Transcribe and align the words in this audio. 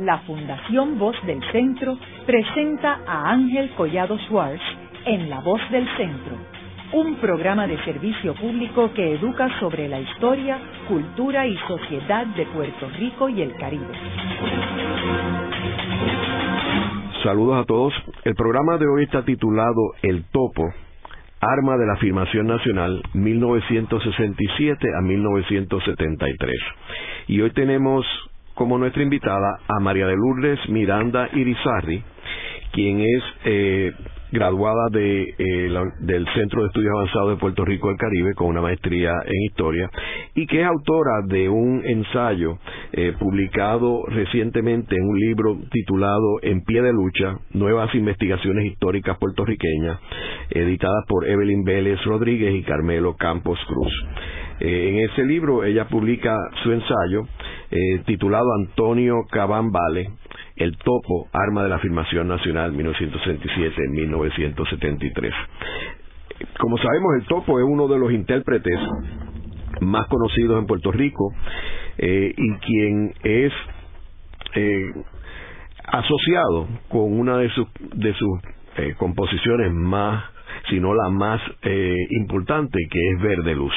la 0.00 0.18
Fundación 0.20 0.98
Voz 0.98 1.14
del 1.26 1.42
Centro 1.52 1.98
presenta 2.24 3.00
a 3.06 3.32
Ángel 3.32 3.70
Collado 3.76 4.18
Schwartz 4.20 4.62
en 5.04 5.28
La 5.28 5.40
Voz 5.40 5.60
del 5.70 5.86
Centro, 5.96 6.36
un 6.94 7.16
programa 7.16 7.66
de 7.66 7.76
servicio 7.84 8.34
público 8.34 8.90
que 8.94 9.16
educa 9.16 9.60
sobre 9.60 9.88
la 9.88 10.00
historia, 10.00 10.58
cultura 10.88 11.46
y 11.46 11.54
sociedad 11.68 12.26
de 12.28 12.46
Puerto 12.46 12.88
Rico 12.98 13.28
y 13.28 13.42
el 13.42 13.54
Caribe. 13.56 13.92
Saludos 17.22 17.62
a 17.62 17.66
todos. 17.66 17.92
El 18.24 18.34
programa 18.34 18.78
de 18.78 18.86
hoy 18.86 19.04
está 19.04 19.22
titulado 19.22 19.92
El 20.02 20.24
Topo, 20.30 20.64
Arma 21.42 21.76
de 21.76 21.86
la 21.86 21.92
Afirmación 21.92 22.46
Nacional 22.46 23.02
1967 23.12 24.88
a 24.98 25.02
1973. 25.02 26.56
Y 27.28 27.42
hoy 27.42 27.50
tenemos 27.50 28.06
como 28.54 28.78
nuestra 28.78 29.02
invitada 29.02 29.60
a 29.68 29.80
María 29.80 30.06
de 30.06 30.16
Lourdes 30.16 30.58
Miranda 30.68 31.28
Irizarri, 31.32 32.02
quien 32.72 33.00
es 33.00 33.22
eh, 33.44 33.92
graduada 34.32 34.88
de, 34.92 35.22
eh, 35.22 35.70
del 36.00 36.26
Centro 36.34 36.62
de 36.62 36.68
Estudios 36.68 36.92
Avanzados 36.94 37.30
de 37.30 37.36
Puerto 37.40 37.64
Rico 37.64 37.88
del 37.88 37.96
Caribe 37.96 38.34
con 38.34 38.48
una 38.48 38.60
maestría 38.60 39.12
en 39.26 39.42
historia 39.42 39.90
y 40.34 40.46
que 40.46 40.60
es 40.60 40.66
autora 40.66 41.22
de 41.26 41.48
un 41.48 41.82
ensayo 41.84 42.58
eh, 42.92 43.12
publicado 43.18 44.04
recientemente 44.06 44.94
en 44.94 45.02
un 45.02 45.18
libro 45.18 45.58
titulado 45.72 46.38
En 46.42 46.62
pie 46.62 46.80
de 46.82 46.92
lucha, 46.92 47.38
nuevas 47.52 47.92
investigaciones 47.94 48.66
históricas 48.66 49.18
puertorriqueñas, 49.18 49.98
editadas 50.50 51.04
por 51.08 51.26
Evelyn 51.26 51.64
Vélez 51.64 52.02
Rodríguez 52.04 52.54
y 52.54 52.62
Carmelo 52.62 53.16
Campos 53.16 53.58
Cruz. 53.66 53.92
en 54.60 55.10
ese 55.10 55.24
libro 55.24 55.64
ella 55.64 55.88
publica 55.88 56.36
su 56.62 56.72
ensayo 56.72 57.26
eh, 57.70 58.02
titulado 58.04 58.46
Antonio 58.58 59.22
Cabán 59.30 59.70
Vale, 59.70 60.10
El 60.56 60.76
Topo, 60.76 61.28
Arma 61.32 61.62
de 61.62 61.68
la 61.68 61.76
Afirmación 61.76 62.26
Nacional 62.26 62.72
1967-1973. 62.74 65.32
Como 66.58 66.76
sabemos, 66.78 67.14
el 67.20 67.26
Topo 67.26 67.60
es 67.60 67.66
uno 67.68 67.86
de 67.86 67.96
los 67.98 68.10
intérpretes 68.12 68.76
más 69.80 70.08
conocidos 70.08 70.58
en 70.58 70.66
Puerto 70.66 70.90
Rico 70.90 71.32
eh, 71.98 72.34
y 72.36 72.54
quien 72.56 73.14
es 73.22 73.52
eh, 74.56 74.90
asociado 75.84 76.66
con 76.88 77.20
una 77.20 77.38
de 77.38 77.50
sus, 77.50 77.68
de 77.94 78.12
sus 78.14 78.40
composiciones 78.96 79.70
más, 79.72 80.24
si 80.70 80.80
no 80.80 80.94
la 80.94 81.10
más 81.10 81.38
importante, 82.10 82.78
que 82.90 83.10
es 83.10 83.20
Verde 83.20 83.54
Luz. 83.54 83.74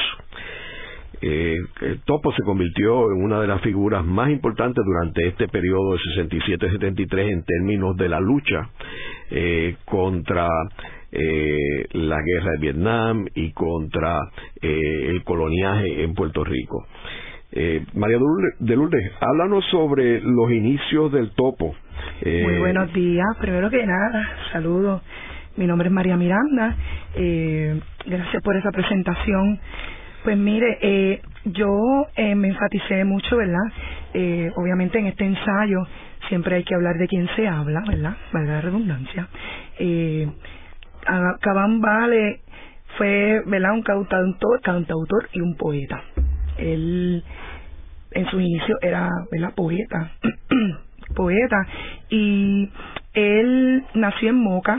Eh, 1.20 1.58
Topo 2.04 2.32
se 2.32 2.42
convirtió 2.42 3.12
en 3.12 3.22
una 3.22 3.40
de 3.40 3.46
las 3.46 3.60
figuras 3.62 4.04
más 4.04 4.30
importantes 4.30 4.84
durante 4.84 5.28
este 5.28 5.48
periodo 5.48 5.92
de 5.92 5.98
67-73 6.26 7.32
en 7.32 7.44
términos 7.44 7.96
de 7.96 8.08
la 8.08 8.20
lucha 8.20 8.70
eh, 9.30 9.76
contra 9.84 10.48
eh, 11.10 11.86
la 11.92 12.20
guerra 12.22 12.52
de 12.52 12.58
Vietnam 12.60 13.26
y 13.34 13.52
contra 13.52 14.18
eh, 14.60 15.06
el 15.08 15.24
coloniaje 15.24 16.04
en 16.04 16.14
Puerto 16.14 16.44
Rico. 16.44 16.86
María 17.94 18.18
de 18.58 18.74
Lourdes, 18.74 19.12
háblanos 19.20 19.64
sobre 19.70 20.20
los 20.20 20.50
inicios 20.50 21.12
del 21.12 21.30
Topo. 21.36 21.76
Muy 22.24 22.58
buenos 22.58 22.92
días. 22.92 23.26
Primero 23.40 23.70
que 23.70 23.86
nada, 23.86 24.28
saludos. 24.50 25.02
Mi 25.56 25.64
nombre 25.64 25.86
es 25.86 25.94
María 25.94 26.16
Miranda. 26.16 26.76
gracias 27.14 28.42
por 28.42 28.56
esa 28.56 28.72
presentación. 28.72 29.60
Pues 30.24 30.38
mire, 30.38 30.78
eh, 30.80 31.20
yo 31.44 32.06
eh, 32.16 32.34
me 32.34 32.48
enfaticé 32.48 33.04
mucho, 33.04 33.36
¿verdad? 33.36 33.60
Eh, 34.14 34.50
obviamente 34.56 34.98
en 34.98 35.06
este 35.06 35.26
ensayo 35.26 35.86
siempre 36.30 36.56
hay 36.56 36.64
que 36.64 36.74
hablar 36.74 36.96
de 36.96 37.06
quién 37.06 37.28
se 37.36 37.46
habla, 37.46 37.84
¿verdad? 37.86 38.16
Valga 38.32 38.54
la 38.54 38.60
redundancia. 38.62 39.28
Eh, 39.78 40.26
Cabán 41.40 41.82
Vale 41.82 42.40
fue, 42.96 43.42
¿verdad? 43.44 43.72
Un 43.74 43.82
cantautor, 43.82 44.62
cantautor 44.62 45.28
y 45.34 45.42
un 45.42 45.56
poeta. 45.56 46.02
Él 46.56 47.22
en 48.12 48.26
su 48.30 48.40
inicio 48.40 48.78
era, 48.80 49.10
¿verdad? 49.30 49.52
Poeta, 49.54 50.12
poeta. 51.14 51.66
Y 52.08 52.70
él 53.12 53.84
nació 53.92 54.30
en 54.30 54.36
Moca 54.36 54.78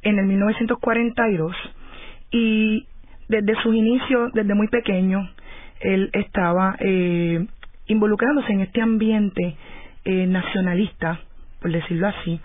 en 0.00 0.18
el 0.18 0.24
1942 0.24 1.54
y 2.30 2.86
desde 3.32 3.60
sus 3.62 3.74
inicios, 3.74 4.30
desde 4.34 4.54
muy 4.54 4.68
pequeño, 4.68 5.28
él 5.80 6.10
estaba 6.12 6.76
eh, 6.78 7.46
involucrándose 7.86 8.52
en 8.52 8.60
este 8.60 8.82
ambiente 8.82 9.56
eh, 10.04 10.26
nacionalista, 10.26 11.20
por 11.60 11.72
decirlo 11.72 12.08
así, 12.08 12.40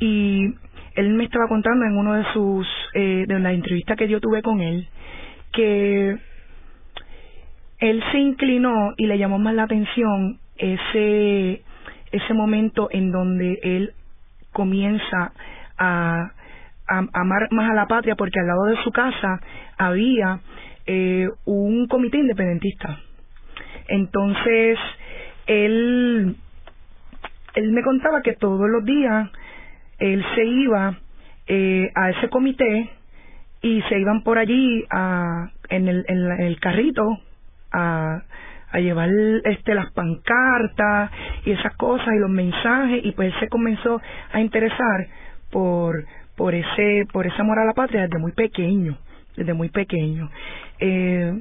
y 0.00 0.54
él 0.96 1.14
me 1.14 1.24
estaba 1.24 1.46
contando 1.48 1.86
en 1.86 1.96
uno 1.96 2.14
de 2.14 2.24
sus 2.32 2.66
eh, 2.94 3.24
de 3.28 3.38
las 3.38 3.54
entrevistas 3.54 3.96
que 3.96 4.08
yo 4.08 4.20
tuve 4.20 4.42
con 4.42 4.60
él 4.60 4.88
que 5.52 6.16
él 7.78 8.04
se 8.10 8.18
inclinó 8.18 8.94
y 8.96 9.06
le 9.06 9.18
llamó 9.18 9.38
más 9.38 9.54
la 9.54 9.62
atención 9.64 10.38
ese 10.56 11.62
ese 12.10 12.34
momento 12.34 12.88
en 12.90 13.12
donde 13.12 13.58
él 13.62 13.92
comienza 14.52 15.32
a 15.78 16.32
amar 16.88 17.48
más 17.50 17.70
a 17.70 17.74
la 17.74 17.86
patria 17.86 18.14
porque 18.16 18.40
al 18.40 18.46
lado 18.46 18.64
de 18.64 18.82
su 18.82 18.90
casa 18.90 19.40
había 19.76 20.40
eh, 20.86 21.28
un 21.44 21.86
comité 21.86 22.18
independentista. 22.18 22.98
Entonces, 23.88 24.78
él, 25.46 26.36
él 27.54 27.72
me 27.72 27.82
contaba 27.82 28.22
que 28.22 28.34
todos 28.34 28.68
los 28.68 28.84
días 28.84 29.30
él 29.98 30.24
se 30.34 30.44
iba 30.44 30.98
eh, 31.46 31.90
a 31.94 32.10
ese 32.10 32.28
comité 32.28 32.90
y 33.62 33.82
se 33.82 33.98
iban 33.98 34.22
por 34.22 34.38
allí 34.38 34.84
a, 34.90 35.50
en, 35.68 35.88
el, 35.88 36.04
en, 36.08 36.30
el 36.40 36.60
carrito 36.60 37.18
a, 37.72 38.22
a 38.70 38.78
llevar 38.78 39.08
este 39.44 39.74
las 39.74 39.90
pancartas 39.92 41.10
y 41.44 41.52
esas 41.52 41.74
cosas 41.76 42.08
y 42.14 42.18
los 42.18 42.30
mensajes 42.30 43.04
y 43.04 43.12
pues 43.12 43.32
él 43.32 43.40
se 43.40 43.48
comenzó 43.48 44.00
a 44.32 44.40
interesar 44.40 45.08
por 45.50 46.04
por 46.38 46.54
ese 46.54 47.04
por 47.12 47.26
ese 47.26 47.42
amor 47.42 47.58
a 47.58 47.66
la 47.66 47.74
patria 47.74 48.02
desde 48.02 48.18
muy 48.18 48.32
pequeño 48.32 48.96
desde 49.38 49.54
muy 49.54 49.68
pequeño. 49.68 50.30
Eh, 50.80 51.40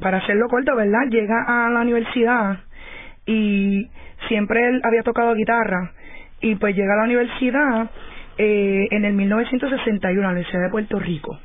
para 0.00 0.18
hacerlo 0.18 0.48
corto 0.48 0.74
verdad 0.74 1.06
llega 1.08 1.44
a 1.46 1.70
la 1.70 1.80
universidad 1.80 2.58
y 3.26 3.88
siempre 4.28 4.68
él 4.68 4.80
había 4.84 5.02
tocado 5.02 5.34
guitarra 5.34 5.92
y 6.40 6.56
pues 6.56 6.74
llega 6.74 6.94
a 6.94 6.96
la 6.96 7.04
universidad 7.04 7.90
eh, 8.38 8.88
en 8.90 9.04
el 9.04 9.12
1961 9.12 10.20
a 10.20 10.24
la 10.24 10.30
Universidad 10.30 10.62
de 10.64 10.70
Puerto 10.70 10.98
Rico 10.98 11.38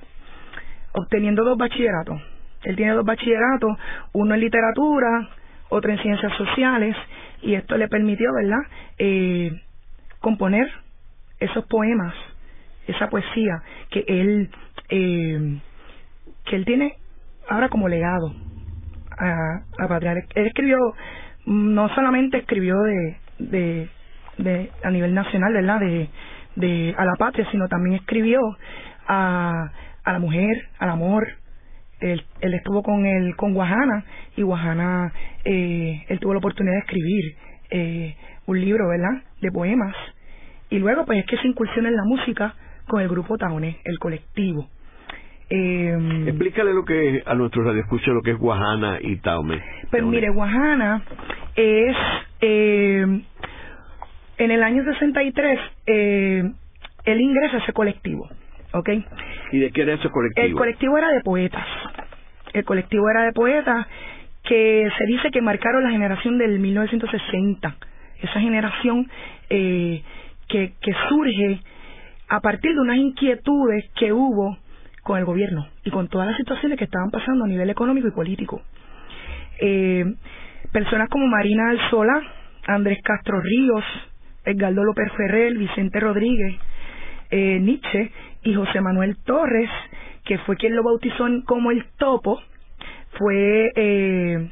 obteniendo 0.93 1.43
dos 1.43 1.57
bachilleratos. 1.57 2.19
Él 2.63 2.75
tiene 2.75 2.93
dos 2.93 3.05
bachilleratos 3.05 3.77
uno 4.13 4.33
en 4.33 4.39
literatura 4.39 5.29
otro 5.69 5.91
en 5.91 6.01
ciencias 6.01 6.33
sociales 6.37 6.95
y 7.43 7.53
esto 7.53 7.77
le 7.77 7.87
permitió 7.87 8.33
verdad 8.33 8.61
eh, 8.97 9.51
componer 10.19 10.67
esos 11.39 11.65
poemas 11.67 12.15
esa 12.87 13.09
poesía 13.09 13.61
que 13.91 14.03
él 14.07 14.49
eh, 14.89 15.59
que 16.45 16.55
él 16.55 16.65
tiene 16.65 16.95
ahora 17.49 17.69
como 17.69 17.87
legado 17.87 18.33
a, 19.17 19.83
a 19.83 19.87
Patria. 19.87 20.13
Él 20.35 20.47
escribió, 20.47 20.77
no 21.45 21.89
solamente 21.95 22.37
escribió 22.37 22.75
de, 23.39 23.89
de, 24.37 24.71
a 24.83 24.91
nivel 24.91 25.13
nacional, 25.13 25.53
¿verdad? 25.53 25.79
De, 25.79 26.09
de 26.55 26.95
a 26.97 27.05
la 27.05 27.15
patria, 27.17 27.47
sino 27.51 27.67
también 27.67 27.95
escribió 27.95 28.39
a, 29.07 29.71
a 30.03 30.13
la 30.13 30.19
mujer, 30.19 30.69
al 30.79 30.89
amor. 30.89 31.27
Él, 31.99 32.23
él 32.41 32.53
estuvo 32.53 32.83
con 32.83 33.05
él 33.07 33.35
con 33.35 33.53
Guajana 33.53 34.05
y 34.35 34.43
Guajana 34.43 35.11
eh, 35.43 36.03
él 36.07 36.19
tuvo 36.19 36.33
la 36.33 36.39
oportunidad 36.39 36.75
de 36.75 36.79
escribir 36.79 37.35
eh, 37.71 38.15
un 38.45 38.61
libro, 38.61 38.87
¿verdad? 38.87 39.23
De 39.41 39.51
poemas. 39.51 39.95
Y 40.69 40.77
luego 40.77 41.05
pues 41.05 41.19
es 41.19 41.25
que 41.25 41.37
se 41.37 41.47
incursiona 41.47 41.89
en 41.89 41.95
la 41.95 42.03
música 42.05 42.53
con 42.87 43.01
el 43.01 43.09
grupo 43.09 43.37
Taone, 43.37 43.79
el 43.83 43.99
colectivo. 43.99 44.67
Eh, 45.49 46.25
Explícale 46.27 46.73
lo 46.73 46.83
que 46.83 47.23
a 47.25 47.33
nuestros 47.35 47.65
radioescuchos 47.65 48.13
lo 48.13 48.21
que 48.21 48.31
es 48.31 48.37
Guajana 48.37 48.97
y 49.01 49.17
Taume. 49.17 49.61
Pues 49.89 50.03
mire, 50.03 50.29
Guajana 50.29 51.03
es 51.55 51.95
eh, 52.41 53.21
en 54.37 54.51
el 54.51 54.63
año 54.63 54.83
63 54.83 55.59
eh, 55.85 56.43
él 57.05 57.21
ingresa 57.21 57.57
a 57.57 57.59
ese 57.59 57.71
colectivo, 57.71 58.29
¿ok? 58.73 58.89
¿Y 59.53 59.59
de 59.59 59.71
qué 59.71 59.83
era 59.83 59.93
ese 59.93 60.09
colectivo? 60.09 60.45
El 60.45 60.53
colectivo 60.53 60.97
era 60.97 61.09
de 61.11 61.21
poetas. 61.21 61.65
El 62.53 62.65
colectivo 62.65 63.09
era 63.09 63.23
de 63.23 63.31
poetas 63.31 63.87
que 64.43 64.89
se 64.97 65.05
dice 65.05 65.31
que 65.31 65.41
marcaron 65.41 65.83
la 65.83 65.91
generación 65.91 66.37
del 66.37 66.59
1960. 66.59 67.75
Esa 68.21 68.39
generación 68.41 69.09
eh, 69.49 70.03
que, 70.49 70.73
que 70.81 70.93
surge 71.07 71.61
a 72.29 72.39
partir 72.41 72.73
de 72.73 72.81
unas 72.81 72.97
inquietudes 72.97 73.89
que 73.95 74.11
hubo 74.11 74.57
con 75.03 75.17
el 75.17 75.25
gobierno 75.25 75.67
y 75.85 75.89
con 75.89 76.09
todas 76.09 76.27
las 76.27 76.37
situaciones 76.37 76.77
que 76.77 76.83
estaban 76.83 77.09
pasando 77.09 77.45
a 77.45 77.47
nivel 77.47 77.69
económico 77.69 78.07
y 78.07 78.11
político. 78.11 78.61
Eh, 79.59 80.03
personas 80.71 81.09
como 81.09 81.27
Marina 81.27 81.69
Alzola, 81.69 82.21
Andrés 82.67 82.99
Castro 83.03 83.39
Ríos, 83.39 83.83
Edgardo 84.43 84.83
López 84.83 85.11
Ferrer, 85.15 85.57
Vicente 85.57 85.99
Rodríguez, 85.99 86.55
eh, 87.31 87.59
Nietzsche 87.59 88.11
y 88.43 88.53
José 88.53 88.81
Manuel 88.81 89.17
Torres, 89.23 89.69
que 90.25 90.37
fue 90.39 90.57
quien 90.57 90.75
lo 90.75 90.83
bautizó 90.83 91.25
como 91.45 91.71
el 91.71 91.85
topo, 91.97 92.41
fue 93.17 93.71
eh, 93.75 94.49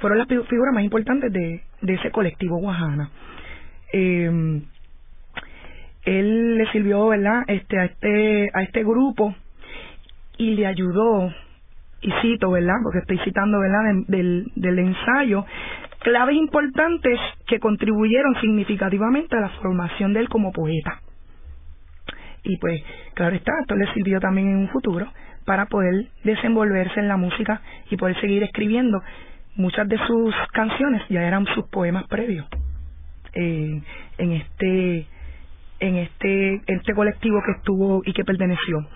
fueron 0.00 0.18
las 0.18 0.28
figuras 0.28 0.72
más 0.72 0.84
importantes 0.84 1.32
de, 1.32 1.62
ese 1.82 2.10
colectivo 2.12 2.58
Guajana. 2.58 3.10
Eh, 3.92 4.62
él 6.08 6.56
le 6.58 6.70
sirvió, 6.72 7.08
¿verdad? 7.08 7.42
Este 7.46 7.78
a 7.78 7.84
este 7.84 8.50
a 8.52 8.62
este 8.62 8.82
grupo 8.82 9.34
y 10.36 10.54
le 10.54 10.66
ayudó 10.66 11.32
y 12.00 12.12
cito, 12.22 12.50
¿verdad? 12.50 12.76
Porque 12.82 13.00
estoy 13.00 13.18
citando, 13.24 13.58
¿verdad? 13.58 14.04
del, 14.06 14.52
del 14.54 14.78
ensayo 14.78 15.44
claves 16.00 16.36
importantes 16.36 17.18
que 17.46 17.58
contribuyeron 17.58 18.34
significativamente 18.40 19.36
a 19.36 19.40
la 19.40 19.48
formación 19.60 20.12
de 20.12 20.20
él 20.20 20.28
como 20.28 20.52
poeta. 20.52 21.00
Y 22.44 22.56
pues, 22.58 22.82
claro 23.14 23.36
está, 23.36 23.52
esto 23.60 23.74
le 23.74 23.92
sirvió 23.94 24.20
también 24.20 24.48
en 24.48 24.56
un 24.56 24.68
futuro 24.68 25.06
para 25.44 25.66
poder 25.66 26.06
desenvolverse 26.24 27.00
en 27.00 27.08
la 27.08 27.16
música 27.16 27.60
y 27.90 27.96
poder 27.96 28.18
seguir 28.20 28.42
escribiendo. 28.42 29.02
Muchas 29.56 29.88
de 29.88 29.98
sus 30.06 30.34
canciones 30.52 31.02
ya 31.08 31.22
eran 31.22 31.44
sus 31.46 31.66
poemas 31.68 32.06
previos 32.06 32.46
eh, 33.34 33.82
en 34.18 34.32
este 34.32 35.06
en 35.80 35.96
este 35.96 36.60
este 36.66 36.94
colectivo 36.94 37.42
que 37.44 37.52
estuvo 37.52 38.02
y 38.04 38.12
que 38.12 38.24
perteneció. 38.24 38.86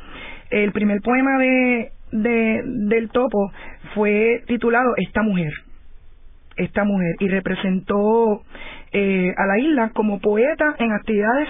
El 0.51 0.73
primer 0.73 1.01
poema 1.01 1.39
de, 1.39 1.93
de 2.13 2.63
del 2.65 3.09
topo 3.11 3.53
fue 3.95 4.43
titulado 4.47 4.95
Esta 4.97 5.23
mujer 5.23 5.53
esta 6.57 6.85
mujer 6.85 7.17
y 7.21 7.29
representó 7.29 8.43
eh, 8.93 9.35
a 9.37 9.47
la 9.47 9.59
isla 9.59 9.91
como 9.95 10.21
poeta 10.21 10.77
en 10.79 10.93
actividades 10.93 11.49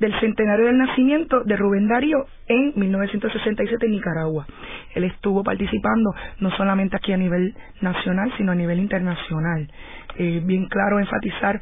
del 0.00 0.18
centenario 0.20 0.66
del 0.66 0.78
nacimiento 0.78 1.42
de 1.42 1.56
Rubén 1.56 1.88
Darío 1.88 2.26
en 2.46 2.72
1967 2.76 3.84
en 3.84 3.92
Nicaragua. 3.92 4.46
Él 4.94 5.04
estuvo 5.04 5.42
participando 5.42 6.14
no 6.38 6.50
solamente 6.52 6.96
aquí 6.96 7.12
a 7.12 7.16
nivel 7.16 7.54
nacional, 7.80 8.32
sino 8.36 8.52
a 8.52 8.54
nivel 8.54 8.78
internacional. 8.78 9.68
Eh, 10.16 10.40
bien 10.44 10.66
claro 10.66 11.00
enfatizar 11.00 11.60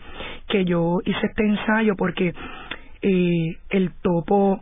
que 0.49 0.65
yo 0.65 0.99
hice 1.05 1.27
este 1.27 1.47
ensayo 1.47 1.95
porque 1.97 2.35
el 3.07 3.93
topo 4.03 4.61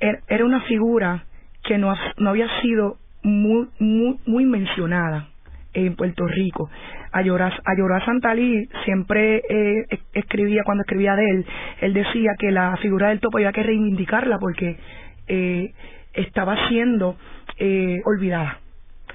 er, 0.00 0.20
era 0.28 0.44
una 0.44 0.60
figura 0.62 1.24
que 1.64 1.78
no, 1.78 1.94
no 2.18 2.30
había 2.30 2.48
sido 2.60 2.96
muy, 3.22 3.68
muy, 3.78 4.18
muy 4.26 4.44
mencionada 4.44 5.28
en 5.72 5.96
Puerto 5.96 6.26
Rico. 6.26 6.70
Ayorá, 7.12 7.50
Santalí 8.04 8.68
siempre 8.84 9.42
eh, 9.48 9.86
escribía, 10.12 10.62
cuando 10.64 10.82
escribía 10.82 11.14
de 11.14 11.30
él, 11.30 11.46
él 11.80 11.94
decía 11.94 12.32
que 12.38 12.50
la 12.50 12.76
figura 12.78 13.08
del 13.08 13.20
topo 13.20 13.38
había 13.38 13.52
que 13.52 13.62
reivindicarla 13.62 14.38
porque 14.38 14.76
eh, 15.28 15.72
estaba 16.12 16.68
siendo 16.68 17.16
eh, 17.58 18.00
olvidada. 18.04 18.58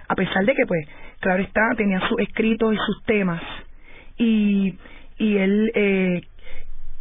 A 0.07 0.15
pesar 0.15 0.45
de 0.45 0.55
que, 0.55 0.65
pues, 0.65 0.87
claro 1.19 1.43
está, 1.43 1.61
tenía 1.75 1.99
sus 2.07 2.19
escritos 2.19 2.73
y 2.73 2.77
sus 2.77 3.03
temas. 3.03 3.41
Y, 4.17 4.77
y 5.17 5.37
él 5.37 5.71
eh, 5.75 6.21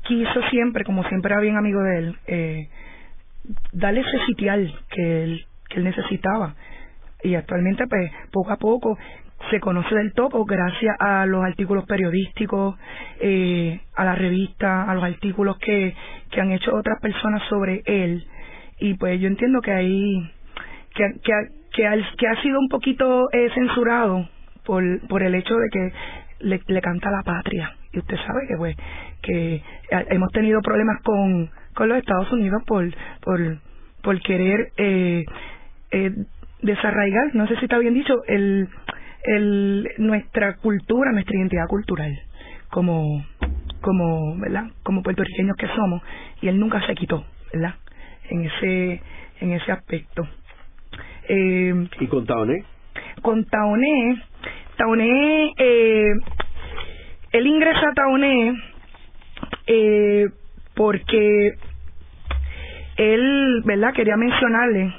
quiso 0.08 0.43
siempre, 0.50 0.84
como 0.84 1.05
siempre 1.05 1.32
era 1.32 1.40
bien 1.40 1.56
amigo 1.56 1.81
de 1.82 1.99
él, 1.99 2.16
eh, 2.26 2.69
darle 3.72 4.00
ese 4.00 4.19
sitial 4.26 4.75
que 4.90 5.22
él, 5.22 5.46
que 5.69 5.78
él 5.78 5.84
necesitaba 5.84 6.55
y 7.22 7.34
actualmente 7.34 7.87
pues 7.87 8.10
poco 8.32 8.52
a 8.52 8.56
poco 8.56 8.99
se 9.50 9.60
conoce 9.60 9.94
del 9.94 10.12
topo 10.12 10.44
gracias 10.44 10.96
a 10.99 11.25
los 11.25 11.44
artículos 11.44 11.84
periodísticos, 11.87 12.76
eh, 13.20 13.81
a 13.94 14.05
la 14.05 14.14
revista, 14.14 14.90
a 14.90 14.94
los 14.94 15.05
artículos 15.05 15.58
que, 15.58 15.94
que 16.31 16.40
han 16.40 16.50
hecho 16.50 16.75
otras 16.75 17.00
personas 17.00 17.43
sobre 17.49 17.82
él. 17.87 18.26
Y 18.81 18.94
pues 18.94 19.20
yo 19.20 19.28
entiendo 19.28 19.60
que 19.60 19.70
ahí, 19.70 20.31
que, 20.94 21.05
que, 21.22 21.32
que, 21.72 22.02
que 22.19 22.28
ha 22.28 22.43
sido 22.43 22.58
un 22.58 22.69
poquito 22.69 23.31
eh, 23.32 23.49
censurado 23.55 24.28
por, 24.64 24.82
por 25.08 25.22
el 25.22 25.34
hecho 25.37 25.55
de 25.55 25.69
que 25.70 25.93
le, 26.40 26.60
le 26.66 26.81
canta 26.81 27.10
la 27.10 27.22
patria. 27.22 27.78
Y 27.93 27.99
usted 27.99 28.17
sabe 28.17 28.46
que 28.49 28.56
pues 28.56 28.76
que 29.23 29.62
hemos 30.11 30.31
tenido 30.32 30.61
problemas 30.61 31.00
con, 31.02 31.50
con 31.75 31.88
los 31.88 31.99
Estados 31.99 32.31
Unidos 32.32 32.62
por, 32.67 32.85
por, 33.20 33.58
por 34.02 34.20
querer 34.23 34.73
eh, 34.76 35.25
eh, 35.90 36.11
desarraigar, 36.62 37.35
no 37.35 37.46
sé 37.46 37.56
si 37.56 37.64
está 37.64 37.79
bien 37.79 37.94
dicho, 37.94 38.14
el 38.26 38.69
el, 39.25 39.88
nuestra 39.99 40.56
cultura, 40.56 41.12
nuestra 41.12 41.37
identidad 41.37 41.67
cultural, 41.67 42.12
como, 42.70 43.25
como, 43.81 44.38
¿verdad? 44.38 44.64
Como 44.82 45.02
puertorriqueños 45.02 45.56
que 45.56 45.69
somos, 45.69 46.02
y 46.41 46.49
él 46.49 46.58
nunca 46.58 46.84
se 46.87 46.94
quitó, 46.94 47.25
¿verdad? 47.52 47.75
En 48.31 48.44
ese, 48.44 49.02
en 49.41 49.52
ese 49.52 49.73
aspecto. 49.73 50.26
Eh, 51.29 51.88
¿Y 52.00 52.06
con 52.06 52.26
Taoné? 52.26 52.64
Con 53.23 53.44
Taoné, 53.44 54.23
Taoné, 54.76 55.52
eh, 55.58 56.12
él 57.33 57.47
ingresa 57.47 57.89
a 57.91 57.95
Taoné 57.95 58.55
eh, 59.67 60.29
porque 60.75 61.55
él, 62.97 63.63
¿verdad? 63.65 63.93
Quería 63.95 64.17
mencionarle 64.17 64.95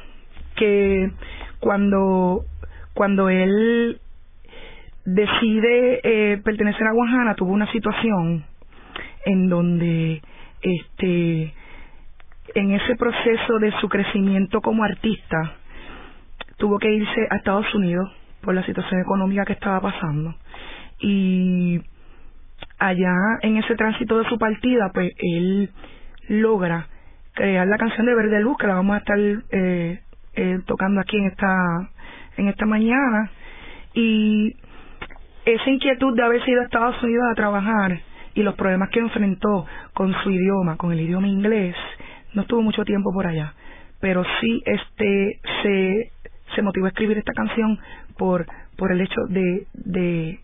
que 0.55 1.11
cuando 1.59 2.45
cuando 2.93 3.29
él 3.29 3.99
decide 5.05 6.01
eh, 6.03 6.37
pertenecer 6.43 6.85
a 6.87 6.91
Guajana 6.91 7.35
tuvo 7.35 7.51
una 7.51 7.71
situación 7.71 8.45
en 9.25 9.49
donde 9.49 10.21
este 10.61 11.53
en 12.55 12.71
ese 12.71 12.95
proceso 12.95 13.59
de 13.59 13.71
su 13.79 13.89
crecimiento 13.89 14.61
como 14.61 14.83
artista 14.83 15.55
tuvo 16.57 16.77
que 16.77 16.91
irse 16.91 17.27
a 17.29 17.37
Estados 17.37 17.73
Unidos 17.73 18.11
por 18.41 18.53
la 18.53 18.65
situación 18.65 19.01
económica 19.01 19.45
que 19.45 19.53
estaba 19.53 19.79
pasando 19.81 20.35
y 20.99 21.79
allá 22.79 23.13
en 23.41 23.57
ese 23.57 23.75
tránsito 23.75 24.17
de 24.19 24.29
su 24.29 24.37
partida 24.37 24.91
pues 24.93 25.11
él 25.17 25.69
logra 26.29 26.87
crear 27.33 27.67
la 27.67 27.77
canción 27.77 28.05
de 28.05 28.15
Verde 28.15 28.41
Luz 28.41 28.57
que 28.57 28.67
la 28.67 28.75
vamos 28.75 28.95
a 28.95 28.99
estar 28.99 29.19
eh, 29.19 29.99
eh, 30.35 30.59
tocando 30.65 31.01
aquí 31.01 31.17
en 31.17 31.25
esta 31.25 31.89
en 32.37 32.47
esta 32.47 32.65
mañana. 32.65 33.31
Y 33.93 34.55
esa 35.45 35.69
inquietud 35.69 36.15
de 36.15 36.23
haber 36.23 36.47
ido 36.47 36.61
a 36.61 36.65
Estados 36.65 37.01
Unidos 37.03 37.25
a 37.31 37.35
trabajar 37.35 37.99
y 38.35 38.43
los 38.43 38.55
problemas 38.55 38.89
que 38.89 38.99
enfrentó 38.99 39.65
con 39.93 40.13
su 40.23 40.31
idioma, 40.31 40.77
con 40.77 40.91
el 40.91 41.01
idioma 41.01 41.27
inglés, 41.27 41.75
no 42.33 42.43
estuvo 42.43 42.61
mucho 42.61 42.85
tiempo 42.85 43.11
por 43.11 43.27
allá, 43.27 43.53
pero 43.99 44.23
sí 44.39 44.61
este 44.65 45.39
se 45.63 46.11
se 46.55 46.61
motivó 46.61 46.85
a 46.85 46.89
escribir 46.89 47.17
esta 47.17 47.33
canción 47.33 47.79
por 48.17 48.45
por 48.77 48.91
el 48.91 49.01
hecho 49.01 49.21
de 49.29 49.67
de 49.73 50.39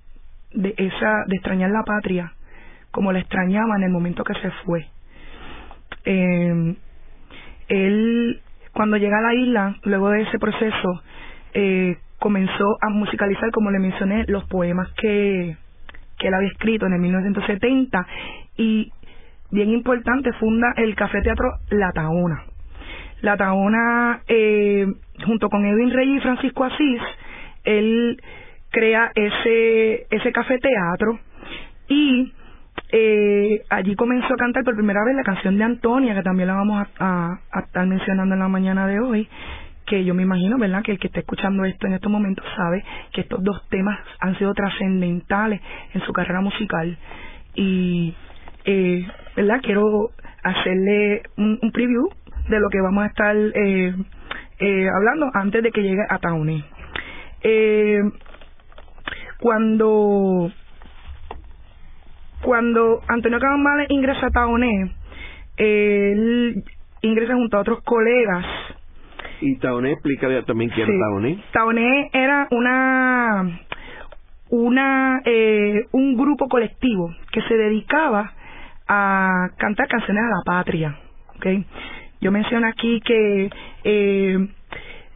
de 0.55 0.73
esa 0.77 1.23
de 1.27 1.35
extrañar 1.35 1.71
la 1.71 1.83
patria 1.83 2.33
como 2.91 3.11
la 3.11 3.19
extrañaba 3.19 3.75
en 3.75 3.83
el 3.83 3.91
momento 3.91 4.23
que 4.23 4.33
se 4.35 4.51
fue. 4.63 4.87
Eh, 6.05 6.75
él 7.67 8.41
cuando 8.75 8.97
llega 8.97 9.17
a 9.17 9.21
la 9.21 9.33
isla, 9.33 9.75
luego 9.83 10.09
de 10.09 10.23
ese 10.23 10.37
proceso, 10.37 11.01
eh, 11.53 11.97
comenzó 12.19 12.77
a 12.81 12.89
musicalizar, 12.89 13.49
como 13.51 13.71
le 13.71 13.79
mencioné, 13.79 14.25
los 14.27 14.43
poemas 14.45 14.91
que, 14.97 15.55
que 16.19 16.27
él 16.27 16.33
había 16.33 16.49
escrito 16.49 16.85
en 16.85 16.93
el 16.93 16.99
1970 16.99 18.05
y 18.57 18.91
bien 19.51 19.69
importante 19.69 20.33
funda 20.33 20.73
el 20.75 20.93
Café 20.95 21.21
Teatro 21.21 21.53
La 21.69 21.93
Taona. 21.93 22.43
La 23.21 23.37
Taona, 23.37 24.23
eh, 24.27 24.87
junto 25.25 25.49
con 25.49 25.65
Edwin 25.65 25.91
Rey 25.91 26.17
y 26.17 26.19
Francisco 26.19 26.65
Asís, 26.65 27.01
él 27.63 28.21
crea 28.75 29.09
ese, 29.15 30.05
ese 30.09 30.31
café 30.33 30.57
teatro 30.57 31.17
y 31.87 32.33
eh, 32.91 33.61
allí 33.69 33.95
comenzó 33.95 34.33
a 34.33 34.37
cantar 34.37 34.65
por 34.65 34.75
primera 34.75 34.99
vez 35.05 35.15
la 35.15 35.23
canción 35.23 35.57
de 35.57 35.63
Antonia, 35.63 36.13
que 36.13 36.23
también 36.23 36.49
la 36.49 36.55
vamos 36.55 36.85
a, 36.99 37.39
estar 37.65 37.87
mencionando 37.87 38.35
en 38.35 38.41
la 38.41 38.49
mañana 38.49 38.85
de 38.85 38.99
hoy, 38.99 39.29
que 39.85 40.03
yo 40.03 40.13
me 40.13 40.23
imagino, 40.23 40.57
¿verdad?, 40.57 40.83
que 40.83 40.91
el 40.91 40.99
que 40.99 41.07
está 41.07 41.21
escuchando 41.21 41.63
esto 41.63 41.87
en 41.87 41.93
estos 41.93 42.11
momentos 42.11 42.45
sabe 42.57 42.83
que 43.13 43.21
estos 43.21 43.41
dos 43.43 43.65
temas 43.69 43.97
han 44.19 44.37
sido 44.37 44.53
trascendentales 44.53 45.61
en 45.93 46.01
su 46.01 46.11
carrera 46.11 46.41
musical. 46.41 46.97
Y, 47.55 48.13
eh, 48.65 49.07
¿verdad?, 49.37 49.61
quiero 49.63 50.09
hacerle 50.43 51.23
un, 51.37 51.71
preview 51.71 52.09
de 52.49 52.59
lo 52.59 52.69
que 52.69 52.81
vamos 52.81 53.05
a 53.05 53.07
estar 53.07 53.35
eh, 53.37 53.95
eh, 54.59 54.87
hablando 54.93 55.31
antes 55.33 55.63
de 55.63 55.71
que 55.71 55.81
llegue 55.81 56.03
a 56.09 56.17
Taune. 56.19 56.65
Cuando 59.39 60.51
cuando 62.41 63.01
Antonio 63.07 63.39
Cabambales 63.39 63.87
ingresa 63.89 64.27
a 64.27 64.29
Taoné, 64.29 64.91
él 65.57 66.63
ingresa 67.01 67.33
junto 67.33 67.57
a 67.57 67.61
otros 67.61 67.81
colegas 67.83 68.45
y 69.41 69.57
Taoné, 69.57 69.93
explícale 69.93 70.41
también 70.43 70.69
quién 70.71 70.89
es 70.89 70.99
Taoné. 70.99 71.43
Taoné 71.51 72.09
era 72.13 72.47
una 72.51 73.59
una 74.49 75.21
eh, 75.25 75.85
un 75.91 76.15
grupo 76.15 76.47
colectivo 76.47 77.13
que 77.31 77.41
se 77.41 77.55
dedicaba 77.55 78.33
a 78.87 79.49
cantar 79.57 79.87
canciones 79.87 80.23
a 80.23 80.37
la 80.37 80.41
patria. 80.45 80.97
¿okay? 81.35 81.65
Yo 82.21 82.31
menciono 82.31 82.67
aquí 82.67 83.01
que 83.01 83.49
eh, 83.83 84.47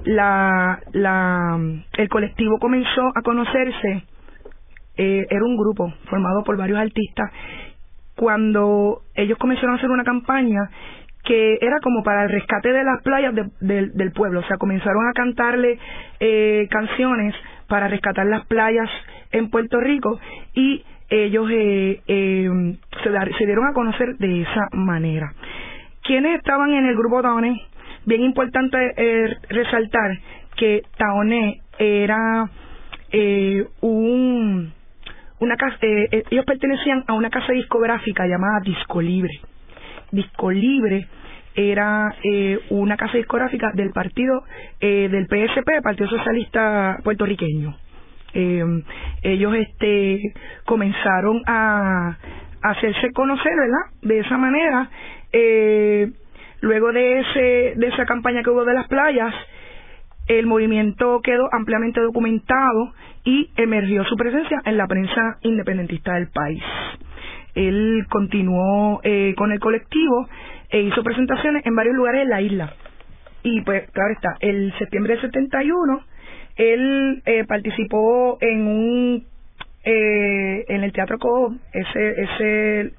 la, 0.05 0.79
la, 0.93 1.59
el 1.97 2.09
colectivo 2.09 2.57
comenzó 2.59 3.11
a 3.15 3.21
conocerse, 3.21 4.03
eh, 4.97 5.27
era 5.29 5.45
un 5.45 5.57
grupo 5.57 5.93
formado 6.09 6.43
por 6.43 6.57
varios 6.57 6.79
artistas, 6.79 7.31
cuando 8.15 9.01
ellos 9.15 9.37
comenzaron 9.37 9.75
a 9.75 9.77
hacer 9.77 9.89
una 9.89 10.03
campaña 10.03 10.69
que 11.23 11.57
era 11.61 11.79
como 11.81 12.03
para 12.03 12.23
el 12.23 12.29
rescate 12.29 12.71
de 12.71 12.83
las 12.83 13.01
playas 13.03 13.33
del 13.59 14.11
pueblo, 14.13 14.39
o 14.39 14.43
sea, 14.43 14.57
comenzaron 14.57 15.07
a 15.07 15.13
cantarle 15.13 15.77
eh, 16.19 16.67
canciones 16.69 17.35
para 17.67 17.87
rescatar 17.87 18.25
las 18.25 18.45
playas 18.47 18.89
en 19.31 19.49
Puerto 19.49 19.79
Rico 19.79 20.19
y 20.53 20.83
ellos 21.09 21.49
eh, 21.51 22.01
eh, 22.07 22.77
se, 23.03 23.45
dieron 23.45 23.67
a 23.67 23.73
conocer 23.73 24.17
de 24.17 24.41
esa 24.41 24.67
manera. 24.73 25.33
¿Quiénes 26.03 26.37
estaban 26.37 26.71
en 26.71 26.85
el 26.85 26.95
grupo 26.95 27.21
Taoné? 27.21 27.61
Bien 28.05 28.21
importante 28.21 28.77
eh, 28.97 29.37
resaltar 29.49 30.19
que 30.55 30.83
Taoné 30.97 31.61
era 31.77 32.49
eh, 33.11 33.65
un 33.81 34.73
una 35.39 35.55
casa, 35.55 35.77
eh, 35.81 36.23
ellos 36.29 36.45
pertenecían 36.45 37.03
a 37.07 37.13
una 37.13 37.29
casa 37.29 37.53
discográfica 37.53 38.27
llamada 38.27 38.59
Disco 38.61 39.01
Libre. 39.01 39.39
Disco 40.11 40.51
Libre 40.51 41.07
era 41.55 42.15
eh, 42.23 42.59
una 42.69 42.97
casa 42.97 43.17
discográfica 43.17 43.71
del 43.73 43.91
partido 43.91 44.43
eh, 44.79 45.09
del 45.09 45.27
PSP, 45.27 45.81
Partido 45.81 46.09
Socialista 46.09 46.99
Puertorriqueño. 47.03 47.75
Eh, 48.33 48.63
ellos 49.23 49.55
este 49.55 50.33
comenzaron 50.65 51.41
a, 51.47 52.17
hacerse 52.61 53.11
conocer, 53.13 53.53
¿verdad? 53.55 53.99
De 54.01 54.19
esa 54.19 54.37
manera, 54.37 54.89
eh, 55.31 56.11
luego 56.61 56.91
de 56.91 57.19
ese 57.19 57.73
de 57.75 57.87
esa 57.87 58.05
campaña 58.05 58.43
que 58.43 58.49
hubo 58.49 58.65
de 58.65 58.73
las 58.73 58.87
playas, 58.87 59.33
el 60.27 60.45
movimiento 60.45 61.21
quedó 61.23 61.49
ampliamente 61.51 61.99
documentado 62.01 62.93
y 63.23 63.49
emergió 63.57 64.03
su 64.05 64.15
presencia 64.15 64.61
en 64.65 64.77
la 64.77 64.87
prensa 64.87 65.37
independentista 65.41 66.13
del 66.13 66.29
país. 66.29 66.63
Él 67.55 68.05
continuó 68.09 69.01
eh, 69.03 69.33
con 69.35 69.51
el 69.51 69.59
colectivo 69.59 70.27
e 70.69 70.81
hizo 70.81 71.03
presentaciones 71.03 71.65
en 71.65 71.75
varios 71.75 71.95
lugares 71.95 72.21
de 72.21 72.29
la 72.29 72.41
isla. 72.41 72.73
Y 73.43 73.61
pues, 73.61 73.89
claro 73.91 74.13
está, 74.13 74.37
el 74.39 74.73
septiembre 74.77 75.13
del 75.13 75.21
71, 75.21 76.03
él 76.57 77.23
eh, 77.25 77.45
participó 77.45 78.37
en 78.41 78.67
un, 78.67 79.25
eh, 79.83 80.65
en 80.67 80.83
el 80.83 80.91
Teatro 80.91 81.17
Co, 81.17 81.55
ese, 81.73 82.21
ese 82.21 82.91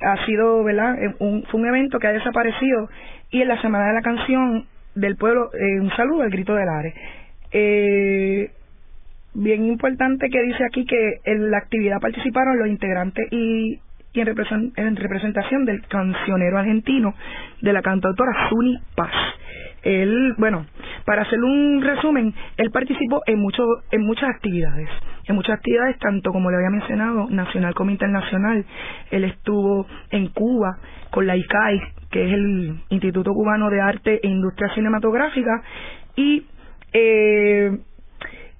ha 0.00 0.26
sido, 0.26 0.64
¿verdad? 0.64 0.96
Un, 1.18 1.44
fue 1.44 1.60
un 1.60 1.68
evento 1.68 1.98
que 1.98 2.06
ha 2.06 2.12
desaparecido 2.12 2.88
y 3.30 3.42
en 3.42 3.48
la 3.48 3.60
Semana 3.60 3.88
de 3.88 3.94
la 3.94 4.02
Canción 4.02 4.66
del 4.94 5.16
Pueblo, 5.16 5.50
eh, 5.54 5.80
un 5.80 5.90
saludo 5.96 6.22
al 6.22 6.30
Grito 6.30 6.54
del 6.54 6.68
Are. 6.68 6.94
Eh, 7.52 8.50
bien 9.34 9.64
importante 9.66 10.28
que 10.28 10.42
dice 10.42 10.64
aquí 10.64 10.84
que 10.84 11.20
en 11.24 11.50
la 11.50 11.58
actividad 11.58 12.00
participaron 12.00 12.58
los 12.58 12.68
integrantes 12.68 13.26
y, 13.30 13.78
y 14.12 14.20
en, 14.20 14.96
representación 14.96 15.64
del 15.64 15.86
cancionero 15.86 16.58
argentino 16.58 17.14
de 17.60 17.72
la 17.72 17.82
cantautora 17.82 18.48
Suni 18.48 18.78
Paz. 18.96 19.12
Él, 19.82 20.34
bueno, 20.36 20.66
para 21.04 21.22
hacer 21.22 21.38
un 21.40 21.82
resumen, 21.82 22.34
él 22.56 22.70
participó 22.70 23.22
en 23.26 23.38
mucho, 23.38 23.64
en 23.90 24.02
muchas 24.02 24.28
actividades, 24.28 24.88
en 25.26 25.34
muchas 25.34 25.56
actividades 25.56 25.98
tanto 25.98 26.32
como 26.32 26.50
le 26.50 26.56
había 26.56 26.70
mencionado, 26.70 27.28
nacional 27.30 27.74
como 27.74 27.90
internacional. 27.90 28.64
Él 29.10 29.24
estuvo 29.24 29.86
en 30.10 30.28
Cuba 30.28 30.78
con 31.10 31.26
la 31.26 31.36
ICAI, 31.36 31.80
que 32.10 32.26
es 32.26 32.32
el 32.32 32.80
Instituto 32.90 33.32
Cubano 33.32 33.70
de 33.70 33.80
Arte 33.80 34.20
e 34.22 34.28
Industria 34.28 34.72
Cinematográfica, 34.74 35.62
y 36.16 36.46
eh, 36.92 37.78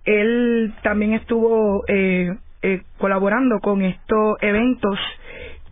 él 0.04 0.74
también 0.82 1.12
estuvo 1.12 1.84
eh, 1.86 2.36
eh, 2.62 2.82
colaborando 2.98 3.58
con 3.60 3.82
estos 3.82 4.36
eventos 4.40 4.98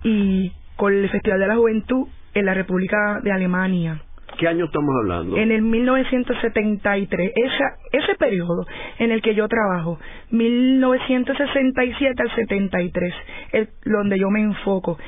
y 0.04 0.52
con 0.76 0.92
el 0.92 1.08
Festival 1.10 1.40
de 1.40 1.46
la 1.46 1.56
Juventud 1.56 2.08
en 2.34 2.46
la 2.46 2.54
República 2.54 3.20
de 3.22 3.32
Alemania. 3.32 4.02
¿Qué 4.36 4.46
año 4.46 4.66
estamos 4.66 4.94
hablando? 5.02 5.36
En 5.36 5.50
el 5.50 5.62
1973, 5.62 7.32
esa, 7.34 7.76
ese 7.92 8.14
periodo 8.16 8.66
en 8.98 9.10
el 9.10 9.22
que 9.22 9.34
yo 9.34 9.48
trabajo, 9.48 9.98
1967 10.30 12.22
al 12.22 12.34
73, 12.34 13.14
es 13.52 13.68
donde 13.84 14.18
yo 14.18 14.30
me 14.30 14.40
enfoco. 14.40 14.98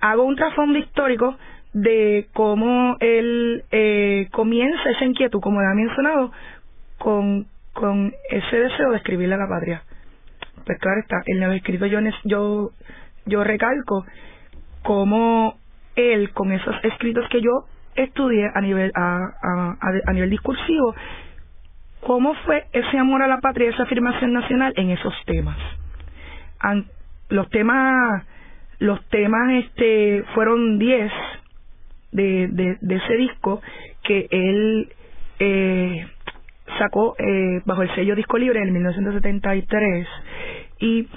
Hago 0.00 0.24
un 0.24 0.36
trasfondo 0.36 0.78
histórico 0.78 1.36
de 1.74 2.28
cómo 2.32 2.96
él 3.00 3.64
eh, 3.70 4.28
comienza 4.30 4.90
esa 4.90 5.04
inquietud, 5.04 5.40
como 5.40 5.60
le 5.60 5.66
ha 5.66 5.74
mencionado, 5.74 6.32
con, 6.98 7.46
con 7.72 8.14
ese 8.30 8.56
deseo 8.56 8.92
de 8.92 8.96
escribirle 8.98 9.34
a 9.34 9.38
la 9.38 9.48
patria. 9.48 9.82
Pues 10.64 10.78
claro 10.78 11.00
está, 11.00 11.22
en 11.26 11.40
lo 11.40 11.52
escrito 11.52 11.86
yo, 11.86 11.98
yo, 12.24 12.70
yo 13.26 13.44
recalco 13.44 14.06
cómo 14.82 15.58
él, 15.96 16.30
con 16.30 16.52
esos 16.52 16.76
escritos 16.84 17.28
que 17.28 17.42
yo 17.42 17.66
estudié 17.96 18.50
a 18.54 18.60
nivel, 18.60 18.90
a, 18.94 19.18
a, 19.42 19.76
a, 20.06 20.12
nivel 20.12 20.30
discursivo, 20.30 20.94
cómo 22.00 22.34
fue 22.46 22.64
ese 22.72 22.98
amor 22.98 23.22
a 23.22 23.28
la 23.28 23.40
patria, 23.40 23.70
esa 23.70 23.84
afirmación 23.84 24.32
nacional 24.32 24.72
en 24.76 24.90
esos 24.90 25.14
temas. 25.26 25.56
los 27.28 27.48
temas, 27.50 28.24
los 28.78 29.04
temas 29.08 29.64
este, 29.64 30.24
fueron 30.34 30.78
10 30.78 31.12
de, 32.12 32.78
de, 32.80 32.94
ese 32.94 33.16
disco 33.16 33.60
que 34.02 34.28
él 34.30 34.92
eh, 35.38 36.06
sacó 36.78 37.16
eh, 37.18 37.60
bajo 37.64 37.82
el 37.82 37.94
sello 37.94 38.14
Disco 38.14 38.38
Libre 38.38 38.62
en 38.62 38.72
1973 38.72 40.06
y 40.80 41.08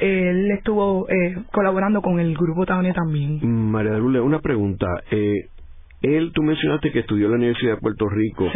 él 0.00 0.50
estuvo 0.50 1.08
eh, 1.08 1.36
colaborando 1.52 2.02
con 2.02 2.20
el 2.20 2.34
grupo 2.36 2.66
Taone 2.66 2.92
también. 2.92 3.40
María 3.70 3.92
de 3.92 4.00
una 4.00 4.40
pregunta. 4.40 4.86
Eh, 5.10 5.48
él, 6.02 6.32
tú 6.34 6.42
mencionaste 6.42 6.92
que 6.92 7.00
estudió 7.00 7.26
en 7.26 7.32
la 7.32 7.36
Universidad 7.38 7.74
de 7.74 7.80
Puerto 7.80 8.08
Rico 8.08 8.50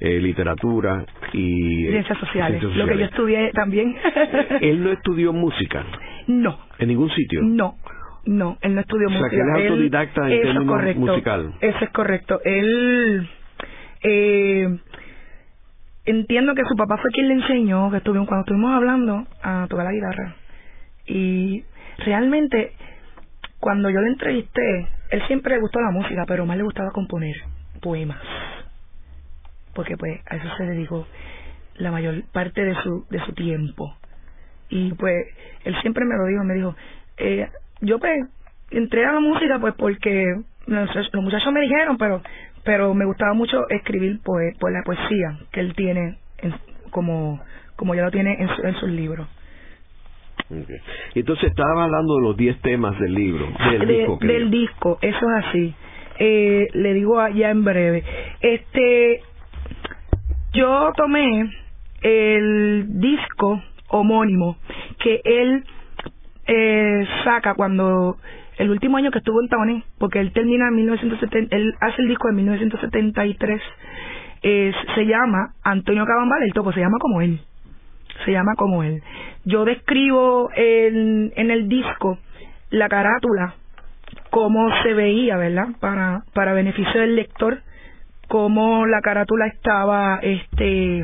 eh, 0.00 0.18
literatura 0.20 1.06
y 1.32 1.86
ciencias 1.86 2.18
sociales, 2.18 2.62
lo 2.62 2.86
que 2.86 2.98
yo 2.98 3.04
estudié 3.04 3.50
también. 3.52 3.96
él 4.60 4.82
no 4.82 4.90
estudió 4.90 5.32
música. 5.32 5.84
No. 6.26 6.58
En 6.78 6.88
ningún 6.88 7.10
sitio. 7.10 7.40
No. 7.42 7.76
No, 8.24 8.56
él 8.60 8.74
no 8.74 8.80
estudió 8.80 9.08
música. 9.08 9.26
O 9.26 9.30
sea, 9.30 9.38
que 9.38 9.42
él 9.42 9.64
es 9.64 9.70
autodidacta 9.70 10.30
en 10.30 10.42
términos 10.42 10.66
correcto, 10.66 11.00
musical. 11.00 11.54
Eso 11.60 11.78
es 11.80 11.90
correcto. 11.90 12.40
Él 12.44 13.28
eh, 14.02 14.78
entiendo 16.04 16.54
que 16.54 16.64
su 16.64 16.76
papá 16.76 16.98
fue 16.98 17.10
quien 17.10 17.28
le 17.28 17.34
enseñó, 17.34 17.90
que 17.90 17.96
estuvimos, 17.98 18.28
cuando 18.28 18.42
estuvimos 18.42 18.72
hablando, 18.72 19.26
a 19.42 19.66
tocar 19.68 19.86
la 19.86 19.92
guitarra. 19.92 20.36
Y 21.06 21.64
realmente, 21.98 22.72
cuando 23.62 23.88
yo 23.90 24.00
le 24.00 24.08
entrevisté, 24.08 24.88
él 25.10 25.22
siempre 25.28 25.54
le 25.54 25.60
gustó 25.60 25.80
la 25.80 25.92
música, 25.92 26.24
pero 26.26 26.44
más 26.44 26.56
le 26.56 26.64
gustaba 26.64 26.90
componer 26.90 27.36
poemas. 27.80 28.20
Porque 29.72 29.96
pues 29.96 30.20
a 30.28 30.34
eso 30.34 30.48
se 30.58 30.64
dedicó 30.64 31.06
la 31.76 31.92
mayor 31.92 32.24
parte 32.32 32.64
de 32.64 32.74
su, 32.82 33.06
de 33.08 33.24
su 33.24 33.32
tiempo. 33.34 33.96
Y 34.68 34.92
pues 34.94 35.28
él 35.62 35.76
siempre 35.80 36.04
me 36.04 36.16
lo 36.16 36.26
dijo, 36.26 36.42
me 36.42 36.54
dijo, 36.54 36.74
eh, 37.18 37.48
yo 37.82 38.00
pues 38.00 38.26
entré 38.72 39.06
a 39.06 39.12
la 39.12 39.20
música 39.20 39.60
pues 39.60 39.74
porque 39.78 40.42
los, 40.66 40.90
muchachos 41.14 41.52
me 41.52 41.60
dijeron, 41.60 41.96
pero 41.98 42.20
pero 42.64 42.94
me 42.94 43.04
gustaba 43.04 43.32
mucho 43.32 43.68
escribir 43.68 44.18
pues 44.24 44.56
la 44.60 44.82
poesía 44.82 45.38
que 45.52 45.60
él 45.60 45.74
tiene 45.76 46.18
como 46.90 47.40
como 47.76 47.94
ya 47.94 48.02
lo 48.02 48.10
tiene 48.10 48.32
en, 48.40 48.48
en 48.66 48.74
sus 48.80 48.90
libros. 48.90 49.28
Entonces 51.14 51.50
estaba 51.50 51.84
hablando 51.84 52.16
de 52.16 52.22
los 52.22 52.36
10 52.36 52.60
temas 52.60 52.98
del 52.98 53.14
libro, 53.14 53.46
del 53.70 53.88
disco. 53.88 54.18
Del 54.20 54.50
disco, 54.50 54.98
eso 55.00 55.18
es 55.18 55.46
así. 55.46 55.74
Eh, 56.18 56.68
le 56.74 56.94
digo 56.94 57.26
ya 57.28 57.50
en 57.50 57.64
breve. 57.64 58.04
Este, 58.40 59.20
yo 60.52 60.92
tomé 60.96 61.50
el 62.02 63.00
disco 63.00 63.62
homónimo 63.88 64.56
que 64.98 65.20
él 65.24 65.64
eh, 66.46 67.06
saca 67.24 67.54
cuando 67.54 68.16
el 68.58 68.70
último 68.70 68.96
año 68.98 69.10
que 69.10 69.18
estuvo 69.18 69.40
en 69.40 69.48
Taoné, 69.48 69.84
porque 69.98 70.20
él 70.20 70.32
termina 70.32 70.68
en 70.68 70.76
1970, 70.76 71.56
él 71.56 71.74
hace 71.80 72.02
el 72.02 72.08
disco 72.08 72.28
en 72.28 72.36
1973, 72.36 73.60
eh, 74.42 74.72
se 74.94 75.06
llama 75.06 75.54
Antonio 75.62 76.04
Cabambal, 76.04 76.42
el 76.42 76.52
topo 76.52 76.72
se 76.72 76.80
llama 76.80 76.98
como 77.00 77.20
él 77.20 77.40
se 78.24 78.32
llama 78.32 78.54
como 78.56 78.82
él. 78.82 79.02
Yo 79.44 79.64
describo 79.64 80.50
en, 80.54 81.32
en 81.36 81.50
el 81.50 81.68
disco 81.68 82.18
la 82.70 82.88
carátula, 82.88 83.54
cómo 84.30 84.68
se 84.82 84.94
veía, 84.94 85.36
¿verdad? 85.36 85.68
Para, 85.80 86.24
para 86.32 86.54
beneficio 86.54 87.00
del 87.00 87.16
lector, 87.16 87.60
cómo 88.28 88.86
la 88.86 89.00
carátula 89.02 89.46
estaba, 89.46 90.18
este, 90.22 91.00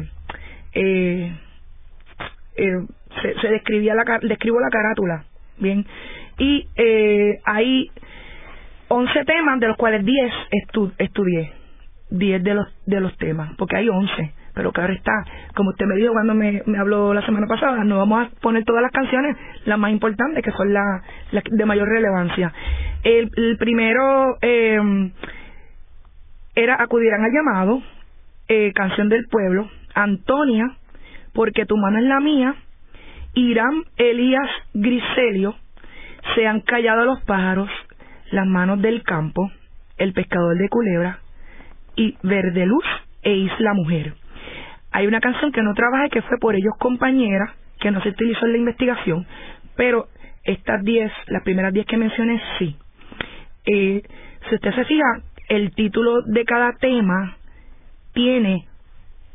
eh, 0.72 1.36
eh, 2.56 2.86
se, 3.40 3.48
describía 3.48 3.94
la, 3.94 4.18
describo 4.22 4.60
la 4.60 4.70
carátula, 4.70 5.24
bien, 5.58 5.84
y 6.38 6.66
eh, 6.76 7.38
hay 7.44 7.90
11 8.88 9.24
temas, 9.24 9.60
de 9.60 9.68
los 9.68 9.76
cuales 9.76 10.04
10 10.04 10.32
estudié, 10.98 11.52
10 12.10 12.42
de 12.42 12.54
los, 12.54 12.66
de 12.86 13.00
los 13.00 13.16
temas, 13.18 13.54
porque 13.58 13.76
hay 13.76 13.88
11 13.88 14.32
pero 14.58 14.72
claro 14.72 14.92
está, 14.92 15.12
como 15.54 15.70
usted 15.70 15.86
me 15.86 15.94
dijo 15.94 16.12
cuando 16.12 16.34
me, 16.34 16.60
habló 16.76 17.14
la 17.14 17.24
semana 17.24 17.46
pasada, 17.46 17.84
no 17.84 17.98
vamos 17.98 18.26
a 18.26 18.40
poner 18.40 18.64
todas 18.64 18.82
las 18.82 18.90
canciones, 18.90 19.36
las 19.66 19.78
más 19.78 19.92
importantes, 19.92 20.42
que 20.42 20.50
son 20.50 20.74
las 20.74 21.44
de 21.48 21.64
mayor 21.64 21.88
relevancia. 21.88 22.52
El, 23.04 23.30
primero 23.56 24.36
eh, 24.42 25.12
era 26.56 26.82
Acudirán 26.82 27.22
al 27.22 27.30
llamado, 27.30 27.82
eh, 28.48 28.72
Canción 28.74 29.08
del 29.08 29.26
Pueblo, 29.30 29.70
Antonia, 29.94 30.76
Porque 31.34 31.64
tu 31.64 31.76
mano 31.76 31.98
es 31.98 32.06
la 32.06 32.18
mía, 32.18 32.56
Irán 33.34 33.84
Elías 33.96 34.50
Griselio, 34.74 35.54
Se 36.34 36.48
han 36.48 36.62
callado 36.62 37.04
los 37.04 37.22
pájaros, 37.22 37.70
Las 38.32 38.48
manos 38.48 38.82
del 38.82 39.04
campo, 39.04 39.52
El 39.98 40.12
pescador 40.14 40.58
de 40.58 40.68
culebra 40.68 41.20
y 41.94 42.16
Verde 42.24 42.66
Luz 42.66 42.84
e 43.22 43.30
Isla 43.30 43.72
Mujer. 43.74 44.14
Hay 44.92 45.06
una 45.06 45.20
canción 45.20 45.52
que 45.52 45.62
no 45.62 45.74
trabajé 45.74 46.10
que 46.10 46.22
fue 46.22 46.38
por 46.38 46.54
ellos 46.54 46.74
compañera, 46.78 47.54
que 47.80 47.90
no 47.90 48.00
se 48.02 48.10
utilizó 48.10 48.46
en 48.46 48.52
la 48.52 48.58
investigación, 48.58 49.26
pero 49.76 50.08
estas 50.44 50.82
10, 50.82 51.12
las 51.28 51.42
primeras 51.42 51.72
10 51.72 51.86
que 51.86 51.96
mencioné, 51.96 52.40
sí. 52.58 52.76
Eh, 53.66 54.02
si 54.48 54.54
usted 54.54 54.74
se 54.74 54.84
fija, 54.84 55.20
el 55.48 55.72
título 55.74 56.22
de 56.22 56.44
cada 56.44 56.72
tema 56.72 57.36
tiene, 58.12 58.66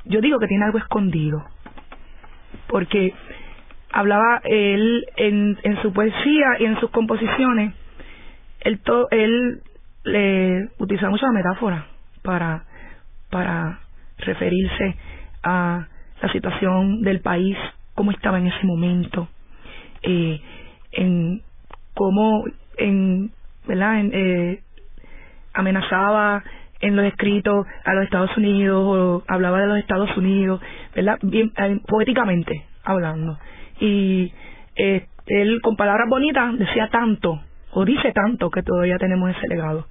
yo 0.06 0.22
digo 0.22 0.40
que 0.40 0.48
tiene 0.48 0.66
algo 0.66 0.80
escondido, 0.80 1.46
porque 2.68 3.14
hablaba 3.92 4.42
él 4.44 5.06
en, 5.16 5.58
en 5.64 5.82
su 5.82 5.94
poesía 5.94 6.48
y 6.60 6.66
en 6.66 6.80
sus 6.80 6.90
composiciones, 6.90 7.74
él, 8.62 8.80
to, 8.80 9.08
él 9.12 9.62
le 10.04 10.70
utilizaba 10.80 11.12
mucho 11.12 11.26
la 11.28 11.34
metáfora 11.34 11.88
para, 12.24 12.64
para 13.30 13.80
referirse 14.18 14.96
a 15.44 15.88
la 16.22 16.32
situación 16.32 17.02
del 17.02 17.20
país, 17.22 17.58
cómo 17.96 18.12
estaba 18.12 18.38
en 18.40 18.48
ese 18.48 18.66
momento, 18.66 19.28
eh, 20.02 20.40
en 20.92 21.42
cómo 21.94 22.46
en, 22.78 23.32
¿verdad? 23.68 24.00
En, 24.00 24.12
eh, 24.14 24.60
amenazaba 25.54 26.44
en 26.80 26.96
los 26.96 27.06
escritos 27.06 27.66
a 27.86 27.94
los 27.94 28.04
Estados 28.04 28.36
Unidos 28.36 28.84
o 28.86 29.24
hablaba 29.28 29.62
de 29.62 29.68
los 29.68 29.78
Estados 29.78 30.16
Unidos, 30.18 30.62
¿verdad? 30.96 31.18
Eh, 31.32 31.80
poéticamente 31.88 32.66
hablando. 32.84 33.40
Y 33.80 34.34
eh, 34.76 35.08
él 35.28 35.62
con 35.62 35.76
palabras 35.76 36.10
bonitas 36.10 36.58
decía 36.58 36.90
tanto, 36.90 37.42
o 37.72 37.86
dice 37.86 38.12
tanto, 38.12 38.50
que 38.50 38.64
todavía 38.64 38.98
tenemos 38.98 39.30
ese 39.32 39.48
legado. 39.48 39.88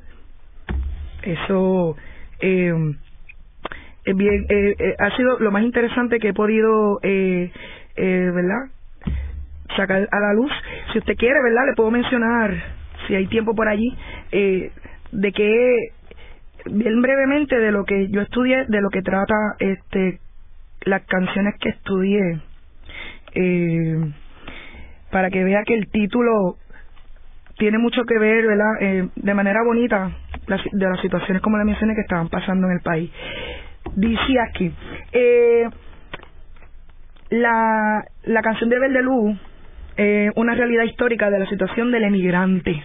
Eso 1.22 1.96
eh, 2.40 2.72
bien, 4.04 4.46
eh, 4.48 4.74
eh, 4.78 4.96
ha 4.98 5.16
sido 5.16 5.38
lo 5.38 5.50
más 5.50 5.62
interesante 5.62 6.18
que 6.18 6.28
he 6.28 6.34
podido, 6.34 6.98
eh, 7.02 7.52
eh, 7.96 8.30
¿verdad? 8.34 8.70
Sacar 9.76 10.08
a 10.10 10.20
la 10.20 10.32
luz. 10.34 10.50
Si 10.92 10.98
usted 10.98 11.16
quiere, 11.16 11.40
¿verdad? 11.42 11.66
Le 11.66 11.74
puedo 11.74 11.90
mencionar, 11.90 12.52
si 13.06 13.14
hay 13.14 13.26
tiempo 13.26 13.54
por 13.54 13.68
allí, 13.68 13.96
eh, 14.32 14.70
de 15.12 15.32
que, 15.32 15.92
bien 16.66 17.00
brevemente, 17.00 17.58
de 17.58 17.70
lo 17.70 17.84
que 17.84 18.08
yo 18.08 18.22
estudié, 18.22 18.64
de 18.66 18.80
lo 18.80 18.90
que 18.90 19.02
trata 19.02 19.34
este 19.58 20.18
las 20.84 21.02
canciones 21.04 21.54
que 21.60 21.68
estudié, 21.68 22.40
eh, 23.34 24.12
para 25.12 25.30
que 25.30 25.44
vea 25.44 25.62
que 25.62 25.74
el 25.74 25.88
título 25.88 26.56
tiene 27.56 27.78
mucho 27.78 28.02
que 28.02 28.18
ver, 28.18 28.46
¿verdad? 28.48 28.72
Eh, 28.80 29.08
de 29.14 29.34
manera 29.34 29.62
bonita 29.64 30.10
de 30.72 30.88
las 30.88 31.00
situaciones 31.00 31.40
como 31.40 31.56
la 31.56 31.64
mencioné 31.64 31.94
que 31.94 32.00
estaban 32.00 32.28
pasando 32.28 32.66
en 32.66 32.72
el 32.72 32.80
país 32.80 33.10
dice 33.96 34.40
aquí, 34.40 34.72
eh, 35.12 35.68
la, 37.30 38.04
la 38.24 38.42
canción 38.42 38.70
de 38.70 38.78
Beldelú, 38.78 39.36
eh, 39.96 40.30
una 40.36 40.54
realidad 40.54 40.84
histórica 40.84 41.30
de 41.30 41.38
la 41.38 41.46
situación 41.46 41.90
del 41.90 42.04
emigrante. 42.04 42.82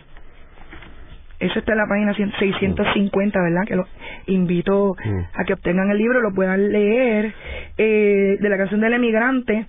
Eso 1.39 1.59
está 1.59 1.73
en 1.73 1.77
la 1.77 1.87
página 1.87 2.15
650, 2.15 3.39
¿verdad? 3.39 3.61
Que 3.67 3.75
lo 3.75 3.85
invito 4.25 4.95
a 5.33 5.43
que 5.43 5.53
obtengan 5.53 5.91
el 5.91 5.97
libro, 5.99 6.19
lo 6.19 6.33
puedan 6.33 6.71
leer, 6.71 7.31
eh, 7.77 8.37
de 8.39 8.49
la 8.49 8.57
canción 8.57 8.81
del 8.81 8.93
emigrante 8.93 9.67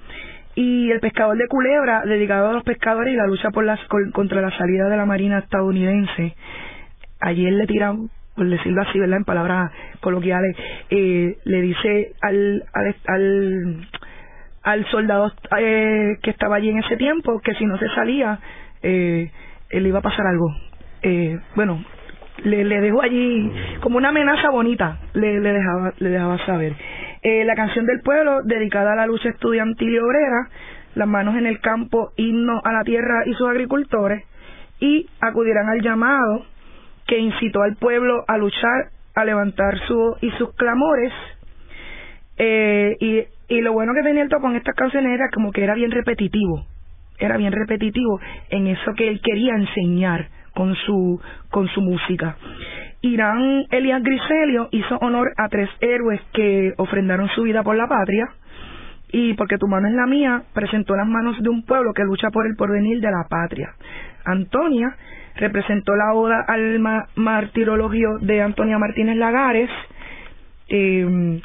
y 0.55 0.91
El 0.91 0.99
pescador 0.99 1.39
de 1.39 1.47
culebra, 1.47 2.03
dedicado 2.05 2.51
a 2.51 2.53
los 2.53 2.65
pescadores 2.65 3.15
y 3.15 3.17
la 3.17 3.29
lucha 3.29 3.51
por 3.51 3.65
las, 3.65 3.79
contra 4.13 4.41
la 4.41 4.51
salida 4.59 4.89
de 4.89 4.97
la 4.97 5.07
Marina 5.07 5.39
estadounidense. 5.39 6.35
Ayer 7.21 7.53
le 7.53 7.65
tiran 7.69 8.09
por 8.39 8.49
decirlo 8.49 8.81
así, 8.83 8.99
¿verdad? 8.99 9.19
En 9.19 9.25
palabras 9.25 9.71
coloquiales, 10.01 10.57
eh, 10.89 11.37
le 11.45 11.61
dice 11.61 12.13
al, 12.23 12.65
al, 13.07 13.87
al, 14.63 14.87
soldado 14.87 15.33
eh, 15.59 16.17
que 16.23 16.31
estaba 16.31 16.57
allí 16.57 16.71
en 16.71 16.79
ese 16.79 16.97
tiempo 16.97 17.41
que 17.41 17.55
si 17.55 17.67
no 17.67 17.77
se 17.79 17.89
salía, 17.91 18.39
eh, 18.83 19.31
le 19.71 19.89
iba 19.89 19.99
a 19.99 20.03
pasar 20.03 20.27
algo. 20.27 20.55
Eh, 21.03 21.39
bueno, 21.55 21.85
le, 22.45 22.65
le 22.65 22.81
dejó 22.81 23.03
allí 23.03 23.51
como 23.81 23.99
una 23.99 24.09
amenaza 24.09 24.51
bonita, 24.51 24.99
le, 25.15 25.41
dejaba, 25.41 25.93
le 25.99 26.09
dejaba 26.11 26.39
saber. 26.47 26.75
Eh, 27.23 27.45
la 27.45 27.55
canción 27.55 27.87
del 27.87 28.01
pueblo, 28.01 28.43
dedicada 28.45 28.93
a 28.93 28.97
la 28.97 29.07
lucha 29.07 29.29
estudiantil 29.29 29.91
y 29.91 29.99
obrera, 29.99 30.49
las 30.95 31.09
manos 31.09 31.37
en 31.37 31.47
el 31.47 31.61
campo, 31.61 32.13
himno 32.17 32.61
a 32.65 32.73
la 32.73 32.85
tierra 32.85 33.25
y 33.27 33.35
sus 33.35 33.49
agricultores, 33.49 34.25
y 34.81 35.09
acudirán 35.21 35.69
al 35.69 35.81
llamado 35.83 36.47
que 37.09 37.19
incitó 37.19 37.63
al 37.63 37.75
pueblo 37.77 38.23
a 38.29 38.37
luchar, 38.37 38.91
a 39.15 39.25
levantar 39.25 39.77
su 39.89 40.17
y 40.21 40.31
sus 40.33 40.55
clamores. 40.55 41.13
Eh, 42.37 42.97
y, 43.01 43.23
y 43.49 43.61
lo 43.63 43.73
bueno 43.73 43.95
que 43.95 44.03
tenía 44.03 44.23
el 44.23 44.29
con 44.29 44.55
estas 44.55 44.77
canciones 44.77 45.13
era 45.13 45.29
como 45.31 45.51
que 45.51 45.65
era 45.65 45.75
bien 45.75 45.91
repetitivo, 45.91 46.67
era 47.19 47.37
bien 47.37 47.53
repetitivo 47.53 48.21
en 48.51 48.69
eso 48.69 48.93
que 48.95 49.09
él 49.09 49.21
quería 49.21 49.55
enseñar 49.55 50.29
con 50.55 50.75
su, 50.75 51.21
con 51.51 51.67
su 51.69 51.81
música. 51.81 52.37
Irán 53.01 53.65
Elias 53.71 54.03
Griselio 54.03 54.69
hizo 54.71 54.99
honor 54.99 55.33
a 55.37 55.49
tres 55.49 55.71
héroes 55.81 56.21
que 56.33 56.75
ofrendaron 56.77 57.29
su 57.31 57.43
vida 57.43 57.63
por 57.63 57.77
la 57.77 57.89
patria 57.89 58.29
y 59.11 59.33
porque 59.35 59.57
tu 59.57 59.67
mano 59.67 59.89
es 59.89 59.95
la 59.95 60.07
mía, 60.07 60.43
presentó 60.53 60.95
las 60.95 61.07
manos 61.07 61.41
de 61.41 61.49
un 61.49 61.65
pueblo 61.65 61.95
que 61.95 62.05
lucha 62.05 62.31
por 62.31 62.47
el 62.47 62.55
porvenir 62.57 63.01
de 63.01 63.11
la 63.11 63.27
patria. 63.29 63.73
Antonia 64.25 64.95
representó 65.39 65.97
la 65.97 66.13
oda 66.15 66.45
al 66.47 66.81
martirologio 67.15 68.19
de 68.21 68.43
Antonia 68.43 68.79
Martínez 68.79 69.17
Lagares 69.17 69.71
eh, 70.69 71.41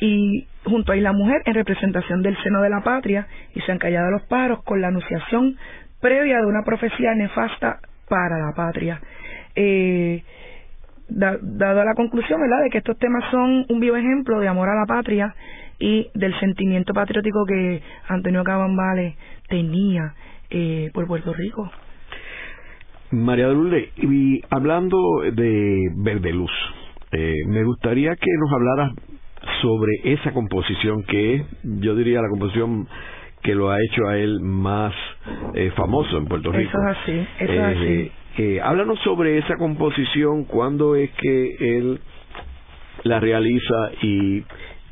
y 0.00 0.46
junto 0.64 0.92
a 0.92 0.96
la 0.96 1.12
Mujer 1.12 1.42
en 1.44 1.54
representación 1.54 2.22
del 2.22 2.36
seno 2.42 2.62
de 2.62 2.70
la 2.70 2.82
patria 2.82 3.26
y 3.54 3.60
se 3.60 3.72
han 3.72 3.78
callado 3.78 4.10
los 4.10 4.22
paros 4.22 4.62
con 4.64 4.80
la 4.80 4.88
anunciación 4.88 5.56
previa 6.00 6.38
de 6.38 6.46
una 6.46 6.62
profecía 6.64 7.14
nefasta 7.14 7.80
para 8.08 8.38
la 8.38 8.52
patria. 8.54 9.00
Eh, 9.54 10.22
dado 11.08 11.84
la 11.84 11.94
conclusión 11.94 12.40
¿verdad? 12.40 12.62
de 12.62 12.70
que 12.70 12.78
estos 12.78 12.98
temas 12.98 13.24
son 13.30 13.66
un 13.68 13.80
vivo 13.80 13.96
ejemplo 13.96 14.40
de 14.40 14.48
amor 14.48 14.68
a 14.68 14.74
la 14.74 14.86
patria 14.86 15.34
y 15.78 16.08
del 16.14 16.38
sentimiento 16.40 16.94
patriótico 16.94 17.44
que 17.46 17.82
Antonio 18.08 18.42
Cabambale 18.44 19.16
tenía 19.48 20.14
eh, 20.50 20.90
por 20.94 21.06
Puerto 21.06 21.32
Rico. 21.32 21.70
María 23.14 23.48
Lourdes, 23.48 23.90
y 23.96 24.42
hablando 24.50 24.98
de 25.32 25.78
Verde 25.96 26.32
Luz, 26.32 26.50
eh, 27.12 27.34
me 27.46 27.64
gustaría 27.64 28.14
que 28.16 28.30
nos 28.40 28.52
hablaras 28.52 28.92
sobre 29.62 29.92
esa 30.04 30.32
composición 30.32 31.04
que 31.04 31.34
es, 31.34 31.46
yo 31.62 31.94
diría, 31.94 32.20
la 32.20 32.28
composición 32.28 32.88
que 33.42 33.54
lo 33.54 33.70
ha 33.70 33.78
hecho 33.78 34.08
a 34.08 34.16
él 34.16 34.40
más 34.40 34.94
eh, 35.54 35.70
famoso 35.76 36.16
en 36.16 36.26
Puerto 36.26 36.50
Rico. 36.50 36.70
Eso 36.70 36.78
es 36.78 36.96
así, 36.96 37.26
eso 37.40 37.52
es 37.52 37.60
así. 37.60 38.12
Eh, 38.36 38.60
háblanos 38.60 38.98
sobre 39.00 39.38
esa 39.38 39.56
composición, 39.56 40.44
cuándo 40.44 40.96
es 40.96 41.10
que 41.12 41.78
él 41.78 42.00
la 43.04 43.20
realiza 43.20 43.92
y, 44.02 44.42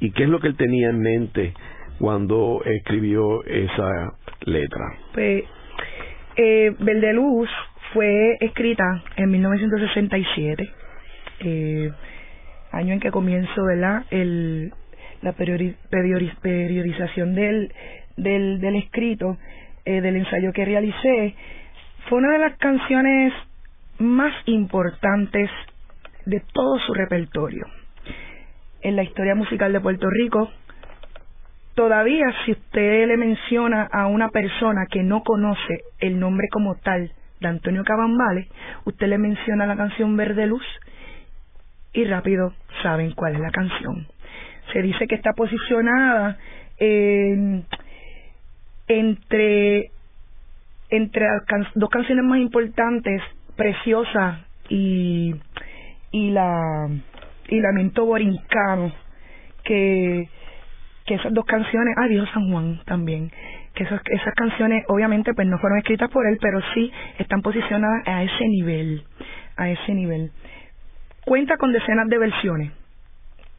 y 0.00 0.10
qué 0.12 0.24
es 0.24 0.28
lo 0.28 0.38
que 0.38 0.48
él 0.48 0.56
tenía 0.56 0.90
en 0.90 1.00
mente 1.00 1.54
cuando 1.98 2.60
escribió 2.64 3.42
esa 3.44 4.12
letra. 4.44 4.84
Pues, 5.14 5.44
eh, 6.36 6.74
Verde 6.78 7.14
Luz 7.14 7.48
fue 7.92 8.36
escrita 8.40 9.02
en 9.16 9.30
1967, 9.30 10.70
eh, 11.40 11.90
año 12.72 12.94
en 12.94 13.00
que 13.00 13.10
comienzo 13.10 13.64
¿verdad? 13.64 14.04
El, 14.10 14.72
la 15.20 15.32
periodización 15.32 17.34
del, 17.34 17.72
del, 18.16 18.60
del 18.60 18.76
escrito, 18.76 19.36
eh, 19.84 20.00
del 20.00 20.16
ensayo 20.16 20.52
que 20.52 20.64
realicé. 20.64 21.34
Fue 22.08 22.18
una 22.18 22.32
de 22.32 22.38
las 22.38 22.56
canciones 22.58 23.32
más 23.98 24.34
importantes 24.46 25.50
de 26.26 26.42
todo 26.52 26.78
su 26.80 26.94
repertorio. 26.94 27.66
En 28.80 28.96
la 28.96 29.04
historia 29.04 29.34
musical 29.34 29.72
de 29.72 29.80
Puerto 29.80 30.08
Rico, 30.10 30.50
todavía 31.74 32.26
si 32.44 32.52
usted 32.52 33.06
le 33.06 33.16
menciona 33.16 33.88
a 33.92 34.06
una 34.06 34.30
persona 34.30 34.86
que 34.90 35.02
no 35.02 35.22
conoce 35.22 35.82
el 36.00 36.18
nombre 36.18 36.48
como 36.50 36.74
tal 36.76 37.12
de 37.42 37.48
Antonio 37.48 37.84
Cabambale, 37.84 38.48
usted 38.84 39.08
le 39.08 39.18
menciona 39.18 39.66
la 39.66 39.76
canción 39.76 40.16
Verde 40.16 40.46
Luz 40.46 40.64
y 41.92 42.04
rápido 42.04 42.54
saben 42.82 43.12
cuál 43.12 43.34
es 43.34 43.40
la 43.40 43.50
canción. 43.50 44.06
Se 44.72 44.80
dice 44.80 45.06
que 45.06 45.14
está 45.14 45.32
posicionada 45.34 46.38
entre 48.88 49.90
entre 50.88 51.26
las 51.26 51.42
dos 51.74 51.90
canciones 51.90 52.24
más 52.24 52.38
importantes, 52.38 53.22
Preciosa 53.56 54.46
y 54.68 55.34
y 56.10 56.30
la 56.30 56.88
y 57.48 57.60
Lamento 57.60 58.06
Borincano, 58.06 58.92
que 59.64 60.28
que 61.06 61.14
esas 61.14 61.34
dos 61.34 61.44
canciones, 61.44 61.94
ah, 61.98 62.08
Dios 62.08 62.28
San 62.32 62.50
Juan 62.50 62.80
también, 62.84 63.30
que 63.74 63.84
esas, 63.84 64.00
esas 64.06 64.34
canciones 64.34 64.84
obviamente 64.88 65.34
pues 65.34 65.46
no 65.46 65.58
fueron 65.58 65.78
escritas 65.78 66.10
por 66.10 66.26
él, 66.26 66.38
pero 66.40 66.60
sí 66.74 66.92
están 67.18 67.42
posicionadas 67.42 68.06
a 68.06 68.22
ese 68.22 68.48
nivel, 68.48 69.04
a 69.56 69.70
ese 69.70 69.94
nivel. 69.94 70.30
Cuenta 71.24 71.56
con 71.56 71.72
decenas 71.72 72.08
de 72.08 72.18
versiones, 72.18 72.72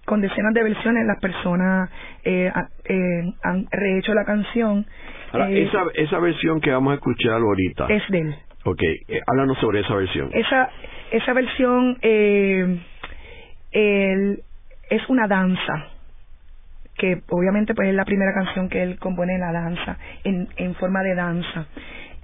con 0.06 0.22
decenas 0.22 0.54
de 0.54 0.64
versiones 0.64 1.06
las 1.06 1.20
personas 1.20 1.90
eh, 2.24 2.52
eh, 2.86 3.34
han 3.44 3.66
rehecho 3.72 4.14
la 4.14 4.26
canción. 4.26 4.86
Eh, 5.34 5.64
esa, 5.68 5.84
esa 5.96 6.20
versión 6.20 6.62
que 6.62 6.72
vamos 6.72 6.92
a 6.92 6.96
escuchar 6.96 7.42
ahorita. 7.42 7.88
Es 7.88 8.04
de 8.10 8.20
él. 8.20 8.36
Ok, 8.66 8.82
háblanos 9.28 9.58
sobre 9.58 9.82
esa 9.82 9.96
versión. 9.96 10.30
Esa, 10.34 10.70
esa 11.12 11.34
versión 11.34 11.98
eh, 12.02 12.80
es 13.72 15.10
una 15.10 15.28
danza 15.28 15.93
que 16.98 17.22
obviamente 17.30 17.74
pues 17.74 17.90
es 17.90 17.96
la 17.96 18.06
primera 18.06 18.34
canción 18.34 18.70
que 18.70 18.84
él 18.84 19.00
compone 19.00 19.36
en 19.36 19.42
la 19.42 19.52
danza, 19.52 19.98
en, 20.24 20.48
en 20.58 20.76
forma 20.76 21.02
de 21.04 21.16
danza. 21.16 21.68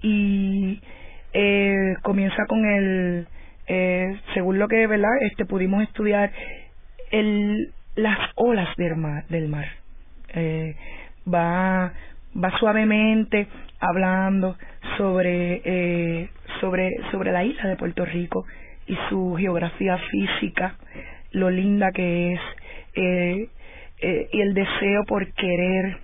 Y 0.01 0.81
eh, 1.33 1.95
comienza 2.01 2.45
con 2.47 2.65
el, 2.65 3.27
eh, 3.67 4.19
según 4.33 4.59
lo 4.59 4.67
que 4.67 4.87
verdad 4.87 5.11
este 5.21 5.45
pudimos 5.45 5.83
estudiar, 5.83 6.31
el, 7.11 7.71
las 7.95 8.17
olas 8.35 8.69
del 8.77 8.95
mar. 8.95 9.25
Del 9.29 9.47
mar. 9.47 9.67
Eh, 10.33 10.75
va, 11.31 11.91
va 12.35 12.57
suavemente 12.59 13.47
hablando 13.79 14.57
sobre, 14.97 15.61
eh, 15.63 16.29
sobre, 16.59 16.91
sobre 17.11 17.31
la 17.31 17.43
isla 17.43 17.69
de 17.69 17.77
Puerto 17.77 18.05
Rico 18.05 18.45
y 18.87 18.97
su 19.09 19.35
geografía 19.37 19.97
física, 19.97 20.75
lo 21.31 21.49
linda 21.49 21.91
que 21.91 22.33
es, 22.33 22.41
eh, 22.95 23.49
eh, 24.01 24.29
y 24.31 24.41
el 24.41 24.53
deseo 24.53 25.03
por 25.05 25.31
querer 25.33 25.97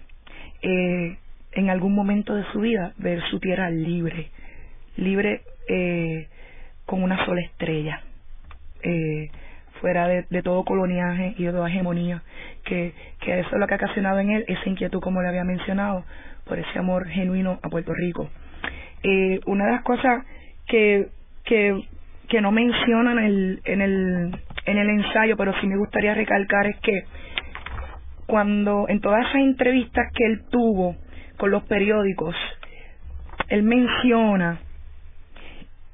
eh, 0.62 1.18
en 1.54 1.70
algún 1.70 1.96
momento 1.96 2.36
de 2.36 2.44
su 2.52 2.60
vida 2.60 2.94
ver 2.98 3.22
su 3.30 3.40
tierra 3.40 3.70
libre, 3.70 4.30
libre 4.98 5.42
eh, 5.68 6.28
con 6.86 7.02
una 7.02 7.26
sola 7.26 7.42
estrella, 7.42 8.02
eh, 8.84 9.30
fuera 9.82 10.08
de, 10.08 10.26
de, 10.30 10.42
todo 10.42 10.64
coloniaje 10.64 11.34
y 11.38 11.46
de 11.46 11.52
toda 11.52 11.70
hegemonía, 11.70 12.22
que, 12.64 12.94
que 13.22 13.40
eso 13.40 13.50
es 13.52 13.60
lo 13.60 13.68
que 13.68 13.74
ha 13.74 13.78
ocasionado 13.78 14.20
en 14.20 14.32
él 14.32 14.46
esa 14.48 14.70
inquietud, 14.70 15.00
como 15.02 15.22
le 15.22 15.30
había 15.30 15.44
mencionado, 15.44 16.06
por 16.46 16.60
ese 16.60 16.78
amor 16.78 17.08
genuino 17.08 17.60
a 17.64 17.70
Puerto 17.70 17.94
Rico. 17.94 18.30
Eh, 19.04 19.40
una 19.46 19.66
de 19.66 19.72
las 19.72 19.82
cosas 19.84 20.26
que, 20.68 21.08
que, 21.44 21.80
que 22.28 22.42
no 22.42 22.52
mencionan 22.52 23.20
en 23.20 23.26
el, 23.26 23.62
en, 23.66 23.82
el, 23.82 24.40
en 24.66 24.78
el 24.78 24.90
ensayo, 24.90 25.38
pero 25.38 25.54
sí 25.62 25.68
me 25.68 25.78
gustaría 25.78 26.14
recalcar 26.14 26.68
es 26.68 26.78
que 26.78 27.04
cuando 28.26 28.86
en 28.90 29.02
todas 29.02 29.22
esas 29.22 29.42
entrevistas 29.42 30.12
que 30.14 30.26
él 30.26 30.44
tuvo 30.50 30.96
con 31.38 31.52
los 31.52 31.64
periódicos, 31.64 32.36
él 33.50 33.64
menciona 33.64 34.60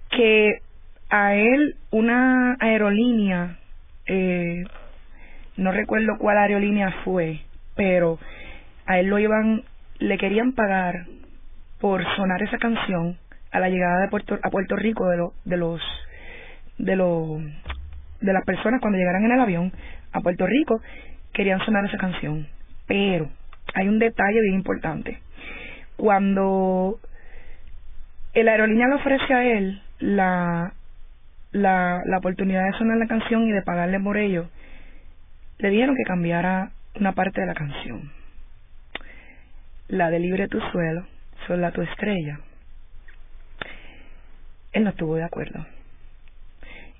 que 0.09 0.59
a 1.09 1.35
él 1.35 1.75
una 1.91 2.55
aerolínea, 2.59 3.57
eh, 4.05 4.63
no 5.57 5.71
recuerdo 5.71 6.17
cuál 6.17 6.37
aerolínea 6.37 6.91
fue, 7.03 7.41
pero 7.75 8.19
a 8.85 8.99
él 8.99 9.07
lo 9.07 9.19
iban, 9.19 9.63
le 9.99 10.17
querían 10.17 10.53
pagar 10.53 11.05
por 11.79 12.03
sonar 12.15 12.41
esa 12.43 12.57
canción 12.57 13.17
a 13.51 13.59
la 13.59 13.69
llegada 13.69 14.01
de 14.01 14.07
Puerto, 14.07 14.39
a 14.41 14.49
Puerto 14.49 14.75
Rico 14.75 15.07
de, 15.09 15.17
lo, 15.17 15.33
de 15.43 15.57
los 15.57 15.81
de 16.77 16.95
los 16.95 17.41
de 18.21 18.33
las 18.33 18.45
personas 18.45 18.79
cuando 18.81 18.97
llegaran 18.97 19.25
en 19.25 19.31
el 19.31 19.39
avión 19.39 19.73
a 20.13 20.21
Puerto 20.21 20.45
Rico 20.45 20.81
querían 21.33 21.63
sonar 21.65 21.85
esa 21.85 21.97
canción. 21.97 22.47
Pero 22.87 23.29
hay 23.73 23.87
un 23.87 23.99
detalle 23.99 24.41
bien 24.41 24.55
importante. 24.55 25.19
Cuando 25.97 26.99
la 28.33 28.51
aerolínea 28.51 28.87
le 28.87 28.95
ofrece 28.95 29.33
a 29.33 29.43
él 29.45 29.81
la, 29.99 30.73
la, 31.51 32.01
la 32.05 32.17
oportunidad 32.17 32.65
de 32.65 32.77
sonar 32.77 32.97
la 32.97 33.07
canción 33.07 33.47
y 33.47 33.51
de 33.51 33.61
pagarle 33.61 33.99
por 33.99 34.17
ello, 34.17 34.49
le 35.59 35.69
dijeron 35.69 35.95
que 35.95 36.03
cambiara 36.03 36.71
una 36.95 37.13
parte 37.13 37.41
de 37.41 37.47
la 37.47 37.53
canción. 37.53 38.11
La 39.87 40.09
de 40.09 40.19
Libre 40.19 40.47
tu 40.47 40.59
suelo, 40.71 41.05
sola 41.47 41.71
tu 41.71 41.81
estrella. 41.81 42.39
Él 44.71 44.85
no 44.85 44.91
estuvo 44.91 45.15
de 45.15 45.23
acuerdo. 45.23 45.65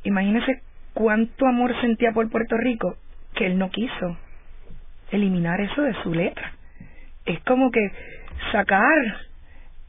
Imagínese 0.03 0.61
cuánto 0.93 1.45
amor 1.47 1.79
sentía 1.81 2.11
por 2.11 2.29
Puerto 2.29 2.57
Rico 2.57 2.97
que 3.41 3.47
él 3.47 3.57
no 3.57 3.71
quiso 3.71 4.17
eliminar 5.11 5.59
eso 5.61 5.81
de 5.81 5.95
su 6.03 6.13
letra. 6.13 6.53
Es 7.25 7.39
como 7.41 7.71
que 7.71 7.81
sacar 8.51 8.95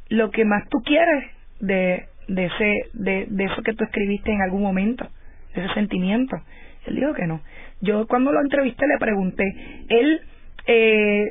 lo 0.08 0.30
que 0.30 0.46
más 0.46 0.66
tú 0.70 0.78
quieres 0.82 1.30
de, 1.60 2.06
de, 2.28 2.46
ese, 2.46 2.72
de, 2.94 3.26
de 3.28 3.44
eso 3.44 3.62
que 3.62 3.74
tú 3.74 3.84
escribiste 3.84 4.32
en 4.32 4.40
algún 4.40 4.62
momento, 4.62 5.06
de 5.54 5.64
ese 5.66 5.74
sentimiento. 5.74 6.40
Él 6.86 6.96
dijo 6.96 7.12
que 7.12 7.26
no. 7.26 7.42
Yo 7.82 8.06
cuando 8.06 8.32
lo 8.32 8.40
entrevisté 8.40 8.86
le 8.86 8.96
pregunté, 8.98 9.44
él, 9.90 10.22
eh, 10.66 11.24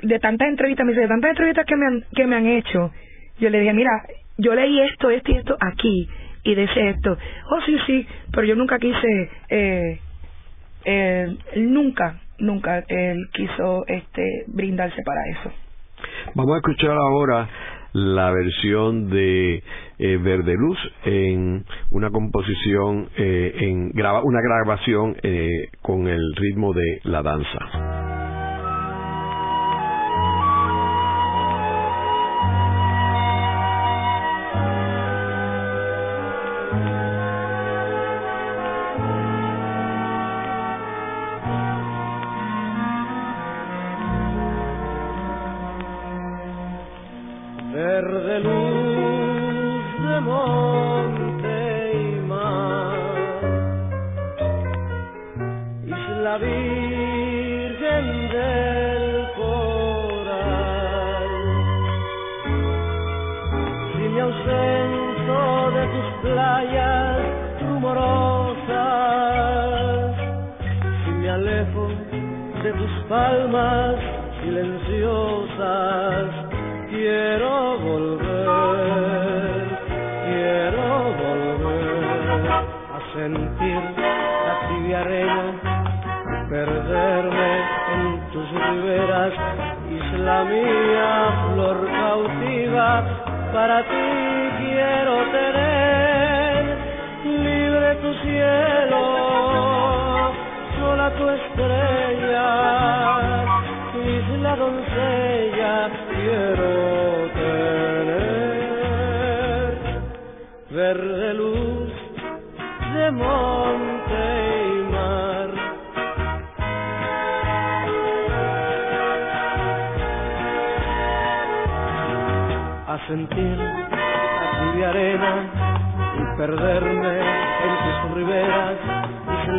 de 0.00 0.18
tantas 0.18 0.48
entrevistas, 0.48 0.86
me 0.86 0.92
dice, 0.92 1.02
de 1.02 1.08
tantas 1.08 1.30
entrevistas 1.32 1.66
que 1.66 1.76
me 1.76 1.86
han, 1.86 2.04
que 2.14 2.26
me 2.26 2.36
han 2.36 2.46
hecho, 2.46 2.90
yo 3.38 3.50
le 3.50 3.60
dije, 3.60 3.74
mira, 3.74 3.90
yo 4.38 4.54
leí 4.54 4.80
esto, 4.80 5.10
esto 5.10 5.30
y 5.30 5.36
esto 5.36 5.56
aquí, 5.60 6.08
y 6.42 6.54
dice 6.54 6.88
esto, 6.88 7.18
oh 7.50 7.60
sí, 7.66 7.76
sí, 7.86 8.06
pero 8.32 8.46
yo 8.46 8.56
nunca 8.56 8.78
quise, 8.78 9.30
eh, 9.50 10.00
eh, 10.84 11.36
nunca, 11.56 12.20
nunca 12.38 12.84
él 12.88 13.28
quiso 13.32 13.84
este 13.86 14.44
brindarse 14.48 15.02
para 15.04 15.20
eso. 15.28 15.52
Vamos 16.34 16.54
a 16.54 16.58
escuchar 16.58 16.96
ahora 16.96 17.48
la 17.92 18.30
versión 18.30 19.10
de 19.10 19.62
eh, 19.98 20.16
Verde 20.16 20.54
Luz 20.54 20.78
en 21.04 21.64
una 21.90 22.10
composición, 22.10 23.08
eh, 23.16 23.54
en 23.58 23.90
graba, 23.90 24.22
una 24.22 24.40
grabación 24.40 25.16
eh, 25.22 25.68
con 25.82 26.06
el 26.08 26.34
ritmo 26.36 26.72
de 26.72 27.00
la 27.04 27.22
danza. 27.22 27.89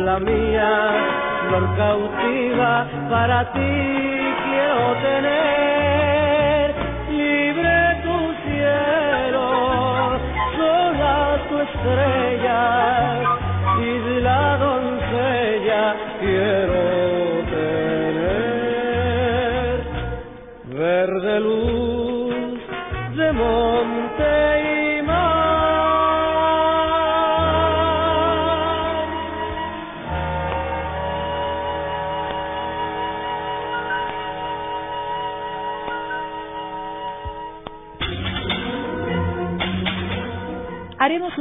La 0.04 0.18
mía 0.18 0.90
flor 1.48 1.76
cautiva 1.76 2.86
para 3.08 3.52
ti 3.52 3.74
quiero 4.44 4.84
tener. 5.06 6.74
Libre 7.10 7.76
tu 8.04 8.16
cielo 8.44 10.18
sola 10.56 11.38
tu 11.48 11.58
estrella 11.60 12.11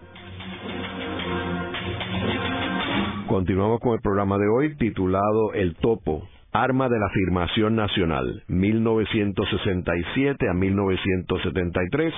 Continuamos 3.27 3.81
con 3.81 3.93
el 3.93 4.01
programa 4.01 4.39
de 4.39 4.49
hoy 4.49 4.75
titulado 4.77 5.53
El 5.53 5.77
Topo, 5.77 6.27
Arma 6.51 6.89
de 6.89 6.99
la 6.99 7.05
Afirmación 7.07 7.77
Nacional, 7.77 8.43
1967 8.49 10.49
a 10.49 10.55
1973. 10.55 12.15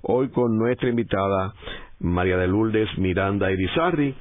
Hoy 0.00 0.30
con 0.30 0.56
nuestra 0.56 0.88
invitada 0.88 1.52
María 2.00 2.38
de 2.38 2.48
Lourdes 2.48 2.88
Miranda 2.96 3.52
Irizarri, 3.52 4.14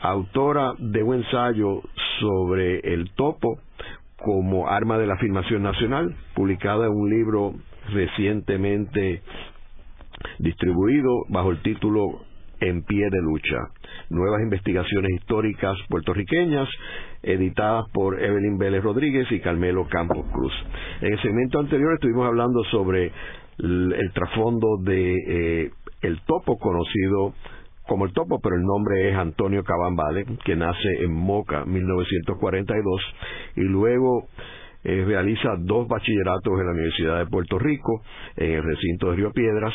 autora 0.00 0.72
de 0.78 1.02
un 1.02 1.16
ensayo 1.16 1.82
sobre 2.18 2.78
el 2.94 3.10
topo 3.12 3.58
como 4.24 4.68
arma 4.68 4.96
de 4.96 5.06
la 5.06 5.14
afirmación 5.14 5.62
nacional, 5.62 6.16
publicada 6.34 6.86
en 6.86 6.92
un 6.92 7.10
libro 7.10 7.54
recientemente 7.92 9.22
distribuido 10.38 11.10
bajo 11.28 11.50
el 11.50 11.60
título 11.60 12.22
En 12.60 12.82
pie 12.84 13.04
de 13.10 13.20
lucha. 13.20 13.58
Nuevas 14.08 14.40
investigaciones 14.40 15.10
históricas 15.20 15.76
puertorriqueñas, 15.90 16.68
editadas 17.22 17.84
por 17.92 18.18
Evelyn 18.22 18.56
Vélez 18.56 18.82
Rodríguez 18.82 19.30
y 19.30 19.40
Carmelo 19.40 19.86
Campos 19.88 20.24
Cruz. 20.32 20.52
En 21.02 21.12
el 21.12 21.20
segmento 21.20 21.58
anterior 21.58 21.92
estuvimos 21.92 22.26
hablando 22.26 22.64
sobre 22.70 23.12
el, 23.58 24.10
trasfondo 24.14 24.78
de 24.82 25.16
eh, 25.66 25.70
el 26.00 26.20
topo 26.22 26.58
conocido 26.58 27.34
como 27.86 28.06
el 28.06 28.12
topo, 28.12 28.40
pero 28.40 28.56
el 28.56 28.62
nombre 28.62 29.10
es 29.10 29.16
Antonio 29.16 29.62
Cabambale, 29.62 30.24
que 30.44 30.56
nace 30.56 31.02
en 31.02 31.12
Moca, 31.12 31.64
1942, 31.64 33.02
y 33.56 33.62
luego 33.62 34.28
eh, 34.84 35.04
realiza 35.06 35.56
dos 35.58 35.88
bachilleratos 35.88 36.60
en 36.60 36.66
la 36.66 36.72
Universidad 36.72 37.18
de 37.18 37.26
Puerto 37.26 37.58
Rico, 37.58 38.02
en 38.36 38.52
el 38.52 38.62
recinto 38.62 39.10
de 39.10 39.16
Río 39.16 39.32
Piedras, 39.32 39.74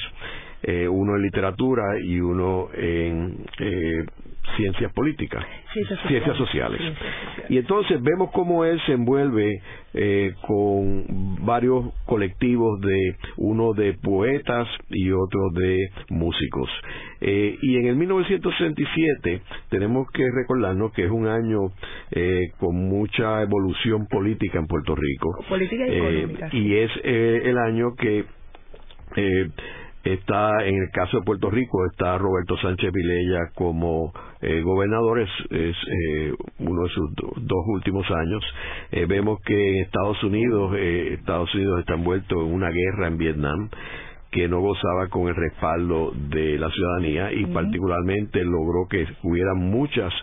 eh, 0.64 0.88
uno 0.88 1.16
en 1.16 1.22
literatura 1.22 1.84
y 2.04 2.20
uno 2.20 2.70
en 2.74 3.46
eh, 3.60 4.06
ciencias 4.58 4.92
políticas, 4.94 5.44
Ciencias 5.74 6.00
ciencias 6.08 6.38
sociales. 6.38 6.80
sociales. 6.80 6.80
Ciencias 6.82 7.26
sociales. 7.26 7.52
Y 7.52 7.58
entonces 7.58 8.02
vemos 8.02 8.32
cómo 8.32 8.66
él 8.66 8.80
se 8.86 8.94
envuelve 8.94 9.62
eh, 9.94 10.34
con 10.48 11.46
varios 11.46 11.94
colectivos 12.06 12.80
de 12.82 13.16
uno 13.38 13.74
de 13.74 13.94
poetas 13.94 14.68
y 14.90 15.12
otro 15.12 15.50
de 15.54 15.78
músicos. 16.10 16.70
Eh, 17.22 17.58
y 17.62 17.78
en 17.78 17.88
el 17.88 17.96
1967 17.96 19.42
tenemos 19.70 20.10
que 20.12 20.24
recordarnos 20.32 20.92
que 20.94 21.06
es 21.06 21.12
un 21.12 21.28
año 21.28 21.72
eh, 22.12 22.52
con 22.60 22.76
mucha 22.76 23.42
evolución 23.42 24.08
política 24.08 24.60
en 24.60 24.68
Puerto 24.68 24.96
Rico. 24.96 25.30
Política 25.48 25.88
y 25.88 25.92
Eh, 25.92 25.98
económica. 26.22 26.50
y 26.54 26.76
es 26.76 26.92
eh, 27.04 27.42
el 27.46 27.58
año 27.58 27.96
que 27.98 28.26
eh, 29.16 29.50
está 30.04 30.66
en 30.66 30.76
el 30.76 30.90
caso 30.92 31.18
de 31.20 31.24
Puerto 31.26 31.50
Rico 31.50 31.86
está 31.92 32.18
Roberto 32.18 32.58
Sánchez 32.58 32.92
Vilella 32.94 33.52
como 33.56 34.14
eh, 34.42 34.62
gobernador. 34.62 35.20
Es, 35.20 35.30
es, 35.52 35.76
eh, 35.76 36.34
uno 36.60 36.84
de 36.84 36.90
sus 36.90 37.16
do- 37.16 37.34
dos 37.38 37.66
últimos 37.68 38.06
años. 38.10 38.44
Eh, 38.92 39.06
vemos 39.08 39.40
que 39.46 39.54
en 39.78 39.84
Estados 39.86 40.24
Unidos 40.24 40.74
eh, 40.78 41.16
Estados 41.20 41.54
Unidos 41.54 41.80
está 41.82 41.94
envuelto 41.96 42.36
en 42.42 42.54
una 42.54 42.70
guerra 42.70 43.08
en 43.08 43.18
Vietnam 43.18 43.70
que 44.32 44.48
no 44.48 44.60
gozaba 44.62 45.08
con 45.10 45.28
el 45.28 45.36
respaldo 45.36 46.12
de 46.30 46.58
la 46.60 46.70
ciudadanía 46.70 47.32
y 47.34 47.46
particularmente 47.48 48.44
logró 48.44 48.88
que 48.90 49.08
hubiera 49.24 49.54
muchas 49.56 50.14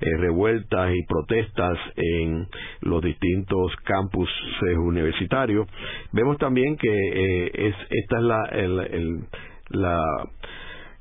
eh, 0.00 0.16
revueltas 0.18 0.92
y 0.94 1.02
protestas 1.06 1.78
en 1.96 2.46
los 2.80 3.02
distintos 3.02 3.74
campus 3.84 4.28
eh, 4.68 4.76
universitarios. 4.76 5.68
Vemos 6.12 6.38
también 6.38 6.76
que 6.76 6.88
eh, 6.90 7.50
es 7.54 7.74
esta 7.90 8.16
es 8.18 8.22
la, 8.24 8.44
el, 8.52 8.78
el- 8.80 9.20
la 9.70 10.02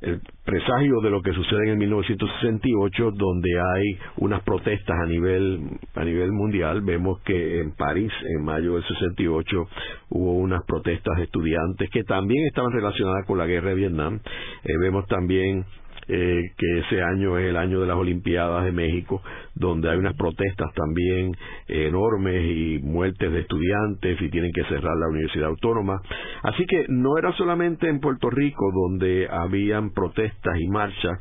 el 0.01 0.19
presagio 0.43 0.99
de 1.01 1.11
lo 1.11 1.21
que 1.21 1.31
sucede 1.31 1.63
en 1.65 1.69
el 1.69 1.77
1968 1.77 3.11
donde 3.11 3.49
hay 3.59 3.97
unas 4.17 4.41
protestas 4.43 4.97
a 4.99 5.05
nivel 5.05 5.59
a 5.93 6.03
nivel 6.03 6.31
mundial. 6.31 6.81
Vemos 6.81 7.21
que 7.21 7.61
en 7.61 7.71
París 7.75 8.11
en 8.25 8.43
mayo 8.43 8.73
del 8.73 8.83
68 8.83 9.67
hubo 10.09 10.33
unas 10.33 10.63
protestas 10.65 11.17
de 11.17 11.23
estudiantes 11.25 11.89
que 11.91 12.03
también 12.03 12.47
estaban 12.47 12.71
relacionadas 12.71 13.25
con 13.27 13.37
la 13.37 13.45
guerra 13.45 13.69
de 13.69 13.75
Vietnam. 13.75 14.19
Eh, 14.63 14.73
vemos 14.79 15.05
también 15.07 15.65
eh, 16.07 16.41
que 16.57 16.79
ese 16.79 17.01
año 17.01 17.37
es 17.37 17.47
el 17.49 17.57
año 17.57 17.81
de 17.81 17.87
las 17.87 17.97
Olimpiadas 17.97 18.65
de 18.65 18.71
México, 18.71 19.21
donde 19.55 19.89
hay 19.89 19.97
unas 19.97 20.15
protestas 20.15 20.73
también 20.73 21.35
enormes 21.67 22.43
y 22.45 22.79
muertes 22.83 23.31
de 23.31 23.39
estudiantes 23.41 24.21
y 24.21 24.29
tienen 24.29 24.51
que 24.53 24.63
cerrar 24.65 24.95
la 24.97 25.07
Universidad 25.09 25.49
Autónoma. 25.49 26.01
Así 26.43 26.65
que 26.65 26.85
no 26.89 27.17
era 27.17 27.31
solamente 27.33 27.87
en 27.89 27.99
Puerto 27.99 28.29
Rico 28.29 28.71
donde 28.73 29.27
habían 29.29 29.91
protestas 29.91 30.59
y 30.59 30.67
marchas, 30.67 31.19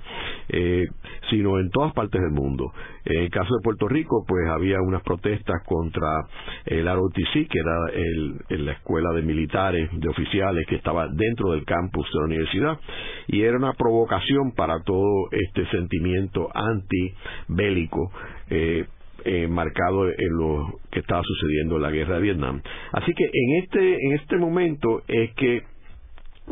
eh, 0.49 0.87
sino 1.31 1.59
en 1.59 1.71
todas 1.71 1.93
partes 1.93 2.21
del 2.21 2.33
mundo. 2.33 2.73
En 3.05 3.23
el 3.23 3.31
caso 3.31 3.55
de 3.55 3.63
Puerto 3.63 3.89
Rico, 3.89 4.25
pues 4.27 4.47
había 4.49 4.77
unas 4.81 5.03
protestas 5.03 5.63
contra 5.67 6.23
el 6.67 6.87
ROTC, 6.87 7.49
que 7.49 7.59
era 7.59 7.77
el- 7.95 8.67
la 8.67 8.73
escuela 8.73 9.11
de 9.13 9.23
militares, 9.23 9.89
de 9.93 10.09
oficiales, 10.09 10.67
que 10.69 10.77
estaba 10.77 11.09
dentro 11.09 11.53
del 11.53 11.65
campus 11.65 12.07
de 12.13 12.19
la 12.21 12.27
universidad, 12.27 12.79
y 13.27 13.43
era 13.43 13.57
una 13.57 13.73
provocación 13.73 14.53
para 14.55 14.70
todo 14.85 15.29
este 15.33 15.67
sentimiento 15.71 16.49
antibélico. 16.55 18.11
Eh, 18.49 18.87
eh, 19.23 19.47
marcado 19.49 20.09
en 20.09 20.31
lo 20.31 20.81
que 20.91 21.01
estaba 21.01 21.23
sucediendo 21.23 21.77
en 21.77 21.83
la 21.83 21.91
guerra 21.91 22.15
de 22.15 22.23
Vietnam. 22.23 22.63
Así 22.93 23.13
que 23.13 23.25
en 23.25 23.63
este 23.63 24.07
en 24.07 24.13
este 24.13 24.39
momento 24.39 25.03
es 25.09 25.35
que 25.35 25.63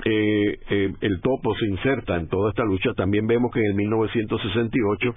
eh, 0.04 0.58
eh, 0.70 0.92
el 1.00 1.20
topo 1.20 1.54
se 1.56 1.66
inserta 1.66 2.16
en 2.16 2.28
toda 2.28 2.50
esta 2.50 2.64
lucha. 2.64 2.92
También 2.94 3.26
vemos 3.26 3.50
que 3.52 3.60
en 3.60 3.66
el 3.66 3.74
1968 3.74 5.14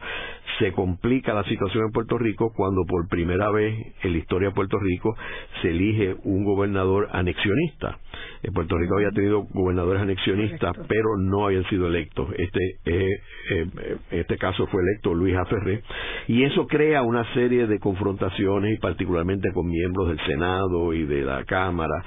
se 0.60 0.72
complica 0.74 1.34
la 1.34 1.44
situación 1.44 1.86
en 1.86 1.92
Puerto 1.92 2.18
Rico 2.18 2.52
cuando 2.56 2.84
por 2.88 3.08
primera 3.08 3.52
vez 3.52 3.76
en 4.04 4.12
la 4.12 4.18
historia 4.18 4.50
de 4.50 4.56
Puerto 4.56 4.78
Rico 4.80 5.16
se 5.62 5.70
elige 5.70 6.16
un 6.24 6.44
gobernador 6.44 7.10
anexionista. 7.12 8.00
Eh, 8.44 8.52
Puerto 8.52 8.78
Rico 8.78 8.96
había 8.96 9.12
tenido 9.12 9.44
gobernadores 9.52 10.02
anexionistas, 10.02 10.76
pero 10.88 11.18
no 11.18 11.46
habían 11.46 11.64
sido 11.70 11.88
electos. 11.88 12.30
Este, 12.38 12.60
eh, 12.86 13.22
eh, 13.52 13.98
este 14.12 14.38
caso 14.38 14.66
fue 14.68 14.82
electo 14.82 15.14
Luis 15.14 15.36
Aferré, 15.36 15.84
y 16.28 16.44
eso 16.44 16.68
crea 16.68 17.04
una 17.04 17.32
serie 17.34 17.68
de 17.68 17.80
confrontaciones, 17.80 18.78
y 18.78 18.80
particularmente 18.80 19.52
con 19.54 19.68
miembros 19.68 20.10
del 20.10 20.20
Senado 20.26 20.94
y 20.94 21.06
de 21.06 21.22
la 21.24 21.44
Cámara. 21.46 22.04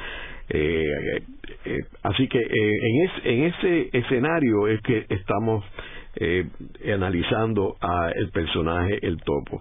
Así 2.03 2.29
que 2.29 2.39
en, 2.39 3.33
en 3.33 3.45
ese 3.45 3.89
escenario 3.93 4.69
es 4.69 4.81
que 4.83 5.07
estamos 5.09 5.65
eh, 6.17 6.49
analizando 6.93 7.77
a 7.81 8.11
el 8.15 8.31
personaje 8.31 8.99
El 9.03 9.21
Topo. 9.23 9.61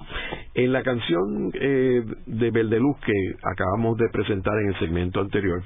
En 0.53 0.71
la 0.71 0.83
canción 0.83 1.51
eh, 1.55 2.03
de 2.27 2.51
Beldeluz 2.51 2.97
que 2.99 3.13
acabamos 3.41 3.97
de 3.97 4.07
presentar 4.09 4.53
en 4.59 4.67
el 4.67 4.79
segmento 4.79 5.19
anterior, 5.19 5.63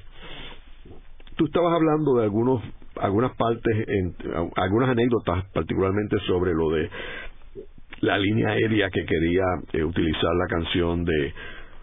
tú 1.35 1.45
estabas 1.45 1.73
hablando 1.73 2.15
de 2.15 2.23
algunos 2.23 2.63
algunas 3.01 3.35
partes, 3.35 3.85
en, 3.87 4.15
algunas 4.55 4.89
anécdotas, 4.89 5.45
particularmente 5.53 6.17
sobre 6.25 6.53
lo 6.53 6.69
de 6.71 6.89
la 7.99 8.17
línea 8.17 8.49
aérea 8.49 8.89
que 8.89 9.05
quería 9.05 9.43
eh, 9.73 9.83
utilizar 9.83 10.33
la 10.35 10.47
canción 10.47 11.03
de 11.03 11.33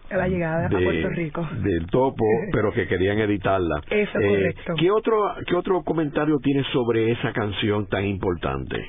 la 0.09 0.27
llegada 0.27 0.67
a 0.67 0.69
Puerto 0.69 1.09
Rico 1.09 1.47
del 1.61 1.87
topo, 1.87 2.25
pero 2.51 2.71
que 2.71 2.87
querían 2.87 3.19
editarla. 3.19 3.81
Eso 3.89 4.19
eh, 4.19 4.27
correcto. 4.27 4.73
¿qué 4.77 4.91
otro 4.91 5.35
qué 5.47 5.55
otro 5.55 5.83
comentario 5.83 6.37
tienes 6.39 6.65
sobre 6.67 7.11
esa 7.11 7.31
canción 7.33 7.87
tan 7.87 8.05
importante? 8.05 8.83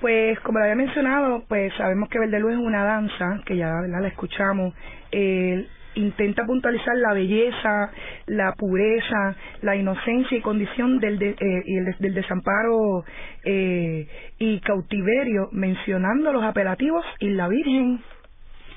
Pues 0.00 0.38
como 0.40 0.58
lo 0.58 0.64
había 0.64 0.76
mencionado, 0.76 1.44
pues 1.48 1.72
sabemos 1.78 2.08
que 2.10 2.18
Verdelú 2.18 2.50
es 2.50 2.58
una 2.58 2.84
danza, 2.84 3.40
que 3.46 3.56
ya 3.56 3.72
la 3.88 4.06
escuchamos, 4.06 4.74
eh, 5.12 5.66
intenta 5.94 6.44
puntualizar 6.44 6.96
la 6.96 7.12
belleza, 7.12 7.90
la 8.26 8.52
pureza, 8.52 9.36
la 9.62 9.76
inocencia 9.76 10.36
y 10.36 10.40
condición 10.40 10.98
del, 10.98 11.22
eh, 11.22 11.94
del 11.98 12.14
desamparo 12.14 13.04
eh, 13.44 14.06
y 14.38 14.60
cautiverio, 14.60 15.48
mencionando 15.52 16.32
los 16.32 16.42
apelativos 16.42 17.04
y 17.20 17.30
la 17.30 17.48
Virgen, 17.48 18.00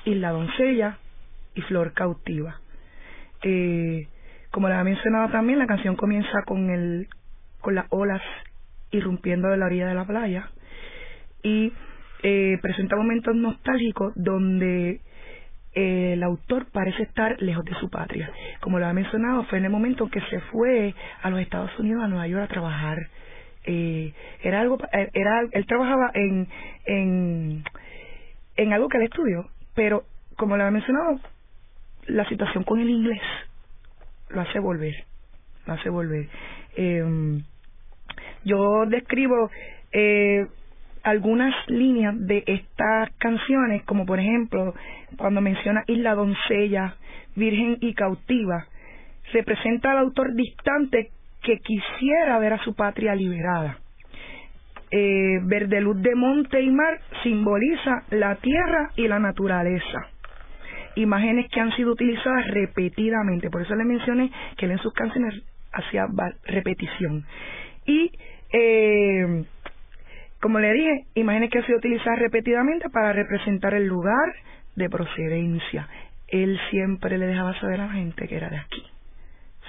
y 0.04 0.14
la 0.14 0.30
doncella 0.30 0.96
y 1.58 1.62
flor 1.62 1.92
cautiva. 1.92 2.60
como 4.50 4.68
le 4.68 4.74
había 4.74 4.94
mencionado 4.94 5.28
también, 5.30 5.58
la 5.58 5.66
canción 5.66 5.96
comienza 5.96 6.42
con, 6.46 6.70
el, 6.70 7.08
con 7.60 7.74
las 7.74 7.86
olas 7.90 8.22
irrumpiendo 8.90 9.48
de 9.48 9.56
la 9.56 9.66
orilla 9.66 9.88
de 9.88 9.94
la 9.94 10.06
playa 10.06 10.50
y 11.42 11.72
eh, 12.22 12.58
presenta 12.62 12.96
momentos 12.96 13.34
nostálgicos 13.34 14.12
donde 14.16 15.00
eh, 15.74 16.12
el 16.14 16.22
autor 16.22 16.66
parece 16.72 17.02
estar 17.02 17.40
lejos 17.42 17.64
de 17.64 17.74
su 17.74 17.90
patria. 17.90 18.30
Como 18.60 18.78
lo 18.78 18.86
ha 18.86 18.92
mencionado, 18.92 19.44
fue 19.44 19.58
en 19.58 19.64
el 19.64 19.70
momento 19.70 20.04
en 20.04 20.10
que 20.10 20.20
se 20.22 20.40
fue 20.52 20.94
a 21.22 21.30
los 21.30 21.40
Estados 21.40 21.76
Unidos, 21.78 22.02
a 22.02 22.08
Nueva 22.08 22.26
York, 22.26 22.44
a 22.44 22.48
trabajar. 22.48 22.98
Eh, 23.64 24.14
era 24.42 24.60
algo, 24.60 24.78
eh, 24.92 25.10
era, 25.12 25.42
él 25.52 25.66
trabajaba 25.66 26.10
en, 26.14 26.48
en, 26.86 27.64
en 28.56 28.72
algo 28.72 28.88
que 28.88 28.98
él 28.98 29.04
estudió, 29.04 29.46
pero 29.74 30.04
como 30.36 30.56
lo 30.56 30.64
ha 30.64 30.70
mencionado, 30.70 31.20
la 32.08 32.28
situación 32.28 32.64
con 32.64 32.80
el 32.80 32.90
inglés 32.90 33.20
lo 34.30 34.40
hace 34.40 34.58
volver, 34.58 34.94
lo 35.66 35.72
hace 35.72 35.88
volver. 35.88 36.28
Eh, 36.76 37.40
yo 38.44 38.86
describo 38.86 39.50
eh, 39.92 40.46
algunas 41.02 41.54
líneas 41.68 42.14
de 42.18 42.44
estas 42.46 43.10
canciones, 43.18 43.82
como 43.84 44.04
por 44.06 44.20
ejemplo 44.20 44.74
cuando 45.16 45.40
menciona 45.40 45.84
Isla 45.86 46.14
Doncella, 46.14 46.96
Virgen 47.36 47.78
y 47.80 47.94
Cautiva, 47.94 48.66
representa 49.32 49.92
al 49.92 49.98
autor 49.98 50.34
distante 50.34 51.10
que 51.42 51.58
quisiera 51.58 52.38
ver 52.38 52.54
a 52.54 52.64
su 52.64 52.74
patria 52.74 53.14
liberada. 53.14 53.78
Eh, 54.90 55.40
verde 55.44 55.80
luz 55.80 56.00
de 56.00 56.14
monte 56.14 56.62
y 56.62 56.70
mar 56.70 56.98
simboliza 57.22 58.04
la 58.10 58.36
tierra 58.36 58.90
y 58.96 59.06
la 59.06 59.18
naturaleza. 59.18 60.08
Imágenes 60.98 61.48
que 61.50 61.60
han 61.60 61.70
sido 61.76 61.92
utilizadas 61.92 62.48
repetidamente, 62.48 63.50
por 63.50 63.62
eso 63.62 63.76
le 63.76 63.84
mencioné 63.84 64.32
que 64.56 64.66
él 64.66 64.72
en 64.72 64.78
sus 64.78 64.92
canciones 64.92 65.32
hacía 65.72 66.06
repetición. 66.44 67.24
Y 67.86 68.10
eh, 68.52 69.44
como 70.40 70.58
le 70.58 70.72
dije, 70.72 71.04
imágenes 71.14 71.50
que 71.50 71.58
ha 71.58 71.66
sido 71.66 71.78
utilizada 71.78 72.16
repetidamente 72.16 72.90
para 72.90 73.12
representar 73.12 73.74
el 73.74 73.86
lugar 73.86 74.34
de 74.74 74.90
procedencia. 74.90 75.88
Él 76.26 76.58
siempre 76.70 77.16
le 77.16 77.26
dejaba 77.26 77.58
saber 77.60 77.80
a 77.80 77.86
la 77.86 77.92
gente 77.92 78.26
que 78.26 78.36
era 78.36 78.50
de 78.50 78.58
aquí, 78.58 78.82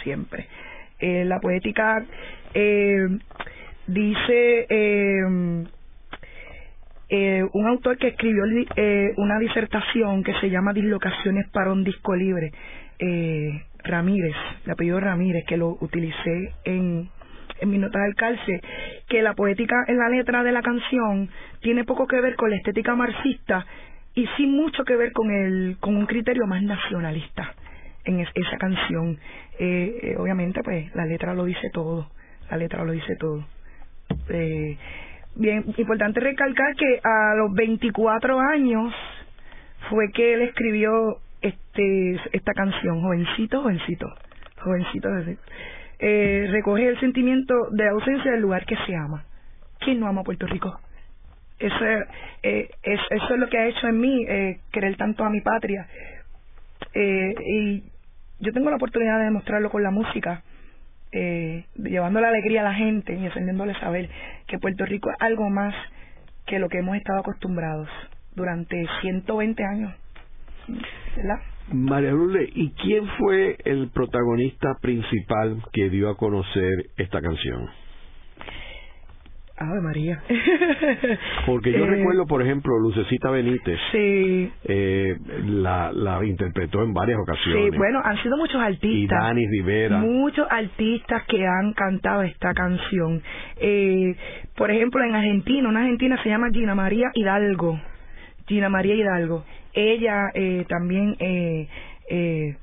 siempre. 0.03 0.47
Eh, 0.99 1.25
la 1.25 1.39
poética 1.39 2.03
eh, 2.55 3.07
dice 3.85 4.65
eh, 7.09 7.43
un 7.53 7.67
autor 7.67 7.97
que 7.97 8.09
escribió 8.09 8.43
eh, 8.75 9.13
una 9.17 9.39
disertación 9.39 10.23
que 10.23 10.33
se 10.35 10.49
llama 10.49 10.73
Dislocaciones 10.73 11.49
para 11.49 11.71
un 11.71 11.83
disco 11.83 12.15
libre, 12.15 12.51
eh, 12.99 13.63
Ramírez, 13.83 14.35
el 14.65 14.71
apellido 14.71 14.99
Ramírez, 14.99 15.45
que 15.47 15.57
lo 15.57 15.77
utilicé 15.79 16.53
en 16.65 17.09
en 17.61 17.69
mi 17.69 17.77
nota 17.77 17.99
del 17.99 18.15
calce, 18.15 18.61
que 19.07 19.21
la 19.21 19.33
poética 19.33 19.83
en 19.87 19.97
la 19.97 20.09
letra 20.09 20.43
de 20.43 20.51
la 20.51 20.61
canción 20.61 21.29
tiene 21.61 21.83
poco 21.83 22.07
que 22.07 22.21
ver 22.21 22.35
con 22.35 22.49
la 22.49 22.55
estética 22.55 22.95
marxista 22.95 23.65
y 24.15 24.27
sí 24.37 24.45
mucho 24.45 24.83
que 24.85 24.95
ver 24.95 25.11
con 25.11 25.31
el 25.31 25.77
con 25.79 25.95
un 25.95 26.05
criterio 26.05 26.45
más 26.47 26.63
nacionalista 26.63 27.53
en 28.05 28.19
esa 28.21 28.57
canción. 28.57 29.19
Eh, 29.59 29.99
eh, 30.01 30.15
obviamente, 30.17 30.63
pues 30.63 30.93
la 30.95 31.05
letra 31.05 31.33
lo 31.33 31.45
dice 31.45 31.69
todo, 31.71 32.09
la 32.49 32.57
letra 32.57 32.83
lo 32.83 32.91
dice 32.91 33.15
todo. 33.17 33.45
Eh, 34.29 34.77
bien, 35.39 35.65
importante 35.77 36.19
recalcar 36.19 36.75
que 36.75 36.99
a 37.03 37.35
los 37.35 37.53
24 37.53 38.39
años 38.39 38.93
fue 39.89 40.11
que 40.11 40.33
él 40.33 40.41
escribió 40.43 41.17
este 41.41 42.19
esta 42.33 42.53
canción, 42.53 43.01
jovencito, 43.01 43.61
jovencito, 43.61 44.07
jovencito 44.61 45.09
eh, 45.99 46.47
recoge 46.51 46.87
el 46.87 46.99
sentimiento 46.99 47.53
de 47.71 47.89
ausencia 47.89 48.31
del 48.31 48.41
lugar 48.41 48.65
que 48.65 48.75
se 48.85 48.95
ama. 48.95 49.25
¿Quién 49.79 49.99
no 49.99 50.07
ama 50.07 50.23
Puerto 50.23 50.47
Rico? 50.47 50.79
Eso, 51.59 51.85
eh, 52.43 52.69
es, 52.83 52.99
eso 53.09 53.33
es 53.33 53.39
lo 53.39 53.49
que 53.49 53.57
ha 53.57 53.67
hecho 53.67 53.87
en 53.87 53.99
mí, 53.99 54.25
eh, 54.27 54.59
querer 54.71 54.95
tanto 54.95 55.25
a 55.25 55.29
mi 55.29 55.41
patria. 55.41 55.87
Eh, 56.93 57.35
y 57.45 57.83
yo 58.39 58.53
tengo 58.53 58.69
la 58.69 58.77
oportunidad 58.77 59.19
de 59.19 59.25
demostrarlo 59.25 59.69
con 59.69 59.83
la 59.83 59.91
música, 59.91 60.41
eh, 61.11 61.65
llevando 61.75 62.21
la 62.21 62.29
alegría 62.29 62.61
a 62.61 62.65
la 62.65 62.73
gente 62.73 63.15
y 63.15 63.25
encendiéndole 63.25 63.73
saber 63.79 64.09
que 64.47 64.59
Puerto 64.59 64.85
Rico 64.85 65.09
es 65.09 65.17
algo 65.19 65.49
más 65.49 65.73
que 66.45 66.59
lo 66.59 66.69
que 66.69 66.79
hemos 66.79 66.95
estado 66.97 67.19
acostumbrados 67.19 67.89
durante 68.35 68.85
120 69.01 69.63
años. 69.63 69.93
¿Verdad? 71.15 71.39
María 71.71 72.11
Lourdes, 72.11 72.49
¿y 72.53 72.71
quién 72.71 73.07
fue 73.19 73.57
el 73.65 73.89
protagonista 73.89 74.75
principal 74.81 75.61
que 75.71 75.89
dio 75.89 76.09
a 76.09 76.17
conocer 76.17 76.89
esta 76.97 77.21
canción? 77.21 77.69
Ave 79.59 79.81
María. 79.81 80.21
Porque 81.45 81.71
yo 81.71 81.85
eh, 81.85 81.87
recuerdo, 81.87 82.25
por 82.25 82.41
ejemplo, 82.41 82.77
Lucecita 82.79 83.29
Benítez. 83.29 83.79
Sí. 83.91 84.51
Eh, 84.63 85.17
la, 85.45 85.91
la 85.91 86.23
interpretó 86.25 86.83
en 86.83 86.93
varias 86.93 87.19
ocasiones. 87.19 87.71
Sí, 87.71 87.77
bueno, 87.77 88.01
han 88.03 88.17
sido 88.23 88.37
muchos 88.37 88.61
artistas. 88.61 88.91
Y 88.91 89.07
Dani 89.07 89.47
Rivera. 89.47 89.97
Muchos 89.99 90.47
artistas 90.49 91.23
que 91.27 91.45
han 91.45 91.73
cantado 91.73 92.23
esta 92.23 92.53
canción. 92.53 93.21
Eh, 93.57 94.15
por 94.55 94.71
ejemplo, 94.71 95.03
en 95.03 95.15
Argentina, 95.15 95.69
una 95.69 95.81
argentina 95.81 96.21
se 96.23 96.29
llama 96.29 96.49
Gina 96.51 96.75
María 96.75 97.11
Hidalgo. 97.13 97.79
Gina 98.47 98.69
María 98.69 98.95
Hidalgo 98.95 99.43
ella 99.73 100.31
eh, 100.33 100.65
también 100.67 101.15
eh, 101.19 101.67
eh, 102.09 102.57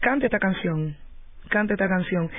canta 0.00 0.26
esta 0.26 0.38
canción, 0.38 0.96
canta 1.48 1.74
esta 1.74 1.88
canción. 1.88 2.30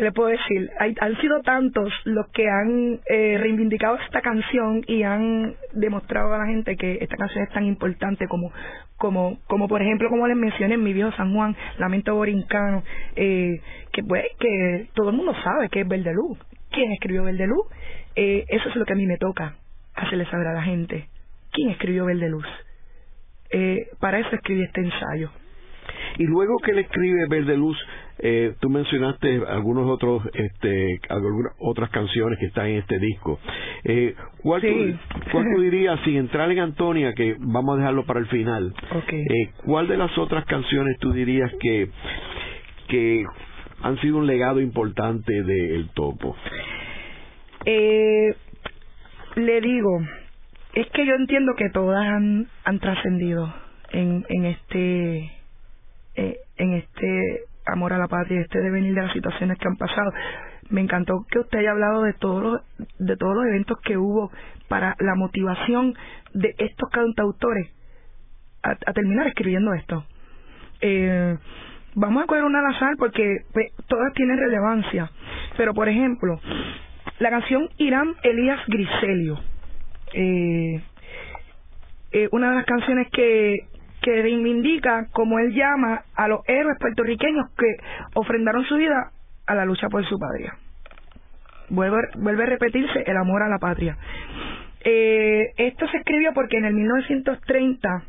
¿Qué 0.00 0.04
le 0.04 0.12
puedo 0.12 0.30
decir? 0.30 0.70
Hay, 0.78 0.94
han 0.98 1.14
sido 1.20 1.42
tantos 1.42 1.92
los 2.04 2.26
que 2.28 2.48
han 2.48 3.00
eh, 3.04 3.36
reivindicado 3.38 3.98
esta 3.98 4.22
canción 4.22 4.82
y 4.86 5.02
han 5.02 5.56
demostrado 5.74 6.32
a 6.32 6.38
la 6.38 6.46
gente 6.46 6.74
que 6.78 6.96
esta 7.02 7.18
canción 7.18 7.44
es 7.44 7.50
tan 7.50 7.66
importante 7.66 8.26
como, 8.26 8.50
como, 8.96 9.38
como 9.46 9.68
por 9.68 9.82
ejemplo, 9.82 10.08
como 10.08 10.26
les 10.26 10.38
mencioné 10.38 10.76
en 10.76 10.84
mi 10.84 10.94
viejo 10.94 11.12
San 11.18 11.34
Juan, 11.34 11.54
Lamento 11.76 12.14
Borincano, 12.14 12.82
eh, 13.14 13.60
que 13.92 14.02
pues, 14.02 14.24
que 14.38 14.88
todo 14.94 15.10
el 15.10 15.16
mundo 15.16 15.34
sabe 15.44 15.68
que 15.68 15.82
es 15.82 15.86
Verdelú. 15.86 16.38
¿Quién 16.70 16.92
escribió 16.92 17.24
Verdelú? 17.24 17.64
Eh, 18.16 18.46
eso 18.48 18.70
es 18.70 18.76
lo 18.76 18.86
que 18.86 18.94
a 18.94 18.96
mí 18.96 19.04
me 19.04 19.18
toca, 19.18 19.56
hacerle 19.96 20.24
saber 20.30 20.46
a 20.46 20.54
la 20.54 20.62
gente. 20.62 21.10
¿Quién 21.52 21.72
escribió 21.72 22.06
Verdeluz? 22.06 22.46
eh, 23.50 23.88
para 23.98 24.18
eso 24.18 24.34
escribí 24.34 24.62
este 24.62 24.80
ensayo. 24.80 25.30
Y 26.18 26.24
luego 26.24 26.58
que 26.58 26.72
él 26.72 26.78
escribe 26.78 27.26
Verde 27.28 27.56
Luz, 27.56 27.76
eh, 28.18 28.54
tú 28.60 28.68
mencionaste 28.68 29.42
algunos 29.48 29.88
otros, 29.88 30.22
este, 30.34 31.00
algunas 31.08 31.52
otras 31.58 31.90
canciones 31.90 32.38
que 32.38 32.46
están 32.46 32.66
en 32.66 32.76
este 32.78 32.98
disco. 32.98 33.38
Eh, 33.84 34.14
¿cuál, 34.42 34.60
tú, 34.60 35.60
dirías, 35.60 35.98
sin 36.04 36.16
entrar 36.16 36.50
en 36.50 36.58
Antonia, 36.58 37.14
que 37.14 37.36
vamos 37.38 37.74
a 37.74 37.78
dejarlo 37.78 38.04
para 38.04 38.20
el 38.20 38.26
final, 38.26 38.74
okay. 38.94 39.20
eh, 39.20 39.50
cuál 39.64 39.88
de 39.88 39.96
las 39.96 40.16
otras 40.18 40.44
canciones 40.46 40.98
tú 40.98 41.12
dirías 41.12 41.50
que, 41.60 41.90
que 42.88 43.24
han 43.82 43.98
sido 44.00 44.18
un 44.18 44.26
legado 44.26 44.60
importante 44.60 45.42
del 45.42 45.88
Topo? 45.94 46.36
Eh, 47.64 48.34
le 49.36 49.60
digo, 49.60 50.00
es 50.74 50.86
que 50.90 51.06
yo 51.06 51.14
entiendo 51.14 51.52
que 51.56 51.70
todas 51.70 52.04
han, 52.06 52.48
han 52.64 52.78
trascendido 52.80 53.52
en, 53.92 54.24
en 54.28 54.44
este 54.46 55.30
eh, 56.16 56.36
en 56.56 56.72
este 56.74 57.44
amor 57.72 57.92
a 57.92 57.98
la 57.98 58.08
patria, 58.08 58.40
este 58.40 58.60
devenir 58.60 58.94
de 58.94 59.02
las 59.02 59.12
situaciones 59.12 59.58
que 59.58 59.68
han 59.68 59.76
pasado. 59.76 60.12
Me 60.68 60.80
encantó 60.80 61.26
que 61.30 61.40
usted 61.40 61.58
haya 61.58 61.72
hablado 61.72 62.02
de 62.02 62.12
todos 62.14 62.42
los, 62.42 62.60
de 62.98 63.16
todos 63.16 63.34
los 63.34 63.46
eventos 63.46 63.78
que 63.82 63.96
hubo 63.96 64.30
para 64.68 64.96
la 65.00 65.14
motivación 65.14 65.94
de 66.32 66.54
estos 66.58 66.88
cantautores 66.90 67.70
a, 68.62 68.74
terminar 68.92 69.26
escribiendo 69.26 69.72
esto. 69.74 70.04
Eh, 70.80 71.36
vamos 71.94 72.22
a 72.22 72.26
coger 72.26 72.44
una 72.44 72.60
al 72.60 72.74
azar 72.74 72.94
porque 72.98 73.38
pues, 73.52 73.72
todas 73.88 74.12
tienen 74.14 74.38
relevancia. 74.38 75.10
Pero, 75.56 75.74
por 75.74 75.88
ejemplo, 75.88 76.40
la 77.18 77.30
canción 77.30 77.68
Irán 77.78 78.14
Elías 78.22 78.60
Griselio. 78.66 79.38
Eh, 80.12 80.82
eh, 82.12 82.28
una 82.32 82.50
de 82.50 82.56
las 82.56 82.64
canciones 82.64 83.08
que, 83.12 83.68
que 84.00 84.22
reivindica, 84.22 85.06
como 85.12 85.38
él 85.38 85.52
llama, 85.54 86.02
a 86.14 86.28
los 86.28 86.40
héroes 86.46 86.78
puertorriqueños 86.78 87.50
que 87.56 87.76
ofrendaron 88.14 88.64
su 88.64 88.76
vida 88.76 89.10
a 89.46 89.54
la 89.54 89.64
lucha 89.64 89.88
por 89.88 90.04
su 90.06 90.18
patria. 90.18 90.54
Vuelve, 91.68 92.42
a 92.42 92.46
repetirse 92.46 93.04
el 93.06 93.16
amor 93.16 93.42
a 93.42 93.48
la 93.48 93.58
patria. 93.58 93.96
Eh, 94.84 95.52
esto 95.56 95.86
se 95.88 95.98
escribió 95.98 96.32
porque 96.32 96.56
en 96.56 96.64
el 96.64 96.74
1930 96.74 98.04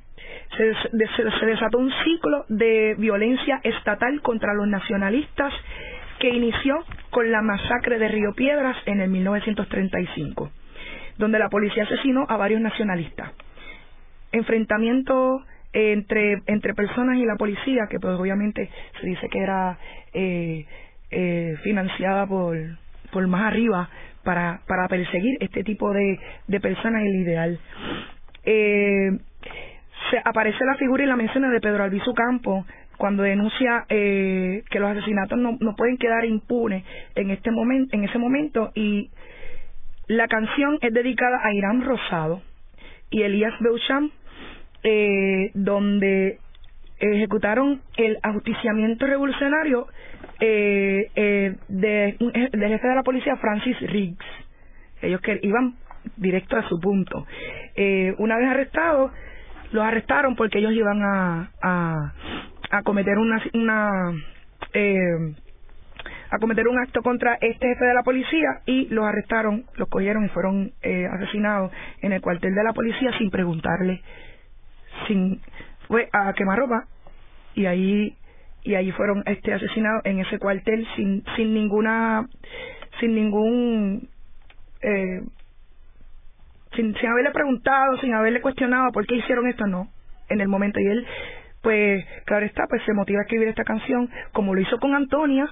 se, 0.57 0.73
se, 0.73 1.39
se 1.39 1.45
desató 1.45 1.77
un 1.77 1.91
ciclo 2.03 2.45
de 2.49 2.95
violencia 2.97 3.59
estatal 3.63 4.21
contra 4.21 4.53
los 4.53 4.67
nacionalistas 4.67 5.53
que 6.19 6.29
inició 6.29 6.85
con 7.09 7.31
la 7.31 7.41
masacre 7.41 7.97
de 7.97 8.07
Río 8.07 8.33
Piedras 8.33 8.77
en 8.85 9.01
el 9.01 9.09
1935, 9.09 10.51
donde 11.17 11.39
la 11.39 11.49
policía 11.49 11.83
asesinó 11.83 12.25
a 12.29 12.37
varios 12.37 12.61
nacionalistas. 12.61 13.31
Enfrentamiento 14.31 15.43
entre 15.73 16.41
entre 16.47 16.73
personas 16.73 17.17
y 17.17 17.25
la 17.25 17.35
policía, 17.35 17.87
que 17.89 17.99
pues 17.99 18.19
obviamente 18.19 18.69
se 18.99 19.07
dice 19.07 19.29
que 19.29 19.39
era 19.39 19.77
eh, 20.13 20.65
eh, 21.11 21.55
financiada 21.63 22.25
por 22.27 22.57
por 23.11 23.27
más 23.27 23.43
arriba 23.43 23.89
para 24.23 24.61
para 24.67 24.87
perseguir 24.87 25.37
este 25.39 25.63
tipo 25.63 25.91
de 25.93 26.19
de 26.47 26.59
personas 26.59 27.03
el 27.03 27.15
ideal. 27.15 27.59
Eh, 28.43 29.11
se 30.09 30.21
aparece 30.23 30.65
la 30.65 30.75
figura 30.75 31.03
y 31.03 31.07
la 31.07 31.15
menciona 31.15 31.49
de 31.49 31.61
Pedro 31.61 31.83
Albizu 31.83 32.13
Campo 32.13 32.65
cuando 32.97 33.23
denuncia 33.23 33.85
eh, 33.89 34.63
que 34.69 34.79
los 34.79 34.91
asesinatos 34.91 35.37
no, 35.37 35.57
no 35.59 35.75
pueden 35.75 35.97
quedar 35.97 36.25
impunes 36.25 36.83
en 37.15 37.31
este 37.31 37.51
momento 37.51 37.95
en 37.95 38.03
ese 38.03 38.17
momento 38.17 38.71
y 38.75 39.09
la 40.07 40.27
canción 40.27 40.77
es 40.81 40.93
dedicada 40.93 41.39
a 41.43 41.53
Irán 41.53 41.83
Rosado 41.83 42.41
y 43.09 43.23
Elías 43.23 43.53
Beauchamp 43.59 44.11
eh, 44.83 45.51
donde 45.53 46.39
ejecutaron 46.99 47.81
el 47.97 48.17
ajusticiamiento 48.21 49.07
revolucionario 49.07 49.87
eh, 50.39 51.09
eh, 51.15 51.55
de, 51.67 52.15
del 52.51 52.69
jefe 52.69 52.87
de 52.87 52.95
la 52.95 53.03
policía 53.03 53.35
Francis 53.37 53.79
Riggs. 53.81 54.25
Ellos 55.01 55.21
que 55.21 55.39
iban 55.41 55.75
directo 56.17 56.57
a 56.57 56.67
su 56.67 56.79
punto. 56.79 57.25
Eh, 57.75 58.13
una 58.17 58.37
vez 58.37 58.47
arrestados 58.47 59.11
los 59.71 59.83
arrestaron 59.83 60.35
porque 60.35 60.59
ellos 60.59 60.73
iban 60.73 61.01
a, 61.01 61.51
a, 61.61 62.13
a 62.71 62.83
cometer 62.83 63.17
una, 63.17 63.41
una 63.53 64.11
eh, 64.73 65.33
a 66.31 66.39
cometer 66.39 66.67
un 66.67 66.79
acto 66.79 67.01
contra 67.01 67.35
este 67.41 67.67
jefe 67.67 67.85
de 67.85 67.93
la 67.93 68.03
policía 68.03 68.61
y 68.65 68.87
los 68.87 69.05
arrestaron, 69.05 69.65
los 69.75 69.89
cogieron 69.89 70.25
y 70.25 70.29
fueron 70.29 70.71
eh, 70.81 71.05
asesinados 71.05 71.71
en 72.01 72.13
el 72.13 72.21
cuartel 72.21 72.55
de 72.55 72.63
la 72.63 72.73
policía 72.73 73.11
sin 73.17 73.29
preguntarle, 73.29 74.01
sin 75.07 75.41
fue 75.87 76.09
a 76.11 76.33
quemarropa 76.33 76.85
y 77.55 77.65
ahí 77.65 78.15
y 78.63 78.75
ahí 78.75 78.91
fueron 78.91 79.23
este 79.25 79.53
asesinados 79.53 80.05
en 80.05 80.19
ese 80.19 80.37
cuartel 80.37 80.87
sin 80.95 81.23
sin 81.35 81.53
ninguna 81.53 82.27
sin 82.99 83.15
ningún 83.15 84.09
eh, 84.81 85.21
sin, 86.75 86.93
sin 86.95 87.09
haberle 87.09 87.31
preguntado, 87.31 87.97
sin 87.97 88.13
haberle 88.13 88.41
cuestionado 88.41 88.91
por 88.91 89.05
qué 89.05 89.15
hicieron 89.15 89.47
esto, 89.47 89.65
no, 89.67 89.87
en 90.29 90.41
el 90.41 90.47
momento. 90.47 90.79
Y 90.79 90.87
él, 90.87 91.05
pues, 91.61 92.05
claro 92.25 92.45
está, 92.45 92.65
pues 92.67 92.81
se 92.85 92.93
motiva 92.93 93.19
a 93.19 93.23
escribir 93.23 93.47
esta 93.49 93.63
canción, 93.63 94.09
como 94.31 94.55
lo 94.55 94.61
hizo 94.61 94.77
con 94.79 94.95
Antonia, 94.95 95.47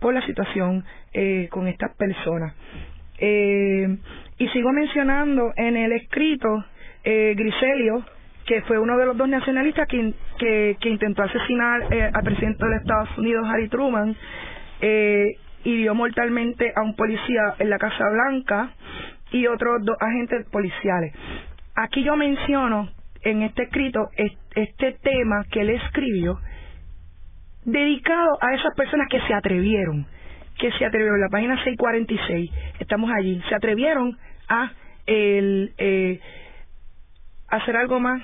por 0.00 0.14
la 0.14 0.24
situación 0.26 0.84
eh, 1.12 1.48
con 1.50 1.66
estas 1.66 1.94
personas. 1.96 2.54
Eh, 3.18 3.98
y 4.38 4.48
sigo 4.48 4.72
mencionando 4.72 5.52
en 5.56 5.76
el 5.76 5.92
escrito 5.92 6.64
eh, 7.02 7.34
Griselio, 7.36 8.04
que 8.48 8.62
fue 8.62 8.78
uno 8.78 8.96
de 8.96 9.04
los 9.04 9.14
dos 9.14 9.28
nacionalistas 9.28 9.86
que, 9.86 10.14
que, 10.80 10.88
intentó 10.88 11.22
asesinar 11.22 11.92
eh, 11.92 12.10
al 12.10 12.22
presidente 12.24 12.64
de 12.66 12.76
Estados 12.76 13.18
Unidos, 13.18 13.46
Harry 13.46 13.68
Truman, 13.68 14.16
eh, 14.80 15.36
hirió 15.64 15.94
mortalmente 15.94 16.72
a 16.74 16.80
un 16.80 16.96
policía 16.96 17.56
en 17.58 17.68
la 17.68 17.78
Casa 17.78 18.08
Blanca 18.10 18.70
y 19.32 19.46
otros 19.46 19.84
dos 19.84 19.98
agentes 20.00 20.46
policiales. 20.48 21.12
Aquí 21.76 22.02
yo 22.02 22.16
menciono 22.16 22.88
en 23.20 23.42
este 23.42 23.64
escrito 23.64 24.08
este 24.54 24.92
tema 25.02 25.44
que 25.50 25.60
él 25.60 25.68
escribió 25.68 26.38
dedicado 27.66 28.38
a 28.40 28.54
esas 28.54 28.74
personas 28.74 29.08
que 29.10 29.20
se 29.26 29.34
atrevieron, 29.34 30.06
que 30.58 30.72
se 30.72 30.86
atrevieron, 30.86 31.20
la 31.20 31.28
página 31.28 31.62
646, 31.62 32.50
estamos 32.80 33.10
allí, 33.10 33.42
se 33.46 33.54
atrevieron 33.54 34.16
a 34.48 34.72
el, 35.04 35.74
eh, 35.76 36.18
hacer 37.48 37.76
algo 37.76 38.00
más, 38.00 38.22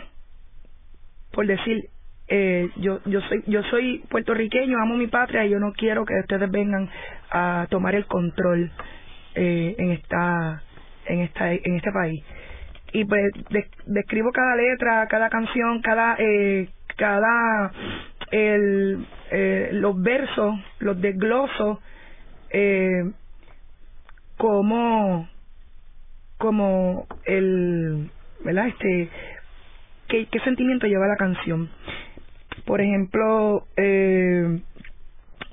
por 1.34 1.46
decir, 1.46 1.88
eh, 2.28 2.70
yo 2.76 3.00
yo 3.04 3.20
soy 3.22 3.42
yo 3.46 3.62
soy 3.64 3.98
puertorriqueño, 4.08 4.78
amo 4.78 4.96
mi 4.96 5.08
patria 5.08 5.44
y 5.44 5.50
yo 5.50 5.58
no 5.58 5.72
quiero 5.72 6.04
que 6.04 6.14
ustedes 6.20 6.50
vengan 6.50 6.88
a 7.30 7.66
tomar 7.68 7.94
el 7.94 8.06
control 8.06 8.70
eh, 9.34 9.74
en 9.78 9.90
esta 9.90 10.62
en 11.06 11.20
esta 11.20 11.52
en 11.52 11.76
este 11.76 11.92
país. 11.92 12.24
Y 12.92 13.04
pues 13.04 13.32
describo 13.86 14.30
cada 14.32 14.56
letra 14.56 15.06
cada 15.08 15.28
canción 15.28 15.82
cada 15.82 16.16
eh, 16.18 16.68
cada 16.96 17.72
el 18.30 19.06
eh, 19.30 19.70
los 19.72 20.00
versos 20.00 20.54
los 20.78 21.00
desglosos 21.00 21.78
eh, 22.50 23.10
como 24.36 25.28
como 26.38 27.06
el 27.24 28.10
verdad 28.44 28.68
este 28.68 29.10
qué, 30.08 30.26
sentimiento 30.44 30.86
lleva 30.86 31.06
la 31.06 31.16
canción 31.16 31.70
por 32.64 32.80
ejemplo 32.80 33.66
eh, 33.76 34.60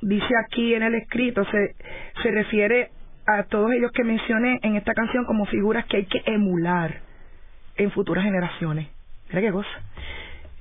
dice 0.02 0.34
aquí 0.46 0.74
en 0.74 0.84
el 0.84 0.96
escrito 0.96 1.46
se 1.46 1.76
se 2.22 2.32
refiere 2.32 2.90
a 3.26 3.44
todos 3.44 3.72
ellos 3.72 3.92
que 3.92 4.04
mencioné 4.04 4.60
en 4.64 4.76
esta 4.76 4.94
canción 4.94 5.26
como 5.26 5.46
figuras 5.46 5.86
que 5.86 5.98
hay 5.98 6.06
que 6.06 6.22
emular 6.26 7.02
en 7.78 7.92
futuras 7.92 8.24
generaciones. 8.24 8.88
Mira 9.30 9.42
qué 9.42 9.52
cosa. 9.52 9.70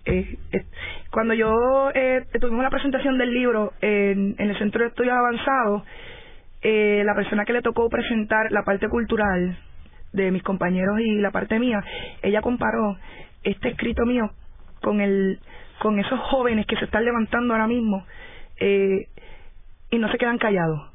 Eh, 0.04 0.36
eh, 0.52 0.64
cuando 1.10 1.34
yo 1.34 1.90
eh, 1.94 2.24
tuvimos 2.40 2.62
la 2.62 2.70
presentación 2.70 3.18
del 3.18 3.32
libro 3.32 3.72
en, 3.80 4.34
en 4.38 4.50
el 4.50 4.58
Centro 4.58 4.82
de 4.82 4.88
Estudios 4.88 5.14
Avanzados, 5.14 5.82
eh, 6.62 7.02
la 7.04 7.14
persona 7.14 7.44
que 7.44 7.52
le 7.52 7.62
tocó 7.62 7.88
presentar 7.88 8.50
la 8.50 8.62
parte 8.62 8.88
cultural 8.88 9.58
de 10.12 10.30
mis 10.30 10.42
compañeros 10.42 11.00
y 11.00 11.16
la 11.20 11.30
parte 11.30 11.58
mía, 11.58 11.82
ella 12.22 12.42
comparó 12.42 12.96
este 13.42 13.68
escrito 13.70 14.04
mío 14.06 14.30
con 14.80 15.00
el 15.00 15.38
con 15.80 15.98
esos 15.98 16.20
jóvenes 16.20 16.66
que 16.66 16.76
se 16.76 16.84
están 16.84 17.04
levantando 17.04 17.54
ahora 17.54 17.66
mismo 17.66 18.04
eh, 18.58 19.08
y 19.90 19.98
no 19.98 20.10
se 20.10 20.18
quedan 20.18 20.38
callados. 20.38 20.90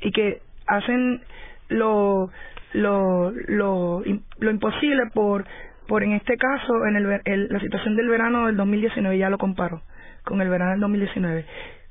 Y 0.00 0.12
que 0.12 0.42
hacen 0.66 1.22
lo 1.68 2.30
lo 2.72 3.32
lo, 3.48 4.02
lo 4.38 4.50
imposible 4.50 5.04
por 5.12 5.44
por 5.88 6.04
en 6.04 6.12
este 6.12 6.36
caso 6.36 6.86
en 6.86 6.96
el, 6.96 7.20
el, 7.24 7.48
la 7.48 7.60
situación 7.60 7.96
del 7.96 8.08
verano 8.08 8.46
del 8.46 8.56
2019 8.56 9.18
ya 9.18 9.30
lo 9.30 9.38
comparo 9.38 9.82
con 10.24 10.40
el 10.40 10.48
verano 10.48 10.72
del 10.72 10.80
2019 10.80 11.46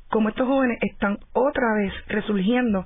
como 0.07 0.29
estos 0.29 0.47
jóvenes 0.47 0.77
están 0.81 1.17
otra 1.33 1.73
vez 1.75 1.93
resurgiendo 2.07 2.85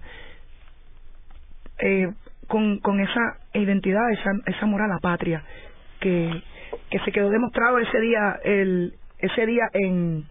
eh, 1.78 2.12
con, 2.48 2.80
con 2.80 3.00
esa 3.00 3.38
identidad 3.54 4.12
esa 4.12 4.32
esa 4.48 4.66
amor 4.66 4.82
a 4.82 4.88
la 4.88 4.98
patria 5.00 5.44
que 6.00 6.42
que 6.94 7.00
se 7.00 7.12
quedó 7.12 7.32
demostrado 7.32 7.80
ese 7.80 8.00
día 8.02 8.40
el 8.44 8.94
ese 9.18 9.48
día 9.48 9.68
en 9.74 10.26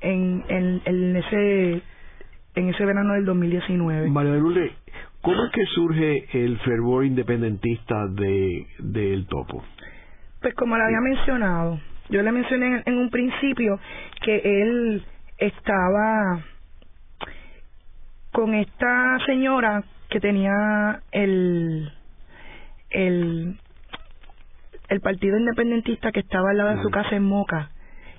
en, 0.00 0.44
en, 0.48 0.82
en 0.84 1.16
ese 1.16 1.80
en 2.56 2.68
ese 2.70 2.84
verano 2.84 3.14
del 3.14 3.24
2019. 3.24 4.10
María 4.10 4.34
Lourdes, 4.34 4.72
¿cómo 5.20 5.44
es 5.44 5.52
que 5.52 5.64
surge 5.66 6.44
el 6.44 6.58
fervor 6.58 7.04
independentista 7.04 8.08
de 8.08 8.66
del 8.80 9.26
Topo? 9.28 9.62
Pues 10.40 10.54
como 10.54 10.76
le 10.76 10.82
había 10.82 11.00
mencionado, 11.00 11.78
yo 12.08 12.20
le 12.20 12.32
mencioné 12.32 12.66
en, 12.66 12.82
en 12.84 12.98
un 12.98 13.08
principio 13.08 13.78
que 14.24 14.40
él 14.44 15.04
estaba 15.38 16.40
con 18.32 18.54
esta 18.54 19.18
señora 19.24 19.84
que 20.10 20.18
tenía 20.18 21.00
el 21.12 21.92
el 22.90 23.56
el 24.92 25.00
partido 25.00 25.38
independentista 25.38 26.12
que 26.12 26.20
estaba 26.20 26.50
al 26.50 26.58
lado 26.58 26.76
de 26.76 26.82
su 26.82 26.90
casa 26.90 27.16
en 27.16 27.24
Moca 27.24 27.70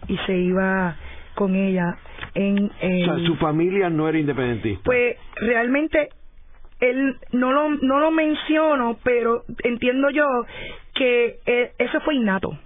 y 0.07 0.17
se 0.25 0.35
iba 0.35 0.95
con 1.35 1.55
ella 1.55 1.97
en 2.33 2.71
el, 2.81 3.09
o 3.09 3.17
sea, 3.17 3.25
su 3.25 3.35
familia 3.35 3.89
no 3.89 4.09
era 4.09 4.17
independentista. 4.17 4.81
Pues 4.83 5.17
realmente 5.35 6.09
él 6.79 7.15
no 7.31 7.51
lo 7.51 7.69
no 7.69 7.99
lo 7.99 8.11
menciono, 8.11 8.97
pero 9.03 9.43
entiendo 9.63 10.09
yo 10.09 10.25
que 10.95 11.39
él, 11.45 11.69
eso 11.77 12.01
fue 12.01 12.15
innato. 12.15 12.57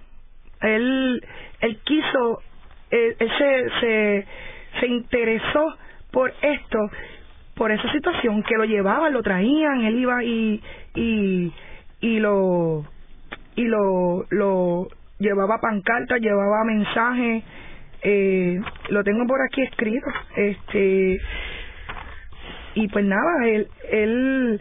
Él 0.62 1.22
él 1.60 1.78
quiso 1.84 2.42
él, 2.90 3.14
él 3.18 3.30
se, 3.38 3.70
se 3.80 4.26
se 4.80 4.86
interesó 4.86 5.76
por 6.10 6.32
esto, 6.40 6.78
por 7.54 7.70
esa 7.72 7.92
situación 7.92 8.42
que 8.42 8.56
lo 8.56 8.64
llevaban, 8.64 9.12
lo 9.12 9.22
traían, 9.22 9.82
él 9.82 9.98
iba 9.98 10.24
y 10.24 10.62
y 10.94 11.52
y 12.00 12.20
lo 12.20 12.84
y 13.58 13.64
lo 13.64 14.24
lo 14.30 14.88
llevaba 15.18 15.60
pancarta, 15.60 16.16
llevaba 16.18 16.62
mensajes, 16.64 17.42
eh, 18.02 18.60
lo 18.88 19.02
tengo 19.02 19.26
por 19.26 19.40
aquí 19.42 19.62
escrito, 19.62 20.06
este 20.36 21.18
y 22.74 22.88
pues 22.88 23.04
nada, 23.04 23.48
él 23.48 23.68
él 23.90 24.60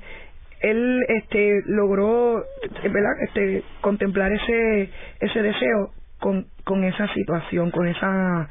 él 0.61 0.99
este 1.09 1.61
logró 1.67 2.43
verdad 2.83 3.11
este 3.21 3.63
contemplar 3.81 4.31
ese 4.31 4.89
ese 5.19 5.41
deseo 5.43 5.91
con 6.19 6.47
con 6.63 6.83
esa 6.83 7.07
situación 7.13 7.69
con 7.69 7.87
esa 7.87 8.49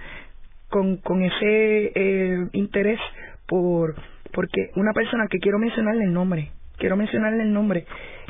con 0.68 0.98
con 0.98 1.24
ese 1.24 1.92
eh, 1.92 2.46
interés 2.52 3.00
por 3.48 3.96
porque 4.32 4.70
una 4.76 4.92
persona 4.92 5.26
que 5.28 5.38
quiero 5.40 5.58
mencionarle 5.58 6.04
el 6.04 6.12
nombre 6.12 6.52
quiero 6.78 6.96
mencionarle 6.96 7.42
el 7.42 7.52
nombre 7.52 7.86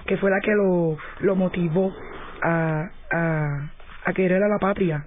que 0.07 0.17
fue 0.17 0.31
la 0.31 0.41
que 0.41 0.53
lo 0.55 0.97
lo 1.21 1.37
motivó 1.37 1.93
a 2.43 2.89
a 3.13 3.71
a 4.05 4.13
querer 4.13 4.43
a 4.43 4.49
la 4.49 4.59
patria 4.59 5.05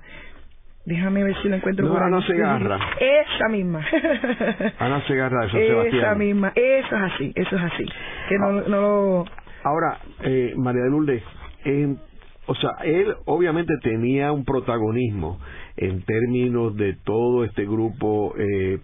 Déjame 0.86 1.24
ver 1.24 1.36
si 1.44 1.50
lo 1.50 1.56
encuentro 1.58 1.86
no, 1.86 1.94
por 1.94 2.02
Ana. 2.02 2.22
Segarra. 2.26 2.80
Esa 3.00 3.48
misma. 3.50 3.86
Ana 4.80 5.02
Segarra 5.02 5.44
de 5.44 5.52
San 5.52 5.60
Esa 5.62 5.68
Sebastián. 5.70 6.18
misma. 6.18 6.52
Eso 6.56 6.96
es 6.96 7.02
así, 7.14 7.32
eso 7.36 7.56
es 7.58 7.62
así. 7.62 7.86
Que 8.28 8.40
no, 8.40 8.48
Ah. 8.48 8.64
no 8.68 8.82
lo... 8.82 9.26
Ahora, 9.64 10.00
eh, 10.24 10.54
María 10.58 10.82
de 10.84 10.90
Lourdes, 10.90 11.22
en- 11.66 12.00
o 12.48 12.56
sea, 12.56 12.72
él 12.84 13.14
obviamente 13.26 13.76
tenía 13.84 14.32
un 14.32 14.46
protagonismo 14.46 15.40
en 15.78 16.02
términos 16.06 16.76
de 16.76 16.94
todo 17.04 17.44
este 17.44 17.66
grupo, 17.66 18.34
eh, 18.40 18.80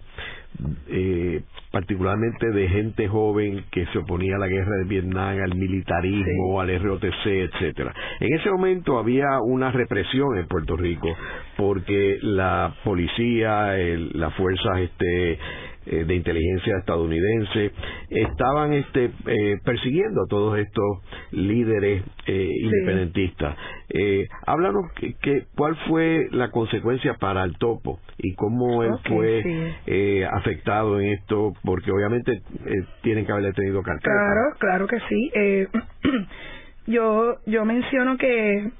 eh, 0.88 1.42
particularmente 1.70 2.50
de 2.50 2.68
gente 2.68 3.08
joven 3.08 3.64
que 3.70 3.86
se 3.86 3.98
oponía 3.98 4.36
a 4.36 4.38
la 4.38 4.48
guerra 4.48 4.76
de 4.78 4.84
Vietnam, 4.84 5.38
al 5.42 5.54
militarismo, 5.56 6.60
al 6.60 6.80
ROTC, 6.80 7.26
etcétera. 7.26 7.92
En 8.20 8.34
ese 8.34 8.50
momento 8.50 8.98
había 8.98 9.40
una 9.40 9.70
represión 9.70 10.36
en 10.38 10.46
Puerto 10.46 10.76
Rico 10.76 11.08
porque 11.56 12.18
la 12.22 12.74
policía, 12.84 13.78
el- 13.78 14.10
las 14.14 14.34
fuerzas 14.34 14.78
este, 14.80 15.38
eh, 15.86 16.04
de 16.04 16.14
inteligencia 16.14 16.76
estadounidense 16.78 17.70
estaban 18.10 18.72
este 18.72 19.10
eh, 19.26 19.58
persiguiendo 19.64 20.22
a 20.22 20.26
todos 20.28 20.58
estos 20.58 20.84
líderes 21.32 22.02
eh, 22.26 22.48
independentistas. 22.62 23.56
Eh, 23.88 24.26
háblanos 24.46 24.92
que, 24.96 25.14
que- 25.14 25.44
cuál 25.56 25.76
fue 25.88 26.28
la 26.32 26.50
consecuencia 26.50 27.14
para 27.14 27.44
el 27.44 27.56
topo 27.58 28.00
y 28.18 28.34
cómo 28.34 28.82
él 28.82 28.92
fue 29.08 29.42
sí. 29.42 29.74
eh, 29.86 30.26
afectado 30.30 31.00
en 31.00 31.12
esto, 31.12 31.52
porque 31.64 31.90
obviamente 31.92 32.32
eh, 32.32 32.84
tienen 33.02 33.24
que 33.26 33.32
haberle 33.32 33.52
tenido 33.52 33.82
carpeta. 33.82 34.10
Claro, 34.10 34.40
claro 34.58 34.86
que 34.86 34.98
sí. 35.08 35.30
Eh, 35.34 35.68
yo 36.86 37.36
yo 37.46 37.64
menciono 37.64 38.16
que 38.16 38.70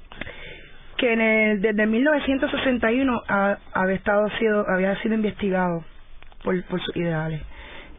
que 0.97 1.13
en 1.13 1.21
el, 1.21 1.61
desde 1.61 1.85
1961 1.85 3.21
ha- 3.27 3.57
había 3.73 3.95
estado 3.95 4.27
sido 4.39 4.67
había 4.67 4.95
sido 5.01 5.13
investigado 5.15 5.83
por 6.47 6.63
por 6.63 6.79
sus 6.81 6.95
ideales 6.95 7.41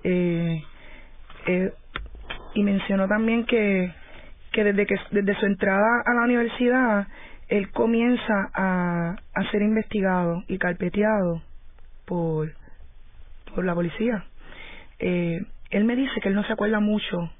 eh, 0.05 0.62
eh, 1.46 1.72
y 2.55 2.62
mencionó 2.62 3.07
también 3.07 3.44
que 3.44 3.92
que 4.53 4.64
desde 4.64 4.86
que 4.86 4.96
desde 5.11 5.34
su 5.38 5.44
entrada 5.44 6.03
a 6.07 6.14
la 6.14 6.22
universidad 6.22 7.07
él 7.49 7.70
comienza 7.72 8.51
a, 8.55 9.16
a 9.34 9.51
ser 9.51 9.61
investigado 9.61 10.44
y 10.49 10.57
carpeteado 10.57 11.42
por 12.07 12.55
por 13.55 13.66
la 13.66 13.74
policía 13.74 14.24
eh, 14.99 15.40
él 15.70 15.84
me 15.84 15.96
dice 15.96 16.20
que 16.22 16.28
él 16.30 16.34
no 16.34 16.44
se 16.44 16.55
acuerda 16.55 16.80
mucho 16.80 17.30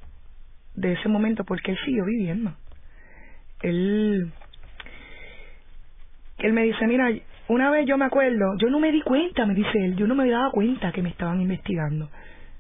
de 0.74 0.92
ese 0.92 1.09
momento 1.09 1.44
porque 1.44 1.72
él 1.72 1.78
siguió 1.84 2.04
viviendo. 2.04 2.54
Él, 3.62 4.30
él 6.38 6.52
me 6.52 6.62
dice, 6.62 6.86
mira, 6.86 7.11
una 7.49 7.70
vez 7.70 7.86
yo 7.86 7.96
me 7.96 8.05
acuerdo, 8.05 8.57
yo 8.59 8.68
no 8.68 8.78
me 8.78 8.92
di 8.92 9.01
cuenta, 9.03 9.46
me 9.46 9.55
dice 9.55 9.84
él, 9.84 9.96
yo 9.96 10.07
no 10.07 10.14
me 10.14 10.28
daba 10.28 10.51
cuenta 10.51 10.92
que 10.92 11.03
me 11.03 11.09
estaban 11.09 11.40
investigando. 11.40 12.11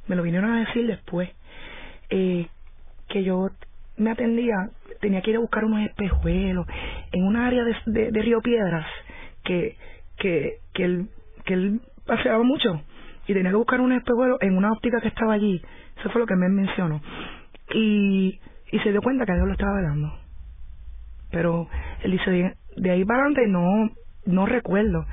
Me 0.06 0.16
lo 0.16 0.22
vinieron 0.22 0.50
a 0.50 0.60
decir 0.60 0.86
después, 0.86 1.30
eh, 2.10 2.46
que 3.08 3.22
yo 3.22 3.50
me 3.98 4.10
atendía, 4.10 4.54
tenía 5.00 5.20
que 5.20 5.30
ir 5.30 5.36
a 5.36 5.40
buscar 5.40 5.64
unos 5.64 5.82
espejuelos 5.82 6.66
en 7.12 7.24
un 7.24 7.36
área 7.36 7.64
de, 7.64 8.10
de, 8.10 8.22
Río 8.22 8.40
Piedras 8.40 8.86
que, 9.44 9.76
que, 10.16 10.58
que 10.72 10.84
él, 10.84 11.08
que 11.44 11.54
él 11.54 11.80
paseaba 12.06 12.42
mucho 12.42 12.82
y 13.26 13.34
tenía 13.34 13.50
que 13.50 13.56
buscar 13.56 13.80
un 13.80 13.92
espejuelo 13.92 14.38
en 14.40 14.56
una 14.56 14.72
óptica 14.72 15.00
que 15.00 15.08
estaba 15.08 15.34
allí. 15.34 15.60
Eso 15.98 16.08
fue 16.10 16.20
lo 16.20 16.26
que 16.26 16.36
me 16.36 16.48
mencionó. 16.48 17.02
Y, 17.74 18.40
y 18.72 18.78
se 18.78 18.90
dio 18.90 19.02
cuenta 19.02 19.26
que 19.26 19.34
Dios 19.34 19.46
lo 19.46 19.52
estaba 19.52 19.76
velando. 19.76 20.14
Pero 21.30 21.68
él 22.02 22.12
dice, 22.12 22.56
de 22.76 22.90
ahí 22.90 23.04
para 23.04 23.24
adelante 23.24 23.46
no, 23.48 23.90
no 24.28 24.46
recuerdo. 24.46 25.06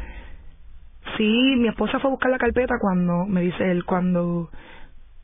Sí, 1.17 1.55
mi 1.57 1.67
esposa 1.67 1.99
fue 1.99 2.09
a 2.09 2.11
buscar 2.11 2.31
la 2.31 2.37
carpeta 2.37 2.75
cuando, 2.79 3.25
me 3.25 3.41
dice 3.41 3.71
él, 3.71 3.85
cuando, 3.85 4.49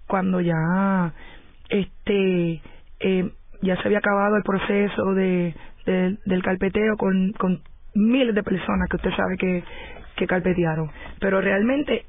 cuando 0.07 0.39
ya, 0.41 1.13
este, 1.69 2.61
eh, 2.99 3.31
ya 3.61 3.75
se 3.77 3.87
había 3.87 3.97
acabado 3.99 4.37
el 4.37 4.43
proceso 4.43 5.13
de, 5.13 5.53
de- 5.85 6.17
del 6.25 6.43
carpeteo 6.43 6.97
con, 6.97 7.33
con 7.33 7.61
miles 7.95 8.35
de 8.35 8.43
personas 8.43 8.87
que 8.89 8.97
usted 8.97 9.11
sabe 9.11 9.37
que, 9.37 9.63
que 10.15 10.27
carpetearon. 10.27 10.91
Pero 11.19 11.41
realmente 11.41 12.05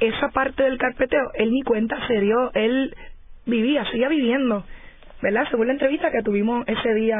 esa 0.00 0.28
parte 0.30 0.64
del 0.64 0.78
carpeteo, 0.78 1.30
él 1.34 1.52
ni 1.52 1.62
cuenta 1.62 1.96
se 2.08 2.20
dio, 2.20 2.52
él 2.54 2.94
vivía, 3.46 3.84
seguía 3.86 4.08
viviendo, 4.08 4.64
¿verdad? 5.22 5.44
Según 5.50 5.68
la 5.68 5.74
entrevista 5.74 6.10
que 6.10 6.22
tuvimos 6.22 6.66
ese 6.66 6.94
día, 6.94 7.16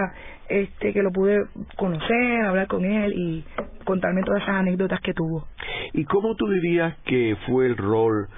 este, 0.49 0.93
que 0.93 1.03
lo 1.03 1.13
pude 1.13 1.45
conocer, 1.77 2.43
hablar 2.45 2.67
con 2.67 2.85
él 2.85 3.13
y 3.15 3.45
contarme 3.85 4.23
todas 4.23 4.43
esas 4.43 4.57
anécdotas 4.57 5.01
que 5.01 5.15
tuvo. 5.15 5.47
¿Y 5.93 6.05
cómo 6.05 6.35
tú 6.35 6.49
dirías 6.49 6.97
que 7.05 7.37
fue 7.47 7.67
el 7.67 7.77
rol 7.77 8.29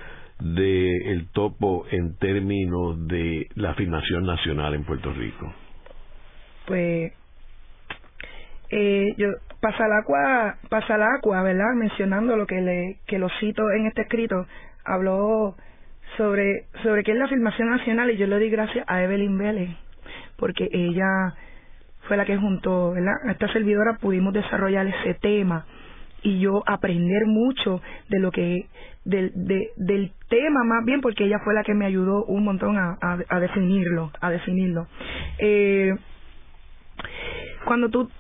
de 0.41 1.13
el 1.13 1.29
topo 1.33 1.87
en 1.91 2.17
términos 2.19 3.09
de 3.09 3.49
la 3.55 3.71
afirmación 3.71 4.25
nacional 4.27 4.75
en 4.75 4.85
Puerto 4.85 5.13
Rico? 5.13 5.53
Pues, 6.67 7.13
eh, 8.71 9.15
yo, 9.17 9.29
Pasalacua, 9.61 10.57
Pasalacua, 10.69 11.43
¿verdad? 11.43 11.75
Mencionando 11.75 12.37
lo 12.37 12.47
que 12.47 12.61
le, 12.61 12.99
que 13.07 13.19
lo 13.19 13.29
cito 13.41 13.63
en 13.71 13.87
este 13.87 14.03
escrito, 14.03 14.47
habló 14.85 15.57
sobre, 16.17 16.67
sobre 16.83 17.03
qué 17.03 17.13
es 17.13 17.19
la 17.19 17.27
afirmación 17.27 17.71
nacional 17.71 18.11
y 18.11 18.17
yo 18.17 18.27
le 18.27 18.39
di 18.39 18.51
gracias 18.51 18.85
a 18.89 19.03
Evelyn 19.03 19.37
Vélez, 19.39 19.71
porque 20.37 20.69
ella 20.73 21.35
fue 22.09 22.17
la 22.17 22.25
que 22.25 22.37
junto, 22.37 22.93
¿verdad? 22.93 23.15
A 23.27 23.33
esta 23.33 23.53
servidora 23.53 23.99
pudimos 23.99 24.33
desarrollar 24.33 24.87
ese 24.87 25.15
tema 25.15 25.67
y 26.23 26.41
yo 26.41 26.63
aprender 26.67 27.27
mucho 27.27 27.81
de 28.09 28.19
lo 28.19 28.31
que 28.31 28.67
del, 29.05 29.31
de, 29.35 29.71
del 29.77 30.13
tema 30.29 30.65
más 30.65 30.85
bien 30.85 31.03
porque 31.03 31.25
ella 31.25 31.39
fue 31.45 31.53
la 31.53 31.63
que 31.63 31.75
me 31.75 31.85
ayudó 31.85 32.25
un 32.25 32.45
montón 32.45 32.79
a, 32.79 32.97
a, 33.01 33.41
definirlo 33.41 34.11
a 34.21 34.31
definirlo 34.31 34.87
eh, 35.39 35.95
cuando 37.67 37.91
tú 37.91 38.11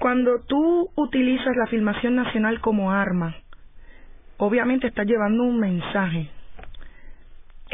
cuando 0.00 0.40
tú 0.40 0.90
utilizas 0.96 1.56
la 1.56 1.64
afirmación 1.64 2.16
nacional 2.16 2.60
como 2.60 2.90
arma 2.90 3.36
obviamente 4.38 4.88
estás 4.88 5.06
llevando 5.06 5.44
un 5.44 5.60
mensaje 5.60 6.28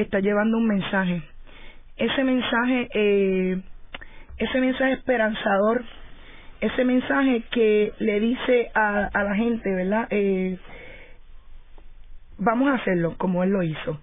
estás 0.02 0.22
llevando 0.22 0.56
un 0.58 0.66
mensaje 0.66 1.22
ese 1.96 2.24
mensaje 2.24 2.88
eh, 2.94 3.60
ese 4.38 4.60
mensaje 4.60 4.92
esperanzador 4.92 5.84
ese 6.60 6.84
mensaje 6.84 7.42
que 7.50 7.92
le 7.98 8.20
dice 8.20 8.70
a, 8.74 9.06
a 9.06 9.24
la 9.24 9.34
gente, 9.34 9.74
¿verdad? 9.74 10.06
Eh, 10.10 10.58
vamos 12.38 12.68
a 12.68 12.74
hacerlo 12.74 13.14
como 13.16 13.42
él 13.42 13.50
lo 13.50 13.62
hizo. 13.62 14.00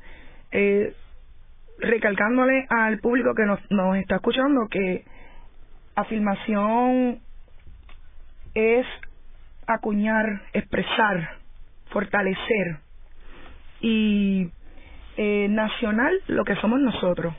Eh, 0.52 0.94
recalcándole 1.80 2.66
al 2.70 3.00
público 3.00 3.36
que 3.36 3.46
nos, 3.46 3.60
nos 3.70 3.96
está 3.98 4.16
escuchando 4.16 4.68
que 4.70 5.06
afirmación 5.96 7.20
es 8.56 8.88
acuñar, 9.68 10.42
expresar, 10.54 11.38
fortalecer 11.92 12.78
y 13.82 14.50
eh, 15.20 15.48
nacional 15.50 16.14
lo 16.28 16.46
que 16.46 16.56
somos 16.58 16.80
nosotros. 16.80 17.34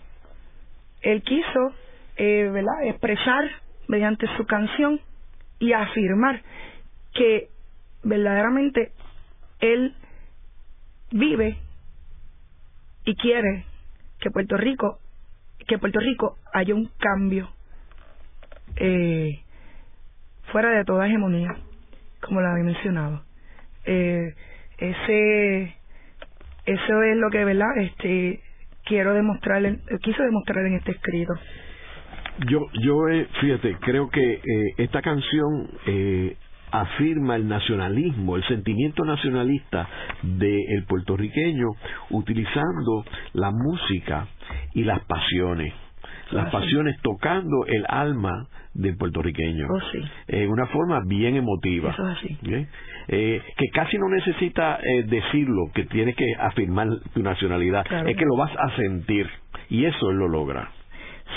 Él 1.00 1.22
quiso, 1.22 1.72
eh, 2.16 2.52
expresar 2.82 3.48
mediante 3.86 4.26
su 4.36 4.44
canción 4.46 5.00
y 5.60 5.72
afirmar 5.72 6.42
que 7.14 7.50
verdaderamente 8.02 8.90
él 9.60 9.94
vive 11.12 11.56
y 13.04 13.14
quiere 13.14 13.64
que 14.18 14.30
Puerto 14.32 14.56
Rico 14.56 14.98
que 15.68 15.78
Puerto 15.78 16.00
Rico 16.00 16.36
haya 16.52 16.74
un 16.74 16.90
cambio 16.98 17.48
eh, 18.76 19.40
fuera 20.50 20.70
de 20.70 20.84
toda 20.84 21.06
hegemonía 21.06 21.56
como 22.20 22.40
lo 22.40 22.48
había 22.48 22.64
mencionado 22.64 23.22
ese 23.84 25.77
eso 26.68 27.02
es 27.02 27.16
lo 27.16 27.30
que 27.30 27.44
verdad 27.44 27.76
este 27.78 28.40
quiero 28.84 29.14
demostrar 29.14 29.62
quiso 30.02 30.22
demostrar 30.22 30.66
en 30.66 30.74
este 30.74 30.92
escrito. 30.92 31.32
Yo 32.46 32.66
yo 32.82 33.08
eh, 33.08 33.26
fíjate 33.40 33.76
creo 33.80 34.10
que 34.10 34.34
eh, 34.34 34.40
esta 34.76 35.00
canción 35.00 35.70
eh, 35.86 36.36
afirma 36.70 37.36
el 37.36 37.48
nacionalismo, 37.48 38.36
el 38.36 38.44
sentimiento 38.44 39.04
nacionalista 39.04 39.88
del 40.22 40.84
puertorriqueño 40.86 41.68
utilizando 42.10 43.04
la 43.32 43.50
música 43.50 44.28
y 44.74 44.84
las 44.84 45.00
pasiones 45.06 45.72
las 46.30 46.50
pasiones 46.50 46.96
tocando 47.02 47.64
el 47.66 47.84
alma 47.88 48.46
del 48.74 48.96
puertorriqueño. 48.96 49.66
Oh, 49.68 49.80
en 50.26 50.50
una 50.50 50.66
forma 50.66 51.00
bien 51.06 51.36
emotiva. 51.36 51.94
Eh, 53.08 53.42
que 53.56 53.68
casi 53.72 53.96
no 53.98 54.08
necesita 54.08 54.78
eh, 54.82 55.04
decirlo 55.04 55.70
que 55.74 55.84
tiene 55.84 56.14
que 56.14 56.26
afirmar 56.38 56.88
tu 57.14 57.22
nacionalidad. 57.22 57.86
Es 58.06 58.16
que 58.16 58.24
lo 58.24 58.36
vas 58.36 58.52
a 58.58 58.76
sentir. 58.76 59.28
Y 59.70 59.84
eso 59.84 60.10
él 60.10 60.18
lo 60.18 60.28
logra. 60.28 60.70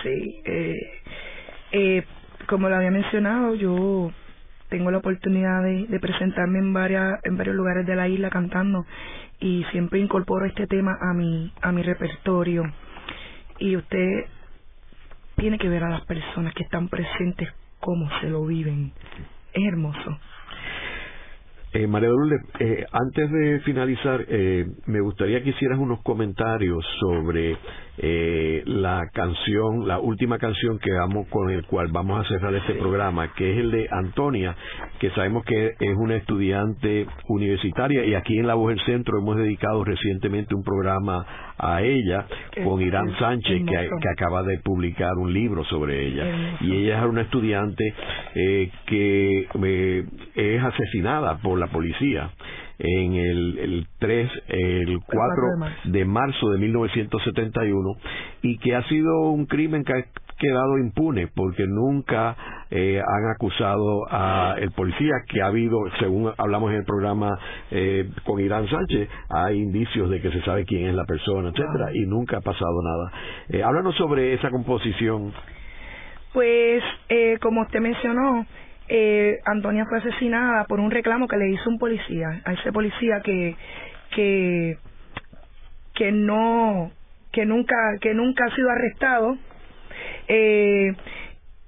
Sí 0.03 0.41
eh, 0.45 0.75
eh, 1.71 2.03
como 2.47 2.69
lo 2.69 2.75
había 2.75 2.91
mencionado 2.91 3.55
yo 3.55 4.11
tengo 4.69 4.89
la 4.89 4.99
oportunidad 4.99 5.63
de, 5.63 5.99
presentarme 5.99 6.59
en 6.59 6.73
varias 6.73 7.19
en 7.23 7.37
varios 7.37 7.55
lugares 7.55 7.85
de 7.85 7.95
la 7.95 8.07
isla 8.07 8.29
cantando 8.29 8.85
y 9.39 9.65
siempre 9.71 9.99
incorporo 9.99 10.45
este 10.45 10.67
tema 10.67 10.97
a 11.01 11.13
mi 11.13 11.51
a 11.61 11.71
mi 11.71 11.81
repertorio. 11.81 12.63
Y 13.59 13.75
usted 13.75 14.25
tiene 15.41 15.57
que 15.57 15.69
ver 15.69 15.83
a 15.83 15.89
las 15.89 16.05
personas 16.05 16.53
que 16.53 16.61
están 16.63 16.87
presentes 16.87 17.49
cómo 17.79 18.07
se 18.21 18.29
lo 18.29 18.45
viven. 18.45 18.93
Es 19.51 19.63
hermoso. 19.67 20.19
Eh, 21.73 21.87
María 21.87 22.09
Lourdes, 22.09 22.41
eh, 22.59 22.85
antes 22.91 23.31
de 23.31 23.59
finalizar, 23.61 24.23
eh, 24.27 24.67
me 24.85 25.01
gustaría 25.01 25.41
que 25.41 25.49
hicieras 25.49 25.79
unos 25.79 26.03
comentarios 26.03 26.85
sobre 26.99 27.57
eh, 28.03 28.63
la 28.65 29.09
canción, 29.13 29.87
la 29.87 29.99
última 29.99 30.39
canción 30.39 30.79
que 30.79 30.91
vamos 30.91 31.27
con 31.27 31.51
el 31.51 31.63
cual 31.67 31.89
vamos 31.91 32.25
a 32.25 32.27
cerrar 32.27 32.55
este 32.55 32.73
programa, 32.73 33.31
que 33.35 33.51
es 33.51 33.59
el 33.59 33.69
de 33.69 33.87
Antonia, 33.91 34.55
que 34.99 35.11
sabemos 35.11 35.45
que 35.45 35.75
es 35.79 35.95
una 35.97 36.15
estudiante 36.15 37.05
universitaria 37.27 38.03
y 38.03 38.15
aquí 38.15 38.39
en 38.39 38.47
La 38.47 38.55
Voz 38.55 38.69
del 38.69 38.83
Centro 38.85 39.19
hemos 39.19 39.37
dedicado 39.37 39.83
recientemente 39.83 40.55
un 40.55 40.63
programa 40.63 41.53
a 41.59 41.83
ella 41.83 42.25
con 42.63 42.81
Irán 42.81 43.15
Sánchez 43.19 43.65
que, 43.67 43.89
que, 44.01 44.09
acaba 44.09 44.41
de 44.41 44.57
publicar 44.57 45.13
un 45.17 45.31
libro 45.31 45.63
sobre 45.65 46.07
ella. 46.07 46.57
Y 46.61 46.77
ella 46.77 47.03
es 47.03 47.05
una 47.05 47.21
estudiante 47.21 47.93
eh, 48.33 48.71
que 48.87 49.47
eh, 49.63 50.05
es 50.33 50.63
asesinada 50.63 51.37
por 51.37 51.59
la 51.59 51.67
policía 51.67 52.31
en 52.83 53.13
el, 53.13 53.57
el 53.59 53.87
3, 53.99 54.29
el 54.47 54.99
4 55.05 55.43
de 55.85 56.05
marzo 56.05 56.49
de 56.49 56.57
1971 56.57 57.89
y 58.41 58.57
que 58.57 58.75
ha 58.75 58.83
sido 58.87 59.29
un 59.29 59.45
crimen 59.45 59.83
que 59.83 59.93
ha 59.93 60.03
quedado 60.39 60.79
impune 60.79 61.27
porque 61.27 61.67
nunca 61.67 62.35
eh, 62.71 62.99
han 62.99 63.29
acusado 63.29 64.07
a 64.09 64.55
el 64.57 64.71
policía 64.71 65.13
que 65.27 65.41
ha 65.43 65.47
habido, 65.47 65.77
según 65.99 66.33
hablamos 66.35 66.71
en 66.71 66.77
el 66.77 66.85
programa 66.85 67.37
eh, 67.69 68.09
con 68.25 68.39
Irán 68.39 68.67
Sánchez, 68.67 69.07
hay 69.29 69.59
indicios 69.59 70.09
de 70.09 70.19
que 70.19 70.31
se 70.31 70.41
sabe 70.41 70.65
quién 70.65 70.87
es 70.87 70.95
la 70.95 71.05
persona, 71.05 71.49
etcétera, 71.49 71.91
y 71.93 72.07
nunca 72.07 72.37
ha 72.37 72.41
pasado 72.41 72.81
nada. 72.81 73.11
Eh, 73.49 73.61
háblanos 73.61 73.95
sobre 73.95 74.33
esa 74.33 74.49
composición. 74.49 75.31
Pues, 76.33 76.81
eh, 77.09 77.37
como 77.41 77.61
usted 77.61 77.81
mencionó, 77.81 78.45
eh, 78.93 79.39
Antonia 79.45 79.85
fue 79.85 79.99
asesinada 79.99 80.65
por 80.65 80.81
un 80.81 80.91
reclamo 80.91 81.25
que 81.25 81.37
le 81.37 81.49
hizo 81.49 81.69
un 81.69 81.79
policía, 81.79 82.41
a 82.43 82.51
ese 82.51 82.73
policía 82.73 83.21
que 83.21 83.55
que 84.13 84.77
que 85.95 86.11
no 86.11 86.91
que 87.31 87.45
nunca 87.45 87.75
que 88.01 88.13
nunca 88.13 88.45
ha 88.45 88.55
sido 88.55 88.69
arrestado. 88.69 89.37
Eh, 90.27 90.93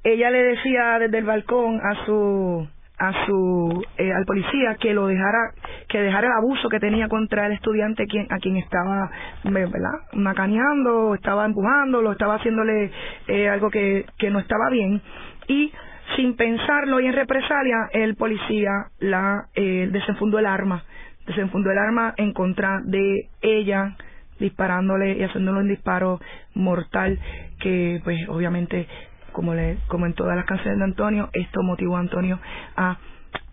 ella 0.03 0.31
le 0.31 0.43
decía 0.43 0.99
desde 0.99 1.17
el 1.17 1.23
balcón 1.23 1.79
a 1.81 2.05
su 2.05 2.67
a 2.97 3.25
su 3.25 3.85
eh, 3.97 4.11
al 4.11 4.25
policía 4.25 4.75
que 4.75 4.93
lo 4.93 5.07
dejara 5.07 5.53
que 5.87 6.01
dejara 6.01 6.27
el 6.27 6.33
abuso 6.33 6.67
que 6.67 6.81
tenía 6.81 7.07
contra 7.07 7.45
el 7.47 7.53
estudiante 7.53 8.05
quien 8.05 8.27
a 8.31 8.37
quien 8.39 8.57
estaba 8.57 9.09
¿verdad? 9.45 9.93
macaneando 10.11 11.15
estaba 11.15 11.45
empujando 11.45 12.01
lo 12.01 12.11
estaba 12.11 12.35
haciéndole 12.35 12.91
eh, 13.27 13.47
algo 13.47 13.69
que 13.69 14.05
que 14.17 14.29
no 14.29 14.39
estaba 14.39 14.69
bien 14.69 15.01
y 15.47 15.71
sin 16.15 16.35
pensarlo 16.35 16.99
y 16.99 17.07
en 17.07 17.13
represalia, 17.13 17.89
el 17.93 18.15
policía 18.15 18.87
la 18.99 19.47
eh, 19.55 19.89
desenfundó 19.91 20.39
el 20.39 20.45
arma, 20.45 20.83
desenfundó 21.25 21.71
el 21.71 21.77
arma 21.77 22.13
en 22.17 22.33
contra 22.33 22.81
de 22.83 23.29
ella, 23.41 23.95
disparándole 24.39 25.17
y 25.17 25.23
haciéndole 25.23 25.59
un 25.59 25.69
disparo 25.69 26.19
mortal 26.53 27.19
que 27.59 28.01
pues 28.03 28.27
obviamente 28.27 28.87
como 29.31 29.53
le 29.53 29.77
como 29.87 30.05
en 30.05 30.13
todas 30.13 30.35
las 30.35 30.45
canciones 30.45 30.79
de 30.79 30.83
Antonio 30.83 31.29
esto 31.33 31.63
motivó 31.63 31.97
a 31.97 32.01
Antonio 32.01 32.39
a 32.75 32.97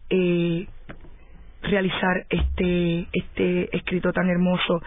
eh, 0.08 0.66
realizar 1.62 2.26
este 2.28 3.06
este 3.12 3.76
escrito 3.76 4.12
tan 4.12 4.28
hermoso 4.28 4.82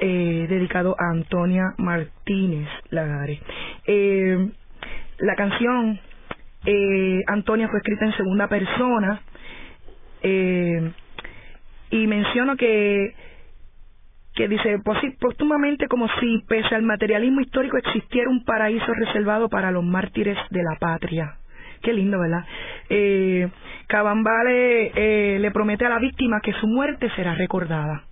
eh, 0.00 0.46
dedicado 0.48 0.94
a 0.96 1.10
Antonia 1.10 1.74
Martínez 1.76 2.68
Lagares. 2.90 3.40
Eh, 3.84 4.48
la 5.18 5.34
canción 5.34 5.98
eh, 6.64 7.22
Antonia 7.26 7.68
fue 7.68 7.78
escrita 7.78 8.04
en 8.04 8.16
segunda 8.16 8.48
persona 8.48 9.22
eh, 10.22 10.92
y 11.90 12.06
menciono 12.06 12.56
que 12.56 13.14
que 14.34 14.46
dice 14.46 14.78
póstumamente 15.18 15.88
como 15.88 16.08
si 16.20 16.38
pese 16.46 16.74
al 16.74 16.82
materialismo 16.82 17.40
histórico 17.40 17.76
existiera 17.76 18.30
un 18.30 18.44
paraíso 18.44 18.92
reservado 18.94 19.48
para 19.48 19.72
los 19.72 19.84
mártires 19.84 20.38
de 20.50 20.62
la 20.62 20.76
patria 20.78 21.36
qué 21.82 21.92
lindo 21.92 22.20
verdad 22.20 22.44
eh, 22.88 23.48
Cabambale 23.88 24.92
eh, 24.94 25.38
le 25.38 25.50
promete 25.50 25.86
a 25.86 25.88
la 25.88 25.98
víctima 25.98 26.40
que 26.42 26.52
su 26.52 26.66
muerte 26.66 27.10
será 27.16 27.34
recordada 27.34 28.04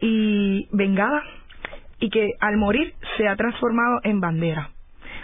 y 0.00 0.68
vengada 0.70 1.24
y 1.98 2.08
que 2.08 2.34
al 2.38 2.56
morir 2.56 2.94
se 3.16 3.26
ha 3.26 3.34
transformado 3.34 3.98
en 4.04 4.20
bandera. 4.20 4.70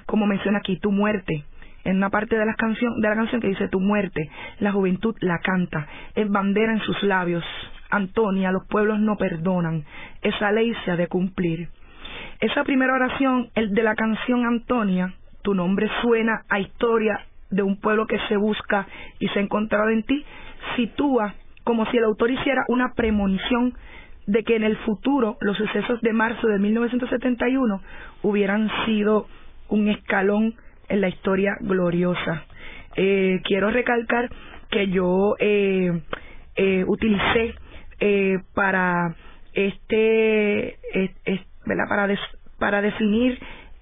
Como 0.06 0.26
menciona 0.26 0.58
aquí 0.58 0.78
tu 0.78 0.90
muerte 0.90 1.44
en 1.84 1.96
una 1.96 2.10
parte 2.10 2.36
de 2.36 2.46
la 2.46 2.54
canción 2.54 3.00
de 3.00 3.08
la 3.08 3.16
canción 3.16 3.40
que 3.40 3.48
dice 3.48 3.68
tu 3.68 3.80
muerte 3.80 4.30
la 4.60 4.72
juventud 4.72 5.14
la 5.20 5.38
canta 5.38 5.86
es 6.14 6.28
bandera 6.28 6.72
en 6.72 6.80
sus 6.80 7.02
labios. 7.02 7.44
Antonia 7.90 8.52
los 8.52 8.66
pueblos 8.68 9.00
no 9.00 9.16
perdonan 9.16 9.84
esa 10.22 10.50
ley 10.52 10.72
se 10.84 10.92
ha 10.92 10.96
de 10.96 11.08
cumplir 11.08 11.68
esa 12.40 12.64
primera 12.64 12.94
oración 12.94 13.50
el 13.54 13.74
de 13.74 13.82
la 13.82 13.94
canción 13.94 14.46
Antonia 14.46 15.14
tu 15.42 15.54
nombre 15.54 15.90
suena 16.00 16.42
a 16.48 16.60
historia 16.60 17.20
de 17.50 17.62
un 17.62 17.78
pueblo 17.80 18.06
que 18.06 18.18
se 18.28 18.36
busca 18.36 18.86
y 19.18 19.28
se 19.28 19.38
ha 19.38 19.42
encontrado 19.42 19.90
en 19.90 20.02
ti 20.04 20.24
sitúa 20.76 21.34
como 21.64 21.86
si 21.86 21.98
el 21.98 22.04
autor 22.04 22.30
hiciera 22.30 22.64
una 22.68 22.94
premonición 22.94 23.74
de 24.26 24.44
que 24.44 24.56
en 24.56 24.64
el 24.64 24.76
futuro 24.78 25.36
los 25.40 25.56
sucesos 25.56 26.00
de 26.00 26.12
marzo 26.12 26.46
de 26.46 26.58
1971 26.58 27.80
hubieran 28.22 28.70
sido 28.86 29.26
un 29.68 29.88
escalón 29.88 30.54
en 30.92 31.00
la 31.00 31.08
historia 31.08 31.56
gloriosa. 31.60 32.44
Eh, 32.96 33.40
quiero 33.44 33.70
recalcar 33.70 34.28
que 34.70 34.88
yo 34.88 35.36
eh, 35.38 35.90
eh, 36.56 36.84
utilicé 36.86 37.54
eh, 38.00 38.38
para 38.54 39.14
este. 39.54 40.78
Para, 41.86 42.08
para 42.58 42.82
definir 42.82 43.38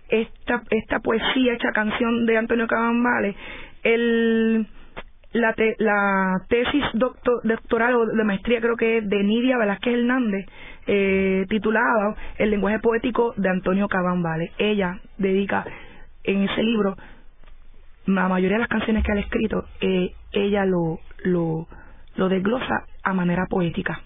esta, 0.09 0.63
esta 0.71 1.01
poesía, 1.01 1.55
esta 1.55 1.73
canción 1.73 2.27
de 2.27 2.37
Antonio 2.37 2.67
Cabambale, 2.67 3.35
el, 3.83 4.67
la, 5.33 5.55
la 5.79 6.43
tesis 6.49 6.85
doctor, 6.93 7.41
doctoral 7.43 7.95
o 7.95 8.07
de 8.07 8.25
maestría 8.25 8.61
creo 8.61 8.77
que 8.77 8.99
es 8.99 9.09
de 9.09 9.23
Nidia 9.23 9.57
Velázquez 9.57 9.95
Hernández, 9.95 10.47
titulada 11.49 12.17
El 12.37 12.51
lenguaje 12.51 12.81
poético 12.81 13.33
de 13.37 13.49
Antonio 13.49 13.89
Cabambale. 13.89 14.53
Ella 14.59 15.01
dedica 15.17 15.65
en 16.25 16.43
ese 16.49 16.63
libro, 16.63 16.97
la 18.07 18.29
mayoría 18.29 18.57
de 18.57 18.61
las 18.61 18.69
canciones 18.69 19.05
que 19.05 19.13
ha 19.13 19.19
escrito, 19.19 19.65
eh, 19.81 20.15
ella 20.33 20.65
lo, 20.65 21.01
lo, 21.25 21.67
lo 22.17 22.29
desglosa 22.29 22.87
a 23.03 23.13
manera 23.13 23.47
poética. 23.47 24.03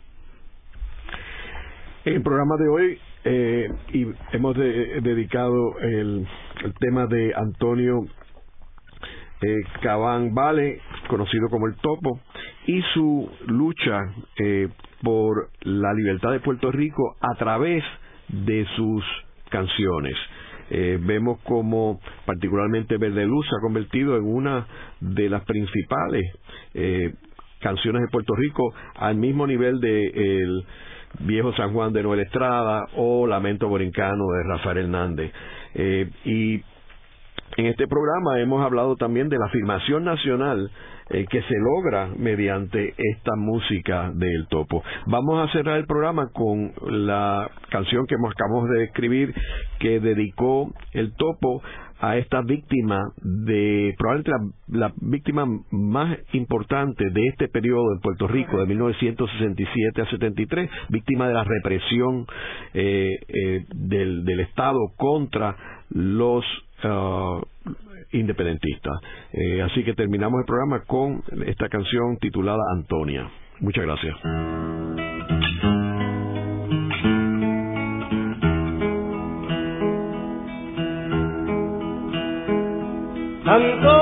En 2.05 2.15
el 2.15 2.23
programa 2.23 2.57
de 2.57 2.69
hoy 2.69 3.01
eh, 3.27 3.71
y 3.95 4.07
hemos 4.33 4.55
dedicado 4.55 5.79
el, 5.81 6.27
tema 6.79 7.07
de 7.07 7.33
Antonio 7.35 8.05
eh, 9.41 9.63
Cabán 9.81 10.35
Vale, 10.35 10.81
conocido 11.09 11.49
como 11.49 11.67
el 11.67 11.75
Topo, 11.77 12.21
y 12.67 12.83
su 12.93 13.31
lucha 13.47 14.01
eh, 14.39 14.69
por 15.03 15.49
la 15.63 15.95
libertad 15.95 16.33
de 16.33 16.41
Puerto 16.41 16.71
Rico 16.71 17.17
a 17.21 17.35
través 17.39 17.83
de 18.29 18.67
sus 18.77 19.03
canciones. 19.49 20.15
Eh, 20.71 20.99
vemos 21.01 21.41
como 21.43 22.01
particularmente 22.25 22.97
Verde 22.97 23.27
Luz 23.27 23.47
se 23.49 23.57
ha 23.57 23.61
convertido 23.61 24.17
en 24.17 24.25
una 24.25 24.67
de 25.01 25.29
las 25.29 25.45
principales 25.45 26.23
eh, 26.73 27.13
canciones 27.61 28.03
de 28.03 28.09
Puerto 28.09 28.35
Rico 28.35 28.75
al 28.97 29.17
mismo 29.17 29.47
nivel 29.47 29.81
de 29.81 30.07
el 30.07 30.65
Viejo 31.21 31.53
San 31.55 31.73
Juan 31.73 31.93
de 31.93 32.03
Noel 32.03 32.21
Estrada 32.21 32.87
o 32.97 33.27
Lamento 33.27 33.69
Borincano 33.69 34.25
de 34.33 34.43
Rafael 34.49 34.79
Hernández. 34.79 35.33
Eh, 35.75 36.11
y 36.25 36.55
en 37.57 37.67
este 37.67 37.87
programa 37.87 38.41
hemos 38.41 38.65
hablado 38.65 38.97
también 38.97 39.29
de 39.29 39.39
la 39.39 39.47
afirmación 39.47 40.05
nacional 40.05 40.71
eh, 41.11 41.27
que 41.29 41.43
se 41.43 41.55
logra 41.59 42.09
mediante 42.17 42.95
esta 42.97 43.37
música 43.37 44.11
del 44.15 44.47
topo. 44.49 44.83
Vamos 45.07 45.49
a 45.49 45.53
cerrar 45.53 45.79
el 45.79 45.87
programa 45.87 46.31
con 46.33 46.73
la 46.87 47.51
canción 47.71 48.07
que 48.07 48.15
acabamos 48.15 48.69
de 48.71 48.85
escribir 48.85 49.35
que 49.79 50.01
dedicó 50.01 50.73
el 50.93 51.15
topo 51.15 51.63
a 52.01 52.17
esta 52.17 52.43
víctima 52.43 53.13
de 53.23 53.95
probablemente 53.97 54.33
la, 54.69 54.93
víctima 54.97 55.47
más 55.71 56.19
importante 56.33 57.09
de 57.11 57.27
este 57.29 57.49
periodo 57.49 57.93
en 57.95 58.01
Puerto 58.01 58.27
Rico 58.27 58.59
de 58.59 58.67
1967 58.67 60.03
a 60.03 60.11
73 60.11 60.71
víctima 60.91 61.29
de 61.29 61.35
la 61.35 61.45
represión 61.45 62.27
eh, 62.75 63.11
eh, 63.29 63.65
del, 63.75 64.25
del 64.25 64.41
Estado 64.41 64.81
contra 64.97 65.57
los 65.91 66.45
uh, 66.85 67.41
independentista. 68.13 68.91
Eh, 69.33 69.63
así 69.63 69.85
que 69.85 69.95
terminamos 69.95 70.41
el 70.41 70.47
programa 70.47 70.85
con 70.85 71.23
esta 71.47 71.69
canción 71.69 72.17
titulada 72.19 72.63
Antonia. 72.73 73.29
Muchas 73.61 73.85
gracias. 73.85 74.17
Antonia, 83.47 83.94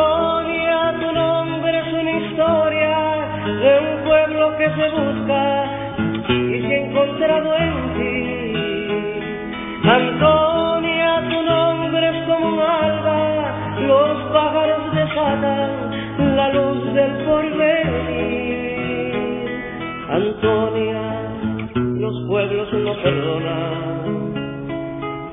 perdonan, 23.03 24.33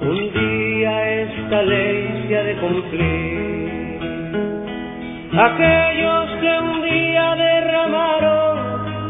un 0.01 0.33
día 0.33 1.21
esta 1.21 1.61
ley 1.61 2.25
se 2.27 2.37
ha 2.37 2.43
de 2.43 2.55
cumplir. 2.55 3.99
Aquellos 5.37 6.29
que 6.41 6.59
un 6.59 6.81
día 6.81 7.35
derramaron 7.35 8.57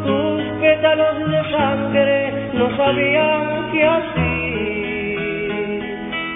tus 0.06 0.44
pétalos 0.62 1.32
de 1.32 1.52
sangre 1.52 2.34
no 2.54 2.76
sabían 2.76 3.72
qué 3.72 3.86
así 3.86 4.30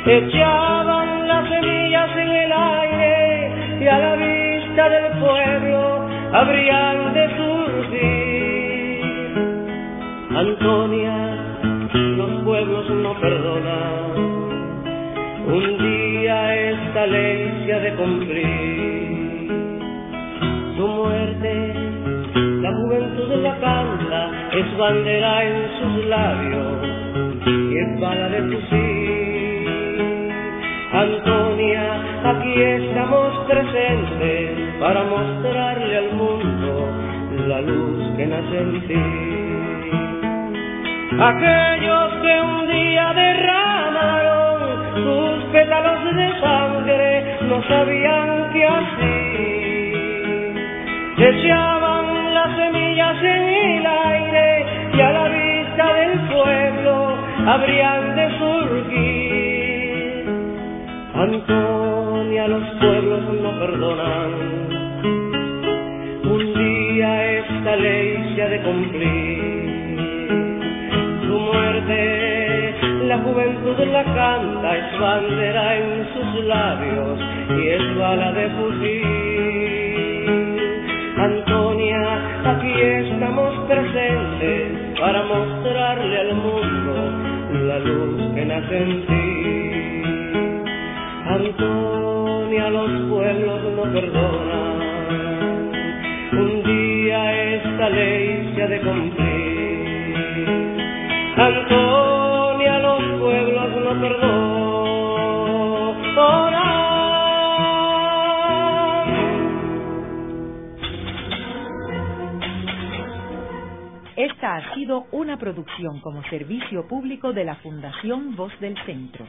echaban 0.05 1.28
las 1.28 1.49
semillas 1.49 2.09
en 2.17 2.30
el 2.30 2.51
aire 2.51 3.51
y 3.82 3.88
a 3.88 3.99
la 3.99 4.15
vista 4.15 4.89
del 4.89 5.11
pueblo 5.19 6.07
habrían 6.34 7.13
de 7.13 7.30
surgir. 7.38 8.43
Antonia, 10.36 11.33
pueblos 12.54 12.88
no 12.88 13.20
perdonan, 13.20 14.14
un 15.47 15.78
día 15.80 16.70
esta 16.70 17.08
ley 17.08 17.64
se 17.66 17.74
ha 17.74 17.80
de 17.80 17.95
cumplir. 17.95 19.47
Su 20.78 20.88
muerte, 20.88 21.74
la 22.62 22.72
juventud 22.76 23.30
la 23.41 23.60
canta, 23.60 24.30
es 24.51 24.78
bandera 24.78 25.43
en 25.45 25.56
sus 25.80 26.06
labios 26.06 26.78
y 27.47 27.76
es 27.76 27.99
bala 27.99 28.30
de 28.30 28.41
fusil. 28.43 29.68
Antonia, 30.93 31.86
aquí 32.24 32.54
estamos 32.62 33.34
presentes 33.47 34.51
para 34.80 35.04
mostrarle 35.06 35.97
al 35.97 36.14
mundo 36.14 36.88
la 37.47 37.62
luz 37.62 38.16
que 38.16 38.28
nace 38.28 38.60
en 38.60 38.88
ti. 38.88 39.43
Aquellos 41.20 42.14
que 42.22 42.41
un 42.41 42.68
día 42.68 43.14
derramaron 43.14 44.59
sus 45.03 45.43
pétalos 45.51 46.16
de 46.16 46.39
sangre 46.41 47.38
no 47.47 47.64
sabían 47.64 48.49
qué 48.51 48.66
así. 48.66 49.93
Echaban 51.18 52.34
las 52.34 52.55
semillas 52.55 53.24
en 53.24 53.43
el 53.43 53.86
aire 53.86 54.66
y 54.93 55.01
a 55.01 55.11
la 55.11 55.28
vista 55.30 55.93
del 55.93 56.20
pueblo 56.22 57.18
habrían 57.45 58.16
de 58.16 58.38
surgir 58.39 59.34
Antonia, 61.16 62.47
los 62.47 62.64
pueblos 62.80 63.22
no 63.41 63.51
perdonan. 63.59 64.32
Un 66.24 66.53
día 66.55 67.38
esta 67.38 67.76
ley 67.76 68.34
se 68.36 68.41
ha 68.41 68.49
de 68.49 68.61
cumplir. 68.61 69.43
La 73.14 73.18
juventud 73.20 73.78
la 73.91 74.04
canta, 74.04 74.78
es 74.78 74.99
bandera 74.99 75.76
en 75.78 76.08
sus 76.14 76.45
labios 76.45 77.20
y 77.49 77.68
es 77.68 77.97
bala 77.97 78.32
de 78.32 78.49
fusil. 78.49 79.04
Antonia, 81.18 82.01
aquí 82.45 82.72
estamos 82.82 83.54
presentes 83.68 84.99
para 84.99 85.22
mostrarle 85.26 86.20
al 86.22 86.34
mundo 86.34 86.93
la 87.68 87.80
luz 87.80 88.34
que 88.34 88.45
nace 88.45 88.78
en 88.78 89.06
ti. 89.06 89.14
Antonia, 91.28 92.70
los 92.72 92.91
pueblos 93.12 93.62
no 93.76 93.84
perdonan. 93.93 94.78
Un 96.32 96.64
día 96.64 97.54
esta 97.56 97.89
ley 97.89 98.54
se 98.56 98.64
ha 98.64 98.68
de 98.68 98.80
cumplir. 98.80 99.33
Antonia, 101.36 102.80
los 102.80 103.20
pueblos 103.20 103.70
no 103.84 104.02
perdonan. 104.02 104.54
Esta 114.16 114.56
ha 114.58 114.76
sido 114.76 115.06
una 115.12 115.38
producción 115.38 116.00
como 116.02 116.24
servicio 116.30 116.88
público 116.88 117.34
de 117.34 117.46
la 117.46 117.56
Fundación 117.56 118.36
Voz 118.36 118.54
del 118.60 118.78
Centro. 118.86 119.26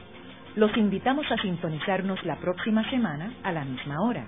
Los 0.55 0.77
invitamos 0.77 1.25
a 1.31 1.41
sintonizarnos 1.41 2.23
la 2.23 2.35
próxima 2.35 2.87
semana 2.91 3.33
a 3.43 3.51
la 3.51 3.65
misma 3.65 4.01
hora. 4.01 4.27